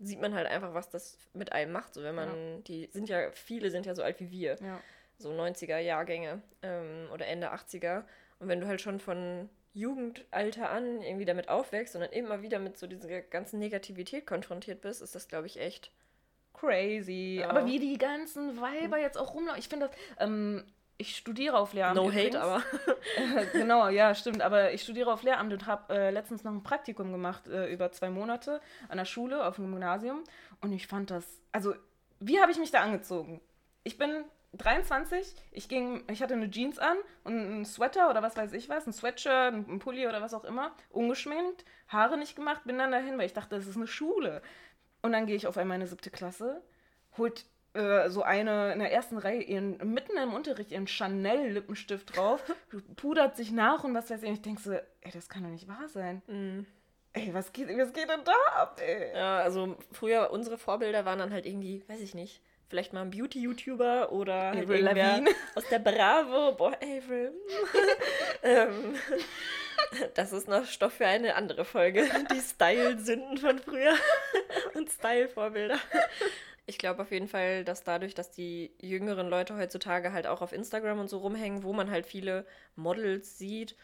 sieht 0.00 0.20
man 0.20 0.34
halt 0.34 0.46
einfach, 0.46 0.74
was 0.74 0.88
das 0.90 1.18
mit 1.32 1.52
einem 1.52 1.72
macht. 1.72 1.94
So, 1.94 2.02
wenn 2.02 2.14
man, 2.14 2.28
ja. 2.28 2.58
die 2.66 2.88
sind 2.92 3.08
ja, 3.08 3.30
viele 3.32 3.70
sind 3.70 3.86
ja 3.86 3.94
so 3.94 4.02
alt 4.02 4.20
wie 4.20 4.30
wir. 4.30 4.56
Ja. 4.60 4.80
So 5.18 5.30
90er 5.30 5.78
Jahrgänge 5.78 6.42
ähm, 6.62 7.08
oder 7.12 7.26
Ende 7.26 7.52
80er. 7.52 8.04
Und 8.38 8.48
wenn 8.48 8.60
du 8.60 8.66
halt 8.66 8.80
schon 8.80 9.00
von 9.00 9.48
Jugendalter 9.74 10.70
an 10.70 11.02
irgendwie 11.02 11.24
damit 11.24 11.48
aufwächst 11.48 11.94
und 11.94 12.02
dann 12.02 12.12
immer 12.12 12.42
wieder 12.42 12.58
mit 12.58 12.78
so 12.78 12.86
dieser 12.86 13.20
ganzen 13.22 13.58
Negativität 13.58 14.26
konfrontiert 14.26 14.80
bist, 14.80 15.02
ist 15.02 15.14
das, 15.14 15.28
glaube 15.28 15.46
ich, 15.46 15.58
echt 15.58 15.90
crazy. 16.54 17.38
Ja. 17.40 17.50
Aber 17.50 17.66
wie 17.66 17.78
die 17.78 17.98
ganzen 17.98 18.60
Weiber 18.60 18.98
jetzt 18.98 19.16
auch 19.16 19.34
rumlaufen. 19.34 19.60
Ich 19.60 19.68
finde 19.68 19.88
das, 19.88 19.96
ähm, 20.18 20.64
ich 20.98 21.16
studiere 21.16 21.56
auf 21.56 21.72
Lehramt. 21.72 21.96
No 21.96 22.08
übrigens. 22.08 22.36
hate, 22.36 22.42
aber. 22.42 22.62
genau, 23.52 23.88
ja, 23.88 24.14
stimmt. 24.14 24.42
Aber 24.42 24.72
ich 24.72 24.82
studiere 24.82 25.12
auf 25.12 25.22
Lehramt 25.22 25.52
und 25.52 25.66
habe 25.66 25.94
äh, 25.94 26.10
letztens 26.10 26.42
noch 26.42 26.52
ein 26.52 26.64
Praktikum 26.64 27.12
gemacht 27.12 27.46
äh, 27.46 27.72
über 27.72 27.92
zwei 27.92 28.10
Monate 28.10 28.60
an 28.88 28.98
der 28.98 29.04
Schule, 29.04 29.46
auf 29.46 29.56
dem 29.56 29.70
Gymnasium. 29.70 30.24
Und 30.60 30.72
ich 30.72 30.88
fand 30.88 31.10
das. 31.10 31.24
Also, 31.52 31.74
wie 32.18 32.40
habe 32.40 32.50
ich 32.50 32.58
mich 32.58 32.72
da 32.72 32.80
angezogen? 32.80 33.40
Ich 33.84 33.96
bin 33.96 34.24
23, 34.54 35.34
ich 35.52 35.68
ging, 35.68 36.02
ich 36.10 36.20
hatte 36.20 36.34
eine 36.34 36.50
Jeans 36.50 36.78
an 36.78 36.96
und 37.22 37.34
einen 37.34 37.64
Sweater 37.64 38.10
oder 38.10 38.22
was 38.22 38.36
weiß 38.36 38.52
ich 38.54 38.68
was, 38.68 38.86
ein 38.86 38.92
Sweatshirt, 38.92 39.54
ein 39.54 39.78
Pulli 39.78 40.08
oder 40.08 40.20
was 40.20 40.34
auch 40.34 40.44
immer, 40.44 40.72
ungeschminkt, 40.90 41.64
Haare 41.86 42.16
nicht 42.16 42.34
gemacht, 42.34 42.62
bin 42.64 42.78
dann 42.78 42.90
dahin, 42.90 43.18
weil 43.18 43.26
ich 43.26 43.34
dachte, 43.34 43.56
das 43.56 43.66
ist 43.66 43.76
eine 43.76 43.86
Schule. 43.86 44.42
Und 45.02 45.12
dann 45.12 45.26
gehe 45.26 45.36
ich 45.36 45.46
auf 45.46 45.58
einmal 45.58 45.76
in 45.76 45.82
eine 45.82 45.88
siebte 45.88 46.10
Klasse, 46.10 46.62
holt 47.16 47.44
äh, 47.78 48.10
so 48.10 48.22
eine 48.22 48.72
in 48.72 48.80
der 48.80 48.92
ersten 48.92 49.18
Reihe 49.18 49.40
ihren, 49.40 49.78
mitten 49.92 50.16
im 50.16 50.34
Unterricht 50.34 50.72
ihren 50.72 50.88
Chanel-Lippenstift 50.88 52.16
drauf, 52.16 52.42
pudert 52.96 53.36
sich 53.36 53.52
nach 53.52 53.84
und 53.84 53.94
was 53.94 54.10
weiß 54.10 54.22
ich. 54.22 54.28
Und 54.28 54.34
ich 54.34 54.42
denke 54.42 54.60
so, 54.60 54.72
ey, 54.72 55.12
das 55.12 55.28
kann 55.28 55.44
doch 55.44 55.50
nicht 55.50 55.68
wahr 55.68 55.88
sein. 55.88 56.22
Mm. 56.26 56.66
Ey, 57.12 57.32
was 57.32 57.52
geht, 57.52 57.68
was 57.68 57.92
geht 57.92 58.08
denn 58.08 58.24
da 58.24 58.60
ab, 58.60 58.80
ey? 58.84 59.12
Ja, 59.14 59.38
also 59.38 59.76
früher 59.92 60.30
unsere 60.32 60.58
Vorbilder 60.58 61.04
waren 61.04 61.20
dann 61.20 61.32
halt 61.32 61.46
irgendwie, 61.46 61.84
weiß 61.88 62.00
ich 62.00 62.14
nicht, 62.14 62.42
vielleicht 62.68 62.92
mal 62.92 63.02
ein 63.02 63.10
Beauty-YouTuber 63.10 64.12
oder 64.12 64.50
halt 64.50 64.68
irgendwer 64.68 65.24
aus 65.54 65.66
der 65.68 65.78
Bravo. 65.78 66.52
Boah, 66.56 66.74
Avril. 66.74 67.32
ähm, 68.42 68.94
das 70.14 70.32
ist 70.32 70.48
noch 70.48 70.66
Stoff 70.66 70.94
für 70.94 71.06
eine 71.06 71.36
andere 71.36 71.64
Folge. 71.64 72.06
Die 72.32 72.40
Style-Sünden 72.40 73.38
von 73.38 73.58
früher 73.60 73.94
und 74.74 74.90
Style-Vorbilder 74.90 75.78
ich 76.68 76.78
glaube 76.78 77.02
auf 77.02 77.10
jeden 77.10 77.28
Fall, 77.28 77.64
dass 77.64 77.82
dadurch, 77.82 78.14
dass 78.14 78.30
die 78.30 78.72
jüngeren 78.80 79.28
Leute 79.28 79.56
heutzutage 79.56 80.12
halt 80.12 80.26
auch 80.26 80.42
auf 80.42 80.52
Instagram 80.52 81.00
und 81.00 81.08
so 81.08 81.18
rumhängen, 81.18 81.62
wo 81.62 81.72
man 81.72 81.90
halt 81.90 82.04
viele 82.06 82.44
Models 82.76 83.38
sieht 83.38 83.74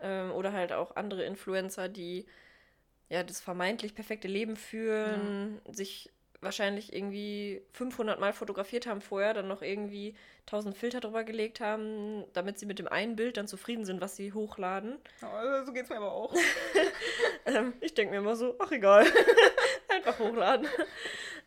ähm, 0.00 0.30
oder 0.32 0.52
halt 0.52 0.72
auch 0.72 0.94
andere 0.96 1.24
Influencer, 1.24 1.88
die 1.88 2.26
ja 3.08 3.22
das 3.22 3.40
vermeintlich 3.40 3.94
perfekte 3.94 4.28
Leben 4.28 4.56
führen, 4.56 5.60
ja. 5.64 5.72
sich 5.72 6.10
wahrscheinlich 6.44 6.92
irgendwie 6.92 7.62
500 7.72 8.20
Mal 8.20 8.34
fotografiert 8.34 8.86
haben 8.86 9.00
vorher, 9.00 9.32
dann 9.32 9.48
noch 9.48 9.62
irgendwie 9.62 10.14
1000 10.42 10.76
Filter 10.76 11.00
drüber 11.00 11.24
gelegt 11.24 11.60
haben, 11.60 12.24
damit 12.34 12.58
sie 12.58 12.66
mit 12.66 12.78
dem 12.78 12.86
einen 12.86 13.16
Bild 13.16 13.38
dann 13.38 13.48
zufrieden 13.48 13.86
sind, 13.86 14.02
was 14.02 14.16
sie 14.16 14.32
hochladen. 14.32 14.98
Oh, 15.22 15.64
so 15.64 15.72
geht's 15.72 15.88
mir 15.88 15.96
aber 15.96 16.12
auch. 16.12 16.34
ähm, 17.46 17.72
ich 17.80 17.94
denke 17.94 18.12
mir 18.12 18.18
immer 18.18 18.36
so, 18.36 18.54
ach 18.58 18.70
egal, 18.70 19.06
einfach 19.88 20.18
hochladen. 20.18 20.68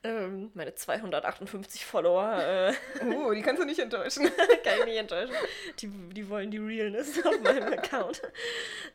Ähm, 0.03 0.51
meine 0.53 0.75
258 0.75 1.85
Follower. 1.85 2.39
Äh, 2.41 2.73
oh, 3.15 3.33
die 3.33 3.41
kannst 3.41 3.61
du 3.61 3.65
nicht 3.65 3.79
enttäuschen. 3.79 4.29
kann 4.63 4.79
ich 4.79 4.85
nicht 4.85 4.97
enttäuschen. 4.97 5.35
Die, 5.79 5.89
die 6.13 6.29
wollen 6.29 6.51
die 6.51 6.57
Realness 6.57 7.19
auf 7.25 7.39
meinem 7.41 7.73
Account. 7.73 8.21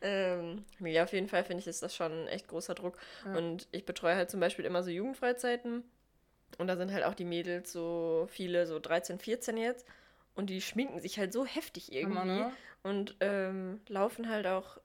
Ähm, 0.01 0.65
ja, 0.81 1.05
auf 1.05 1.12
jeden 1.12 1.29
Fall 1.29 1.45
finde 1.45 1.61
ich, 1.61 1.67
ist 1.67 1.83
das 1.83 1.95
schon 1.95 2.12
ein 2.12 2.29
echt 2.29 2.49
großer 2.49 2.75
Druck. 2.75 2.97
Ja. 3.25 3.37
Und 3.37 3.69
ich 3.73 3.85
betreue 3.85 4.15
halt 4.15 4.31
zum 4.31 4.41
Beispiel 4.41 4.65
immer 4.65 4.83
so 4.83 4.91
Jugendfreizeiten. 4.91 5.85
Und 6.59 6.67
da 6.67 6.77
sind 6.77 6.93
halt 6.93 7.05
auch 7.05 7.15
die 7.15 7.25
Mädels 7.25 7.73
so 7.73 8.29
viele, 8.31 8.67
so 8.67 8.79
13, 8.79 9.19
14 9.19 9.57
jetzt. 9.57 9.87
Und 10.35 10.51
die 10.51 10.61
schminken 10.61 11.01
sich 11.01 11.19
halt 11.19 11.33
so 11.33 11.45
heftig 11.45 11.93
irgendwie. 11.93 12.23
Immer, 12.23 12.25
ne? 12.25 12.53
Und 12.83 13.17
ähm, 13.21 13.81
laufen 13.88 14.29
halt 14.29 14.47
auch 14.47 14.79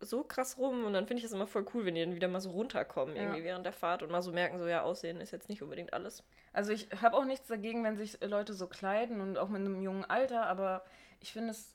so 0.00 0.24
krass 0.24 0.56
rum 0.58 0.84
und 0.84 0.92
dann 0.92 1.06
finde 1.06 1.20
ich 1.20 1.24
es 1.24 1.32
immer 1.32 1.46
voll 1.46 1.66
cool, 1.74 1.84
wenn 1.84 1.94
die 1.94 2.00
dann 2.00 2.14
wieder 2.14 2.28
mal 2.28 2.40
so 2.40 2.50
runterkommen 2.50 3.16
irgendwie 3.16 3.40
ja. 3.40 3.44
während 3.44 3.66
der 3.66 3.72
Fahrt 3.72 4.02
und 4.02 4.10
mal 4.10 4.22
so 4.22 4.32
merken, 4.32 4.58
so 4.58 4.66
ja, 4.66 4.82
Aussehen 4.82 5.20
ist 5.20 5.30
jetzt 5.30 5.48
nicht 5.48 5.62
unbedingt 5.62 5.92
alles. 5.92 6.24
Also 6.52 6.72
ich 6.72 6.88
habe 7.00 7.16
auch 7.16 7.24
nichts 7.24 7.48
dagegen, 7.48 7.84
wenn 7.84 7.96
sich 7.96 8.18
Leute 8.22 8.54
so 8.54 8.66
kleiden 8.66 9.20
und 9.20 9.36
auch 9.36 9.48
mit 9.48 9.60
einem 9.60 9.82
jungen 9.82 10.04
Alter, 10.04 10.46
aber 10.46 10.84
ich 11.20 11.32
finde 11.32 11.50
es 11.50 11.74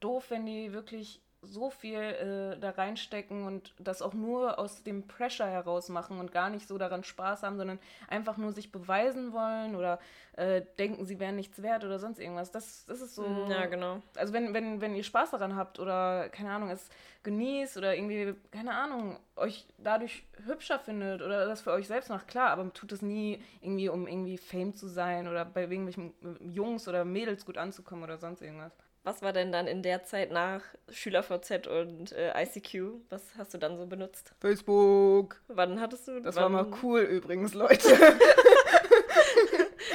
doof, 0.00 0.30
wenn 0.30 0.46
die 0.46 0.72
wirklich 0.72 1.20
so 1.44 1.70
viel 1.70 1.98
äh, 1.98 2.58
da 2.58 2.70
reinstecken 2.70 3.44
und 3.44 3.74
das 3.78 4.02
auch 4.02 4.14
nur 4.14 4.58
aus 4.58 4.82
dem 4.82 5.06
Pressure 5.06 5.46
heraus 5.46 5.88
machen 5.88 6.18
und 6.18 6.32
gar 6.32 6.50
nicht 6.50 6.66
so 6.68 6.78
daran 6.78 7.04
Spaß 7.04 7.42
haben, 7.42 7.56
sondern 7.56 7.78
einfach 8.08 8.36
nur 8.36 8.52
sich 8.52 8.72
beweisen 8.72 9.32
wollen 9.32 9.76
oder 9.76 9.98
äh, 10.36 10.62
denken, 10.78 11.04
sie 11.06 11.20
wären 11.20 11.36
nichts 11.36 11.62
wert 11.62 11.84
oder 11.84 11.98
sonst 11.98 12.18
irgendwas. 12.18 12.50
Das, 12.50 12.84
das 12.86 13.00
ist 13.00 13.14
so. 13.14 13.22
Mm, 13.22 13.50
ja, 13.50 13.66
genau. 13.66 14.02
Also 14.16 14.32
wenn, 14.32 14.52
wenn, 14.54 14.80
wenn 14.80 14.94
ihr 14.94 15.04
Spaß 15.04 15.30
daran 15.30 15.56
habt 15.56 15.78
oder 15.78 16.28
keine 16.30 16.50
Ahnung, 16.50 16.70
es 16.70 16.88
genießt 17.22 17.76
oder 17.76 17.94
irgendwie, 17.94 18.34
keine 18.50 18.74
Ahnung, 18.74 19.18
euch 19.36 19.66
dadurch 19.78 20.24
hübscher 20.44 20.78
findet 20.78 21.22
oder 21.22 21.46
das 21.46 21.62
für 21.62 21.72
euch 21.72 21.86
selbst 21.86 22.10
macht, 22.10 22.28
klar, 22.28 22.50
aber 22.50 22.72
tut 22.72 22.92
es 22.92 23.02
nie 23.02 23.42
irgendwie, 23.60 23.88
um 23.88 24.06
irgendwie 24.06 24.38
Fame 24.38 24.74
zu 24.74 24.86
sein 24.86 25.26
oder 25.28 25.44
bei 25.44 25.62
irgendwelchen 25.62 26.12
Jungs 26.40 26.86
oder 26.86 27.04
Mädels 27.04 27.46
gut 27.46 27.58
anzukommen 27.58 28.04
oder 28.04 28.18
sonst 28.18 28.42
irgendwas. 28.42 28.72
Was 29.04 29.20
war 29.20 29.34
denn 29.34 29.52
dann 29.52 29.66
in 29.66 29.82
der 29.82 30.04
Zeit 30.04 30.32
nach 30.32 30.62
SchülerVZ 30.90 31.66
und 31.66 32.12
äh, 32.12 32.32
ICQ? 32.42 33.02
Was 33.10 33.22
hast 33.36 33.52
du 33.52 33.58
dann 33.58 33.76
so 33.76 33.86
benutzt? 33.86 34.32
Facebook. 34.40 35.42
Wann 35.48 35.78
hattest 35.78 36.08
du? 36.08 36.20
Das 36.20 36.36
war 36.36 36.48
mal 36.48 36.66
cool 36.82 37.02
übrigens, 37.02 37.52
Leute. 37.52 37.86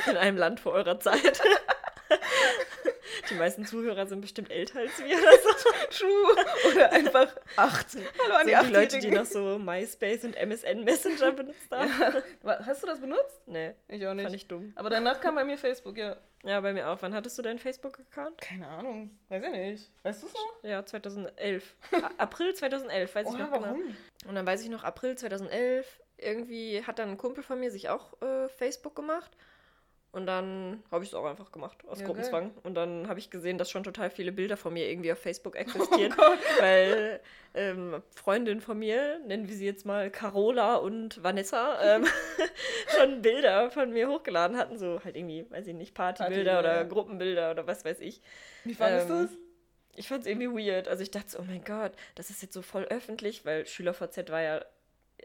in 0.07 0.15
einem 0.15 0.37
Land 0.37 0.59
vor 0.59 0.73
eurer 0.73 0.99
Zeit. 0.99 1.41
Die 3.29 3.35
meisten 3.35 3.65
Zuhörer 3.65 4.07
sind 4.07 4.21
bestimmt 4.21 4.49
älter 4.49 4.79
als 4.79 4.97
wir 4.99 5.15
oder 5.17 5.37
so. 5.43 5.69
True. 5.91 6.71
Oder 6.71 6.91
einfach 6.91 7.35
18. 7.55 8.01
Hallo 8.23 8.35
an 8.35 8.47
die, 8.47 8.67
die 8.67 8.73
Leute, 8.73 8.99
die 8.99 9.11
noch 9.11 9.25
so 9.25 9.59
MySpace 9.59 10.23
und 10.23 10.35
MSN 10.35 10.83
Messenger 10.83 11.31
benutzt 11.31 11.71
haben. 11.71 11.91
Ja. 12.43 12.65
Hast 12.65 12.83
du 12.83 12.87
das 12.87 12.99
benutzt? 12.99 13.41
Nee. 13.45 13.73
Ich 13.87 14.05
auch 14.07 14.13
nicht. 14.13 14.23
Fand 14.23 14.35
ich 14.35 14.47
dumm. 14.47 14.73
Aber 14.75 14.89
danach 14.89 15.21
kam 15.21 15.35
bei 15.35 15.43
mir 15.43 15.57
Facebook, 15.57 15.97
ja. 15.97 16.17
Ja, 16.43 16.61
bei 16.61 16.73
mir 16.73 16.89
auch. 16.89 16.97
Wann 17.01 17.13
hattest 17.13 17.37
du 17.37 17.41
deinen 17.41 17.59
Facebook-Account? 17.59 18.39
Keine 18.39 18.67
Ahnung. 18.67 19.11
Weiß 19.27 19.43
ich 19.43 19.51
nicht. 19.51 19.91
Weißt 20.03 20.23
du 20.23 20.27
es 20.27 20.33
noch? 20.33 20.63
Ja, 20.63 20.85
2011. 20.85 21.75
April 22.17 22.53
2011, 22.53 23.15
weiß 23.15 23.27
Oha, 23.27 23.33
ich 23.33 23.39
noch 23.39 23.51
genau. 23.51 23.65
warum? 23.65 23.79
genau. 23.79 23.95
Und 24.29 24.35
dann 24.35 24.45
weiß 24.45 24.61
ich 24.63 24.69
noch, 24.69 24.83
April 24.83 25.17
2011, 25.17 25.99
irgendwie 26.17 26.83
hat 26.85 26.99
dann 26.99 27.09
ein 27.09 27.17
Kumpel 27.17 27.43
von 27.43 27.59
mir 27.59 27.71
sich 27.71 27.89
auch 27.89 28.19
äh, 28.21 28.47
Facebook 28.47 28.95
gemacht. 28.95 29.31
Und 30.11 30.25
dann 30.25 30.81
habe 30.89 31.03
ich 31.03 31.11
es 31.11 31.13
auch 31.13 31.25
einfach 31.25 31.51
gemacht, 31.51 31.77
aus 31.87 31.99
ja, 31.99 32.07
Gruppenzwang. 32.07 32.45
Geil. 32.45 32.61
Und 32.63 32.73
dann 32.73 33.07
habe 33.07 33.19
ich 33.19 33.29
gesehen, 33.29 33.59
dass 33.59 33.69
schon 33.69 33.83
total 33.83 34.09
viele 34.09 34.31
Bilder 34.31 34.57
von 34.57 34.73
mir 34.73 34.89
irgendwie 34.89 35.11
auf 35.11 35.19
Facebook 35.19 35.53
oh 35.57 35.59
existieren. 35.59 36.15
Oh 36.17 36.61
weil 36.61 37.19
ähm, 37.53 38.01
Freundinnen 38.15 38.59
von 38.59 38.79
mir, 38.79 39.19
nennen 39.27 39.47
wir 39.47 39.55
sie 39.55 39.65
jetzt 39.65 39.85
mal 39.85 40.09
Carola 40.09 40.77
und 40.77 41.23
Vanessa, 41.23 41.79
ähm, 41.83 42.07
schon 42.97 43.21
Bilder 43.21 43.69
von 43.69 43.91
mir 43.91 44.09
hochgeladen 44.09 44.57
hatten. 44.57 44.79
So 44.79 44.99
halt 45.03 45.15
irgendwie, 45.15 45.45
weiß 45.51 45.67
ich 45.67 45.75
nicht, 45.75 45.93
Partybilder 45.93 46.53
Party, 46.53 46.67
oder 46.67 46.75
ja. 46.77 46.83
Gruppenbilder 46.83 47.51
oder 47.51 47.67
was 47.67 47.85
weiß 47.85 47.99
ich. 47.99 48.19
Wie 48.63 48.73
fandest 48.73 49.09
ähm, 49.11 49.15
du 49.15 49.23
es? 49.25 49.37
Ich 49.95 50.07
fand 50.07 50.21
es 50.21 50.27
irgendwie 50.27 50.49
weird. 50.49 50.87
Also 50.87 51.03
ich 51.03 51.11
dachte, 51.11 51.37
oh 51.39 51.43
mein 51.45 51.63
Gott, 51.63 51.91
das 52.15 52.31
ist 52.31 52.41
jetzt 52.41 52.53
so 52.53 52.63
voll 52.63 52.85
öffentlich, 52.85 53.45
weil 53.45 53.67
SchülerVZ 53.67 54.31
war 54.31 54.41
ja 54.41 54.65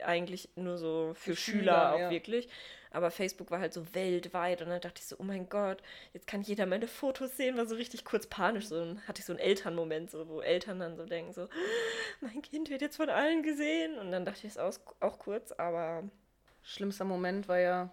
eigentlich 0.02 0.50
nur 0.56 0.76
so 0.76 1.12
für, 1.14 1.30
für 1.30 1.36
Schüler, 1.36 1.58
Schüler, 1.58 1.94
auch 1.94 2.00
ja. 2.00 2.10
wirklich. 2.10 2.48
Aber 2.94 3.10
Facebook 3.10 3.50
war 3.50 3.60
halt 3.60 3.72
so 3.72 3.94
weltweit 3.94 4.62
und 4.62 4.68
dann 4.68 4.80
dachte 4.80 5.00
ich 5.00 5.06
so, 5.06 5.16
oh 5.18 5.22
mein 5.24 5.48
Gott, 5.48 5.82
jetzt 6.12 6.26
kann 6.26 6.42
jeder 6.42 6.66
meine 6.66 6.88
Fotos 6.88 7.36
sehen, 7.36 7.56
war 7.56 7.66
so 7.66 7.74
richtig 7.74 8.04
kurz 8.04 8.26
panisch. 8.26 8.66
So 8.68 8.78
dann 8.78 9.06
hatte 9.06 9.20
ich 9.20 9.26
so 9.26 9.32
einen 9.32 9.40
Elternmoment, 9.40 10.10
so, 10.10 10.28
wo 10.28 10.40
Eltern 10.40 10.78
dann 10.78 10.96
so 10.96 11.04
denken, 11.04 11.32
so, 11.32 11.48
mein 12.20 12.40
Kind 12.42 12.70
wird 12.70 12.82
jetzt 12.82 12.96
von 12.96 13.10
allen 13.10 13.42
gesehen. 13.42 13.98
Und 13.98 14.12
dann 14.12 14.24
dachte 14.24 14.46
ich 14.46 14.52
es 14.52 14.58
auch, 14.58 14.74
auch 15.00 15.18
kurz, 15.18 15.52
aber. 15.52 16.04
Schlimmster 16.66 17.04
Moment 17.04 17.46
war 17.46 17.58
ja, 17.58 17.90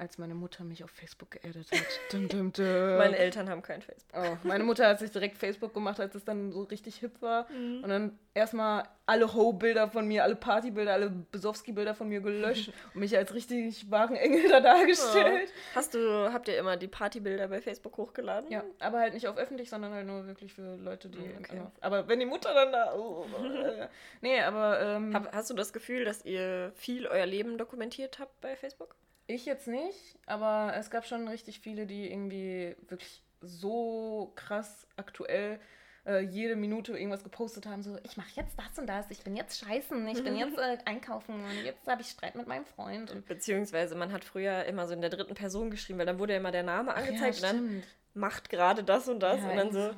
als 0.00 0.16
meine 0.16 0.34
Mutter 0.34 0.64
mich 0.64 0.82
auf 0.82 0.90
Facebook 0.90 1.30
geaddet 1.32 1.70
hat. 1.70 1.80
dum, 2.12 2.26
dum, 2.28 2.52
dum. 2.52 2.96
Meine 2.96 3.18
Eltern 3.18 3.50
haben 3.50 3.60
kein 3.60 3.82
Facebook. 3.82 4.10
Oh, 4.16 4.36
meine 4.44 4.64
Mutter 4.64 4.88
hat 4.88 4.98
sich 4.98 5.10
direkt 5.10 5.36
Facebook 5.36 5.74
gemacht, 5.74 6.00
als 6.00 6.14
es 6.14 6.24
dann 6.24 6.52
so 6.52 6.62
richtig 6.62 6.96
hip 6.96 7.20
war. 7.20 7.50
Mhm. 7.52 7.84
Und 7.84 7.88
dann 7.90 8.18
erstmal 8.32 8.84
alle 9.04 9.34
Ho-Bilder 9.34 9.88
von 9.88 10.08
mir, 10.08 10.24
alle 10.24 10.36
Partybilder, 10.36 10.94
alle 10.94 11.10
Besowski-Bilder 11.10 11.94
von 11.94 12.08
mir 12.08 12.20
gelöscht 12.20 12.72
und 12.94 13.00
mich 13.00 13.14
als 13.14 13.34
richtig 13.34 13.90
wahren 13.90 14.16
Engel 14.16 14.48
da 14.48 14.60
dargestellt. 14.60 15.48
Oh. 15.48 15.74
Hast 15.74 15.94
du, 15.94 16.32
habt 16.32 16.48
ihr 16.48 16.56
immer 16.56 16.78
die 16.78 16.88
Partybilder 16.88 17.48
bei 17.48 17.60
Facebook 17.60 17.98
hochgeladen? 17.98 18.50
Ja, 18.50 18.64
aber 18.78 19.00
halt 19.00 19.12
nicht 19.12 19.28
auf 19.28 19.36
öffentlich, 19.36 19.68
sondern 19.68 19.92
halt 19.92 20.06
nur 20.06 20.26
wirklich 20.26 20.54
für 20.54 20.76
Leute, 20.76 21.10
die. 21.10 21.18
Mhm, 21.18 21.38
okay. 21.40 21.60
aber 21.82 22.08
wenn 22.08 22.20
die 22.20 22.26
Mutter 22.26 22.54
dann 22.54 22.72
da. 22.72 22.94
Oh, 22.94 23.26
äh, 23.44 23.88
nee, 24.22 24.40
aber. 24.40 24.80
Ähm, 24.80 25.12
Hab, 25.12 25.34
hast 25.34 25.50
du 25.50 25.54
das 25.54 25.74
Gefühl, 25.74 26.06
dass 26.06 26.24
ihr 26.24 26.72
viel 26.74 27.06
euer 27.06 27.26
Leben 27.26 27.58
dokumentiert 27.58 28.18
habt 28.18 28.40
bei 28.40 28.56
Facebook? 28.56 28.94
Ich 29.30 29.46
jetzt 29.46 29.68
nicht, 29.68 30.18
aber 30.26 30.72
es 30.76 30.90
gab 30.90 31.06
schon 31.06 31.28
richtig 31.28 31.60
viele, 31.60 31.86
die 31.86 32.10
irgendwie 32.10 32.74
wirklich 32.88 33.22
so 33.40 34.32
krass 34.34 34.88
aktuell 34.96 35.60
äh, 36.04 36.20
jede 36.20 36.56
Minute 36.56 36.96
irgendwas 36.98 37.22
gepostet 37.22 37.66
haben, 37.66 37.82
so 37.82 37.96
ich 38.02 38.16
mache 38.16 38.30
jetzt 38.34 38.58
das 38.58 38.76
und 38.76 38.88
das, 38.88 39.08
ich 39.10 39.22
bin 39.22 39.36
jetzt 39.36 39.60
scheißen, 39.60 40.08
ich 40.08 40.24
bin 40.24 40.36
jetzt 40.36 40.58
äh, 40.58 40.78
einkaufen 40.84 41.44
und 41.44 41.64
jetzt 41.64 41.86
habe 41.86 42.02
ich 42.02 42.08
Streit 42.08 42.34
mit 42.34 42.48
meinem 42.48 42.64
Freund. 42.64 43.12
Und 43.12 43.26
Beziehungsweise 43.26 43.94
man 43.94 44.12
hat 44.12 44.24
früher 44.24 44.64
immer 44.64 44.88
so 44.88 44.94
in 44.94 45.00
der 45.00 45.10
dritten 45.10 45.34
Person 45.34 45.70
geschrieben, 45.70 46.00
weil 46.00 46.06
dann 46.06 46.18
wurde 46.18 46.32
ja 46.32 46.40
immer 46.40 46.50
der 46.50 46.64
Name 46.64 46.92
angezeigt 46.94 47.40
ja, 47.40 47.50
und 47.50 47.56
dann 47.56 47.82
macht 48.14 48.50
gerade 48.50 48.82
das 48.82 49.08
und 49.08 49.20
das 49.20 49.40
ja, 49.40 49.48
und 49.48 49.56
dann 49.56 49.72
so, 49.72 49.90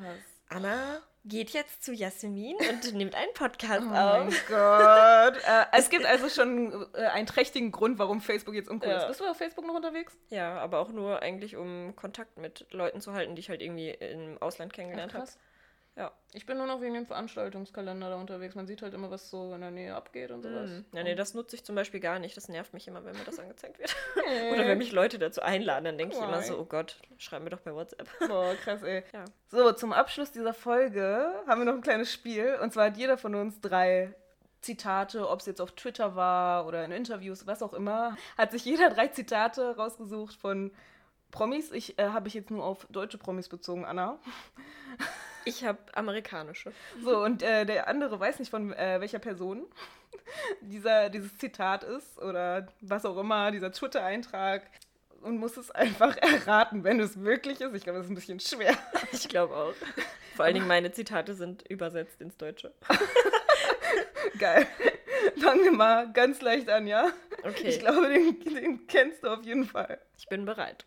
Anna 0.50 1.00
geht 1.24 1.50
jetzt 1.50 1.84
zu 1.84 1.92
Jasmin 1.92 2.56
und 2.56 2.94
nimmt 2.94 3.14
einen 3.14 3.32
Podcast 3.34 3.86
oh 3.88 3.94
auf. 3.94 4.20
Oh 4.20 4.24
mein 4.24 4.34
Gott. 4.48 5.42
äh, 5.44 5.66
es 5.78 5.88
gibt 5.90 6.04
also 6.04 6.28
schon 6.28 6.86
äh, 6.94 7.06
einen 7.06 7.26
trächtigen 7.26 7.70
Grund, 7.72 7.98
warum 7.98 8.20
Facebook 8.20 8.54
jetzt 8.54 8.68
uncool 8.68 8.90
ja. 8.90 8.98
ist. 8.98 9.08
Bist 9.08 9.20
du 9.20 9.26
auf 9.26 9.36
Facebook 9.36 9.66
noch 9.66 9.74
unterwegs? 9.74 10.16
Ja, 10.30 10.58
aber 10.58 10.80
auch 10.80 10.90
nur 10.90 11.22
eigentlich, 11.22 11.56
um 11.56 11.94
Kontakt 11.96 12.38
mit 12.38 12.66
Leuten 12.70 13.00
zu 13.00 13.12
halten, 13.12 13.34
die 13.36 13.40
ich 13.40 13.50
halt 13.50 13.62
irgendwie 13.62 13.90
im 13.90 14.38
Ausland 14.40 14.72
kennengelernt 14.72 15.14
habe. 15.14 15.26
Ja. 15.96 16.10
Ich 16.32 16.46
bin 16.46 16.56
nur 16.56 16.66
noch 16.66 16.80
wegen 16.80 16.94
dem 16.94 17.06
Veranstaltungskalender 17.06 18.08
da 18.08 18.16
unterwegs. 18.16 18.54
Man 18.54 18.66
sieht 18.66 18.80
halt 18.80 18.94
immer, 18.94 19.10
was 19.10 19.28
so 19.28 19.52
in 19.54 19.60
der 19.60 19.70
Nähe 19.70 19.94
abgeht 19.94 20.30
und 20.30 20.42
sowas. 20.42 20.70
Mm. 20.70 20.96
Ja, 20.96 21.02
nee, 21.02 21.14
das 21.14 21.34
nutze 21.34 21.56
ich 21.56 21.64
zum 21.64 21.74
Beispiel 21.74 22.00
gar 22.00 22.18
nicht. 22.18 22.34
Das 22.34 22.48
nervt 22.48 22.72
mich 22.72 22.88
immer, 22.88 23.04
wenn 23.04 23.16
mir 23.16 23.24
das 23.24 23.38
angezeigt 23.38 23.78
wird. 23.78 23.94
Oder 24.52 24.66
wenn 24.66 24.78
mich 24.78 24.92
Leute 24.92 25.18
dazu 25.18 25.42
einladen, 25.42 25.84
dann 25.84 25.98
denke 25.98 26.16
ich 26.16 26.22
immer 26.22 26.40
so, 26.40 26.58
oh 26.58 26.64
Gott, 26.64 26.96
schreib 27.18 27.42
mir 27.42 27.50
doch 27.50 27.60
bei 27.60 27.74
WhatsApp. 27.74 28.08
Boah, 28.26 28.54
krass, 28.54 28.82
ey. 28.82 29.04
Ja. 29.12 29.24
So, 29.50 29.72
zum 29.72 29.92
Abschluss 29.92 30.32
dieser 30.32 30.54
Folge 30.54 31.30
haben 31.46 31.60
wir 31.60 31.66
noch 31.66 31.74
ein 31.74 31.82
kleines 31.82 32.10
Spiel. 32.10 32.58
Und 32.62 32.72
zwar 32.72 32.86
hat 32.86 32.96
jeder 32.96 33.18
von 33.18 33.34
uns 33.34 33.60
drei 33.60 34.14
Zitate, 34.62 35.28
ob 35.28 35.40
es 35.40 35.46
jetzt 35.46 35.60
auf 35.60 35.72
Twitter 35.72 36.16
war 36.16 36.66
oder 36.66 36.84
in 36.84 36.92
Interviews, 36.92 37.46
was 37.46 37.62
auch 37.62 37.74
immer, 37.74 38.16
hat 38.38 38.52
sich 38.52 38.64
jeder 38.64 38.88
drei 38.90 39.08
Zitate 39.08 39.76
rausgesucht 39.76 40.34
von 40.36 40.70
Promis. 41.30 41.72
Ich 41.72 41.98
äh, 41.98 42.08
habe 42.08 42.28
ich 42.28 42.34
jetzt 42.34 42.50
nur 42.50 42.64
auf 42.64 42.86
deutsche 42.90 43.18
Promis 43.18 43.48
bezogen, 43.48 43.84
Anna. 43.84 44.18
Ich 45.44 45.64
habe 45.64 45.78
amerikanische. 45.94 46.72
So, 47.02 47.22
und 47.22 47.42
äh, 47.42 47.64
der 47.64 47.88
andere 47.88 48.18
weiß 48.18 48.38
nicht, 48.38 48.50
von 48.50 48.72
äh, 48.72 49.00
welcher 49.00 49.18
Person 49.18 49.66
dieser, 50.60 51.10
dieses 51.10 51.36
Zitat 51.38 51.84
ist 51.84 52.18
oder 52.18 52.68
was 52.80 53.04
auch 53.04 53.16
immer, 53.18 53.50
dieser 53.50 53.72
Twitter-Eintrag. 53.72 54.62
Und 55.20 55.38
muss 55.38 55.56
es 55.56 55.70
einfach 55.70 56.16
erraten, 56.20 56.82
wenn 56.82 56.98
es 56.98 57.22
wirklich 57.22 57.60
ist. 57.60 57.74
Ich 57.74 57.84
glaube, 57.84 57.98
das 57.98 58.06
ist 58.06 58.12
ein 58.12 58.16
bisschen 58.16 58.40
schwer. 58.40 58.76
Ich 59.12 59.28
glaube 59.28 59.54
auch. 59.54 59.74
Vor 60.34 60.46
allen 60.46 60.54
Dingen 60.54 60.66
meine 60.66 60.90
Zitate 60.90 61.34
sind 61.34 61.62
übersetzt 61.68 62.20
ins 62.20 62.36
Deutsche. 62.36 62.72
Geil. 64.38 64.66
Fangen 65.38 65.64
wir 65.64 65.72
mal 65.72 66.10
ganz 66.12 66.40
leicht 66.40 66.68
an, 66.70 66.86
ja? 66.86 67.12
Okay. 67.44 67.68
Ich 67.68 67.78
glaube, 67.78 68.08
den, 68.08 68.40
den 68.40 68.86
kennst 68.86 69.22
du 69.22 69.28
auf 69.28 69.44
jeden 69.44 69.66
Fall. 69.66 69.98
Ich 70.16 70.26
bin 70.28 70.44
bereit. 70.44 70.86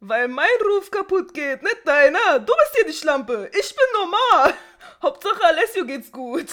Weil 0.00 0.28
mein 0.28 0.48
Ruf 0.64 0.90
kaputt 0.90 1.32
geht, 1.32 1.62
nicht 1.62 1.86
deiner. 1.86 2.38
Du 2.40 2.52
bist 2.52 2.74
hier 2.74 2.86
die 2.86 2.92
Schlampe. 2.92 3.50
Ich 3.52 3.74
bin 3.74 3.86
normal. 3.94 4.54
Hauptsache 5.02 5.42
Alessio 5.44 5.84
geht's 5.84 6.12
gut. 6.12 6.46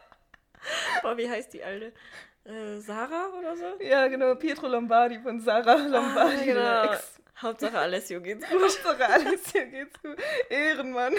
Boah, 1.02 1.16
wie 1.16 1.28
heißt 1.30 1.52
die 1.52 1.62
alte? 1.62 1.92
Äh, 2.44 2.78
Sarah 2.80 3.28
oder 3.38 3.56
so? 3.56 3.64
Ja, 3.80 4.08
genau. 4.08 4.34
Pietro 4.34 4.66
Lombardi 4.66 5.20
von 5.20 5.40
Sarah 5.40 5.74
Lombardi. 5.74 6.36
Ah, 6.40 6.44
genau. 6.44 6.94
Hauptsache 7.40 7.78
Alessio 7.78 8.20
geht's 8.20 8.46
gut. 8.50 8.60
Hauptsache 8.60 9.06
Alessio 9.06 9.66
geht's 9.66 10.02
gut. 10.02 10.18
Ehrenmann. 10.48 11.14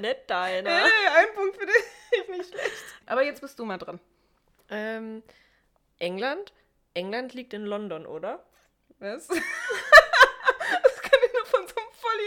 Nicht 0.00 0.30
deiner. 0.30 0.70
Hey, 0.70 1.06
ein 1.16 1.34
Punkt 1.34 1.56
für 1.56 1.66
dich. 1.66 2.28
Nicht 2.28 2.50
schlecht. 2.50 2.72
Aber 3.06 3.22
jetzt 3.22 3.40
bist 3.40 3.58
du 3.58 3.64
mal 3.64 3.78
dran. 3.78 4.00
Ähm, 4.70 5.22
England, 5.98 6.52
England 6.94 7.34
liegt 7.34 7.52
in 7.54 7.64
London, 7.64 8.06
oder? 8.06 8.44
Was? 8.98 9.26
das 9.28 9.36
kann 9.38 11.20
ja 11.22 11.28
nur 11.34 11.46
von 11.46 11.66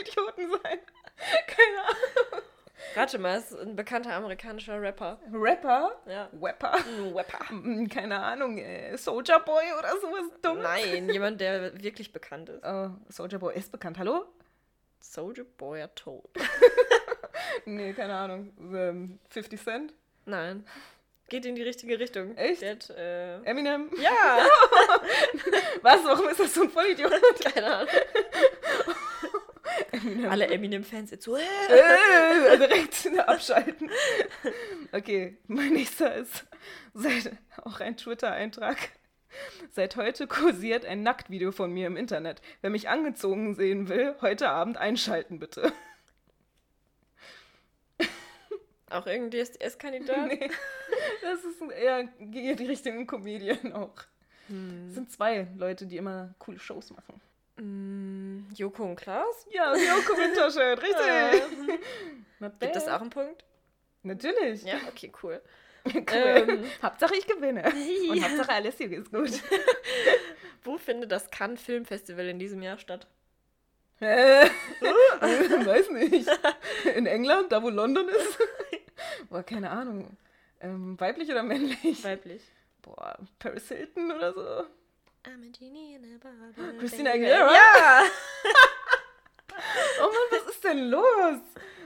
Vollidioten 0.06 0.50
sein. 0.50 0.80
Keine 1.48 1.82
Ahnung. 1.88 3.22
Mal, 3.22 3.38
ist 3.38 3.54
ein 3.58 3.76
bekannter 3.76 4.14
amerikanischer 4.14 4.82
Rapper. 4.82 5.20
Rapper? 5.32 6.02
Ja. 6.08 6.30
Rapper? 6.42 6.74
Ein 6.74 7.14
Rapper. 7.16 7.40
Hm, 7.50 7.88
Keine 7.88 8.20
Ahnung, 8.20 8.58
äh, 8.58 8.98
Soldier 8.98 9.40
Boy 9.40 9.64
oder 9.78 9.92
sowas 10.02 10.24
dummes. 10.42 10.64
Nein, 10.64 11.10
jemand, 11.14 11.40
der 11.40 11.82
wirklich 11.82 12.12
bekannt 12.12 12.50
ist. 12.50 12.64
Oh, 12.66 12.90
Soldier 13.10 13.40
Boy 13.40 13.56
ist 13.56 13.72
bekannt. 13.72 13.98
Hallo? 14.00 14.26
Soldier 15.00 15.46
Boy 15.58 15.82
are 15.82 15.94
told. 15.96 16.30
Nee, 17.66 17.94
keine 17.94 18.16
Ahnung. 18.16 18.52
Ähm, 18.74 19.20
50 19.30 19.62
Cent? 19.64 19.94
Nein. 20.26 20.66
Geht 21.30 21.46
in 21.46 21.56
die 21.56 21.64
richtige 21.64 21.98
Richtung. 22.00 22.36
Echt? 22.38 22.64
Hat, 22.64 22.90
äh, 22.92 23.42
Eminem? 23.44 23.90
ja, 24.02 24.46
Was? 25.82 26.04
Warum 26.04 26.28
ist 26.30 26.40
das 26.40 26.54
so 26.54 26.64
ein 26.64 26.70
Vollidiot? 26.70 27.12
keine 27.54 27.74
Ahnung. 27.78 27.90
Alle 30.30 30.48
Eminem-Fans 30.48 31.12
jetzt 31.12 31.26
so. 31.26 31.36
Äh. 31.36 31.42
Äh, 31.42 32.58
direkt 32.58 33.08
abschalten. 33.28 33.90
Okay, 34.92 35.38
mein 35.48 35.74
nächster 35.74 36.16
ist 36.16 36.46
seit, 36.94 37.32
auch 37.64 37.80
ein 37.80 37.98
Twitter-Eintrag. 37.98 38.78
Seit 39.72 39.96
heute 39.96 40.28
kursiert 40.28 40.86
ein 40.86 41.04
Nacktvideo 41.04 41.52
von 41.52 41.72
mir 41.72 41.88
im 41.88 41.98
Internet. 41.98 42.42
Wer 42.62 42.70
mich 42.70 42.90
angezogen 42.90 43.56
sehen 43.56 43.88
will, 43.88 44.16
heute 44.22 44.50
Abend 44.50 44.78
einschalten 44.78 45.40
bitte. 45.40 45.72
Auch 48.90 49.08
irgendwie 49.08 49.40
SDS-Kandidat. 49.40 50.18
Nee, 50.28 50.50
das 51.22 51.44
ist 51.46 51.62
eher 51.72 52.04
geht 52.20 52.60
die 52.60 52.66
Richtung 52.66 53.08
Comedian 53.08 53.72
auch. 53.72 53.96
Es 54.90 54.96
sind 54.96 55.10
zwei 55.12 55.48
Leute, 55.56 55.86
die 55.86 55.96
immer 55.96 56.36
coole 56.40 56.60
Shows 56.60 56.92
machen. 56.92 57.22
Mm, 57.58 58.11
Joko 58.54 58.84
und 58.84 58.96
Klaas? 58.96 59.48
Ja, 59.52 59.74
Joko 59.76 60.18
Winterscheid, 60.18 60.82
richtig. 60.82 62.60
Gibt 62.60 62.76
es 62.76 62.86
bad. 62.86 62.96
auch 62.96 63.02
einen 63.02 63.10
Punkt? 63.10 63.44
Natürlich. 64.04 64.64
Ja, 64.64 64.76
okay, 64.88 65.12
cool. 65.24 65.42
Cool. 65.84 66.04
Ähm. 66.14 66.64
Hauptsache 66.84 67.16
ich 67.16 67.26
gewinne. 67.26 67.64
Und. 68.10 68.24
Hauptsache 68.24 68.52
Alessio 68.52 68.88
ist 68.88 69.12
gut. 69.12 69.32
Wo 70.64 70.78
findet 70.78 71.12
das 71.12 71.32
Cannes 71.32 71.60
Filmfestival 71.60 72.28
in 72.28 72.38
diesem 72.38 72.62
Jahr 72.62 72.78
statt? 72.78 73.08
Äh, 74.00 74.46
weiß 74.46 75.90
nicht. 75.90 76.30
In 76.96 77.08
England, 77.08 77.52
da 77.52 77.64
wo 77.64 77.70
London 77.70 78.10
ist? 78.10 78.38
Boah, 79.30 79.42
keine 79.42 79.72
Ahnung. 79.72 80.16
Ähm, 80.60 81.00
weiblich 81.00 81.32
oder 81.32 81.42
männlich? 81.42 82.04
Weiblich. 82.04 82.44
Boah, 82.84 83.18
Paris 83.40 83.68
Hilton 83.68 84.12
oder 84.12 84.34
so. 84.34 84.64
I'm 85.24 85.44
a 85.44 85.50
genie 85.58 85.96
in 85.96 86.04
a 86.04 86.18
bottle. 86.18 86.80
Christina. 86.80 87.12
Aguilera? 87.12 87.54
Ja! 87.54 88.04
Oh 90.00 90.08
Mann, 90.08 90.40
was 90.40 90.56
ist 90.56 90.64
denn 90.64 90.90
los? 90.90 91.40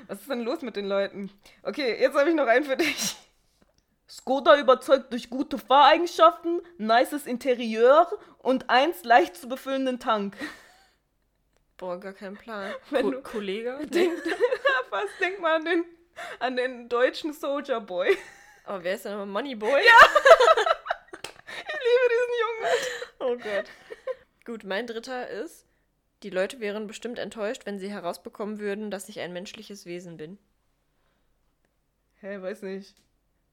Was 0.08 0.22
ist 0.22 0.30
denn 0.30 0.42
los 0.42 0.62
mit 0.62 0.76
den 0.78 0.86
Leuten? 0.86 1.30
Okay, 1.64 2.00
jetzt 2.00 2.16
habe 2.16 2.30
ich 2.30 2.36
noch 2.36 2.48
einen 2.48 2.64
für 2.64 2.78
dich. 2.78 3.18
Skoda 4.08 4.58
überzeugt 4.58 5.12
durch 5.12 5.30
gute 5.30 5.58
Fahreigenschaften, 5.58 6.62
nices 6.78 7.26
Interieur 7.26 8.08
und 8.38 8.70
eins 8.70 9.04
leicht 9.04 9.36
zu 9.36 9.50
befüllenden 9.50 10.00
Tank. 10.00 10.38
Boah, 11.76 12.00
gar 12.00 12.14
kein 12.14 12.38
Plan. 12.38 12.74
Wenn 12.92 13.12
Ko 13.12 13.22
Kollege? 13.22 13.80
Denk, 13.90 14.14
was 14.92 15.10
denk 15.20 15.42
mal 15.42 15.56
an 15.56 15.66
den, 15.66 15.86
an 16.40 16.56
den 16.56 16.88
deutschen 16.88 17.34
Soldier 17.34 17.82
Boy. 17.82 18.16
Oh, 18.68 18.78
wer 18.82 18.96
ist 18.96 19.04
denn 19.04 19.12
nochmal 19.12 19.44
Moneyboy? 19.44 19.82
Ich 19.82 19.86
liebe 21.84 22.08
diesen 22.10 22.34
Jungen. 22.40 22.72
Oh 23.20 23.36
Gott. 23.38 23.66
Gut, 24.46 24.64
mein 24.64 24.88
dritter 24.88 25.28
ist, 25.30 25.66
die 26.24 26.30
Leute 26.30 26.60
wären 26.60 26.88
bestimmt 26.88 27.20
enttäuscht, 27.20 27.66
wenn 27.66 27.80
sie 27.80 27.90
herausbekommen 27.90 28.60
würden, 28.60 28.92
dass 28.92 29.10
ich 29.10 29.20
ein 29.20 29.34
menschliches 29.34 29.86
Wesen 29.86 30.18
bin. 30.18 30.38
Hä, 32.22 32.42
weiß 32.42 32.62
nicht. 32.64 32.96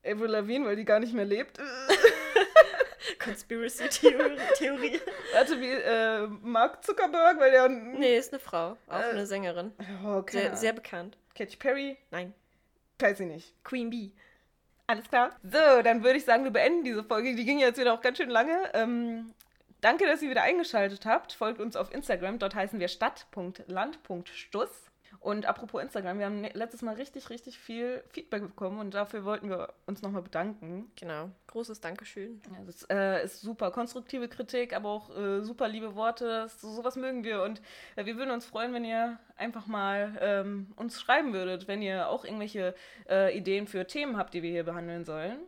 Avril 0.04 0.30
Lavigne, 0.30 0.66
weil 0.66 0.76
die 0.76 0.84
gar 0.84 1.00
nicht 1.00 1.14
mehr 1.14 1.24
lebt. 1.24 1.58
Conspiracy-Theorie. 3.18 4.36
Theorie. 4.56 5.00
Warte, 5.32 5.60
wie 5.60 5.70
äh, 5.70 6.26
Mark 6.42 6.84
Zuckerberg, 6.84 7.38
weil 7.38 7.50
der... 7.50 7.68
Nee, 7.68 8.16
ist 8.16 8.32
eine 8.32 8.40
Frau. 8.40 8.76
Auch 8.88 9.00
Äh, 9.00 9.10
eine 9.10 9.26
Sängerin. 9.26 9.72
Oh, 10.04 10.22
keine 10.22 10.42
Sehr, 10.48 10.56
sehr 10.56 10.72
bekannt. 10.72 11.16
Katy 11.36 11.56
Perry? 11.56 11.96
Nein. 12.10 12.34
Weiß 12.98 13.20
ich 13.20 13.26
nicht. 13.26 13.54
Queen 13.64 13.90
Bee. 13.90 14.12
Alles 14.86 15.08
klar. 15.08 15.34
So, 15.42 15.82
dann 15.82 16.02
würde 16.04 16.18
ich 16.18 16.24
sagen, 16.24 16.44
wir 16.44 16.50
beenden 16.50 16.84
diese 16.84 17.02
Folge. 17.04 17.34
Die 17.34 17.44
ging 17.44 17.58
jetzt 17.58 17.78
wieder 17.78 17.94
auch 17.94 18.00
ganz 18.00 18.18
schön 18.18 18.30
lange. 18.30 18.70
Ähm, 18.74 19.32
danke, 19.82 20.06
dass 20.06 20.22
ihr 20.22 20.30
wieder 20.30 20.42
eingeschaltet 20.42 21.04
habt. 21.04 21.34
Folgt 21.34 21.60
uns 21.60 21.76
auf 21.76 21.92
Instagram. 21.92 22.38
Dort 22.38 22.54
heißen 22.54 22.80
wir 22.80 22.88
stadt.land.stuss. 22.88 24.88
Und 25.20 25.46
apropos 25.46 25.80
Instagram, 25.80 26.18
wir 26.18 26.26
haben 26.26 26.40
ne- 26.40 26.50
letztes 26.54 26.82
Mal 26.82 26.94
richtig, 26.94 27.30
richtig 27.30 27.58
viel 27.58 28.02
Feedback 28.08 28.42
bekommen 28.42 28.80
und 28.80 28.94
dafür 28.94 29.24
wollten 29.24 29.50
wir 29.50 29.72
uns 29.86 30.02
nochmal 30.02 30.22
bedanken. 30.22 30.90
Genau. 30.96 31.30
Großes 31.46 31.80
Dankeschön. 31.80 32.42
Ja, 32.50 32.58
das 32.66 32.82
äh, 32.90 33.24
ist 33.24 33.40
super. 33.40 33.70
Konstruktive 33.70 34.28
Kritik, 34.28 34.74
aber 34.74 34.88
auch 34.88 35.16
äh, 35.16 35.42
super 35.42 35.68
liebe 35.68 35.94
Worte. 35.94 36.26
Das, 36.26 36.60
sowas 36.60 36.96
mögen 36.96 37.22
wir. 37.22 37.42
Und 37.42 37.62
äh, 37.94 38.04
wir 38.04 38.16
würden 38.16 38.32
uns 38.32 38.46
freuen, 38.46 38.74
wenn 38.74 38.84
ihr 38.84 39.18
einfach 39.36 39.66
mal 39.66 40.18
ähm, 40.20 40.72
uns 40.76 41.00
schreiben 41.00 41.32
würdet, 41.32 41.68
wenn 41.68 41.82
ihr 41.82 42.08
auch 42.08 42.24
irgendwelche 42.24 42.74
äh, 43.08 43.36
Ideen 43.36 43.68
für 43.68 43.86
Themen 43.86 44.16
habt, 44.16 44.34
die 44.34 44.42
wir 44.42 44.50
hier 44.50 44.64
behandeln 44.64 45.04
sollen. 45.04 45.38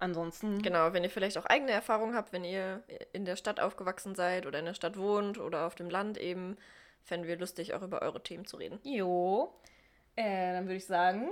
Ansonsten. 0.00 0.62
Genau, 0.62 0.92
wenn 0.94 1.04
ihr 1.04 1.10
vielleicht 1.10 1.36
auch 1.36 1.44
eigene 1.44 1.72
Erfahrungen 1.72 2.14
habt, 2.14 2.32
wenn 2.32 2.42
ihr 2.42 2.82
in 3.12 3.26
der 3.26 3.36
Stadt 3.36 3.60
aufgewachsen 3.60 4.14
seid 4.14 4.46
oder 4.46 4.58
in 4.58 4.64
der 4.64 4.74
Stadt 4.74 4.96
wohnt 4.96 5.38
oder 5.38 5.66
auf 5.66 5.74
dem 5.74 5.90
Land 5.90 6.16
eben, 6.18 6.56
fänden 7.04 7.28
wir 7.28 7.36
lustig, 7.36 7.74
auch 7.74 7.82
über 7.82 8.00
eure 8.00 8.22
Themen 8.22 8.46
zu 8.46 8.56
reden. 8.56 8.80
Jo. 8.82 9.54
Äh, 10.16 10.54
dann 10.54 10.64
würde 10.64 10.76
ich 10.76 10.86
sagen, 10.86 11.28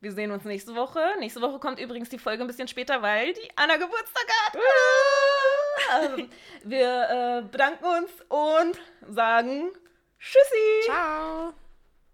wir 0.00 0.12
sehen 0.12 0.30
uns 0.30 0.44
nächste 0.44 0.74
Woche. 0.74 1.00
Nächste 1.18 1.40
Woche 1.40 1.58
kommt 1.58 1.80
übrigens 1.80 2.10
die 2.10 2.18
Folge 2.18 2.44
ein 2.44 2.46
bisschen 2.46 2.68
später, 2.68 3.00
weil 3.00 3.32
die 3.32 3.50
Anna 3.56 3.76
Geburtstag 3.76 4.26
hat. 4.28 4.58
Ähm, 5.92 6.28
wir 6.62 7.40
äh, 7.40 7.42
bedanken 7.50 7.84
uns 7.84 8.10
und 8.28 8.78
sagen 9.14 9.70
Tschüssi. 10.18 10.84
Ciao! 10.84 11.54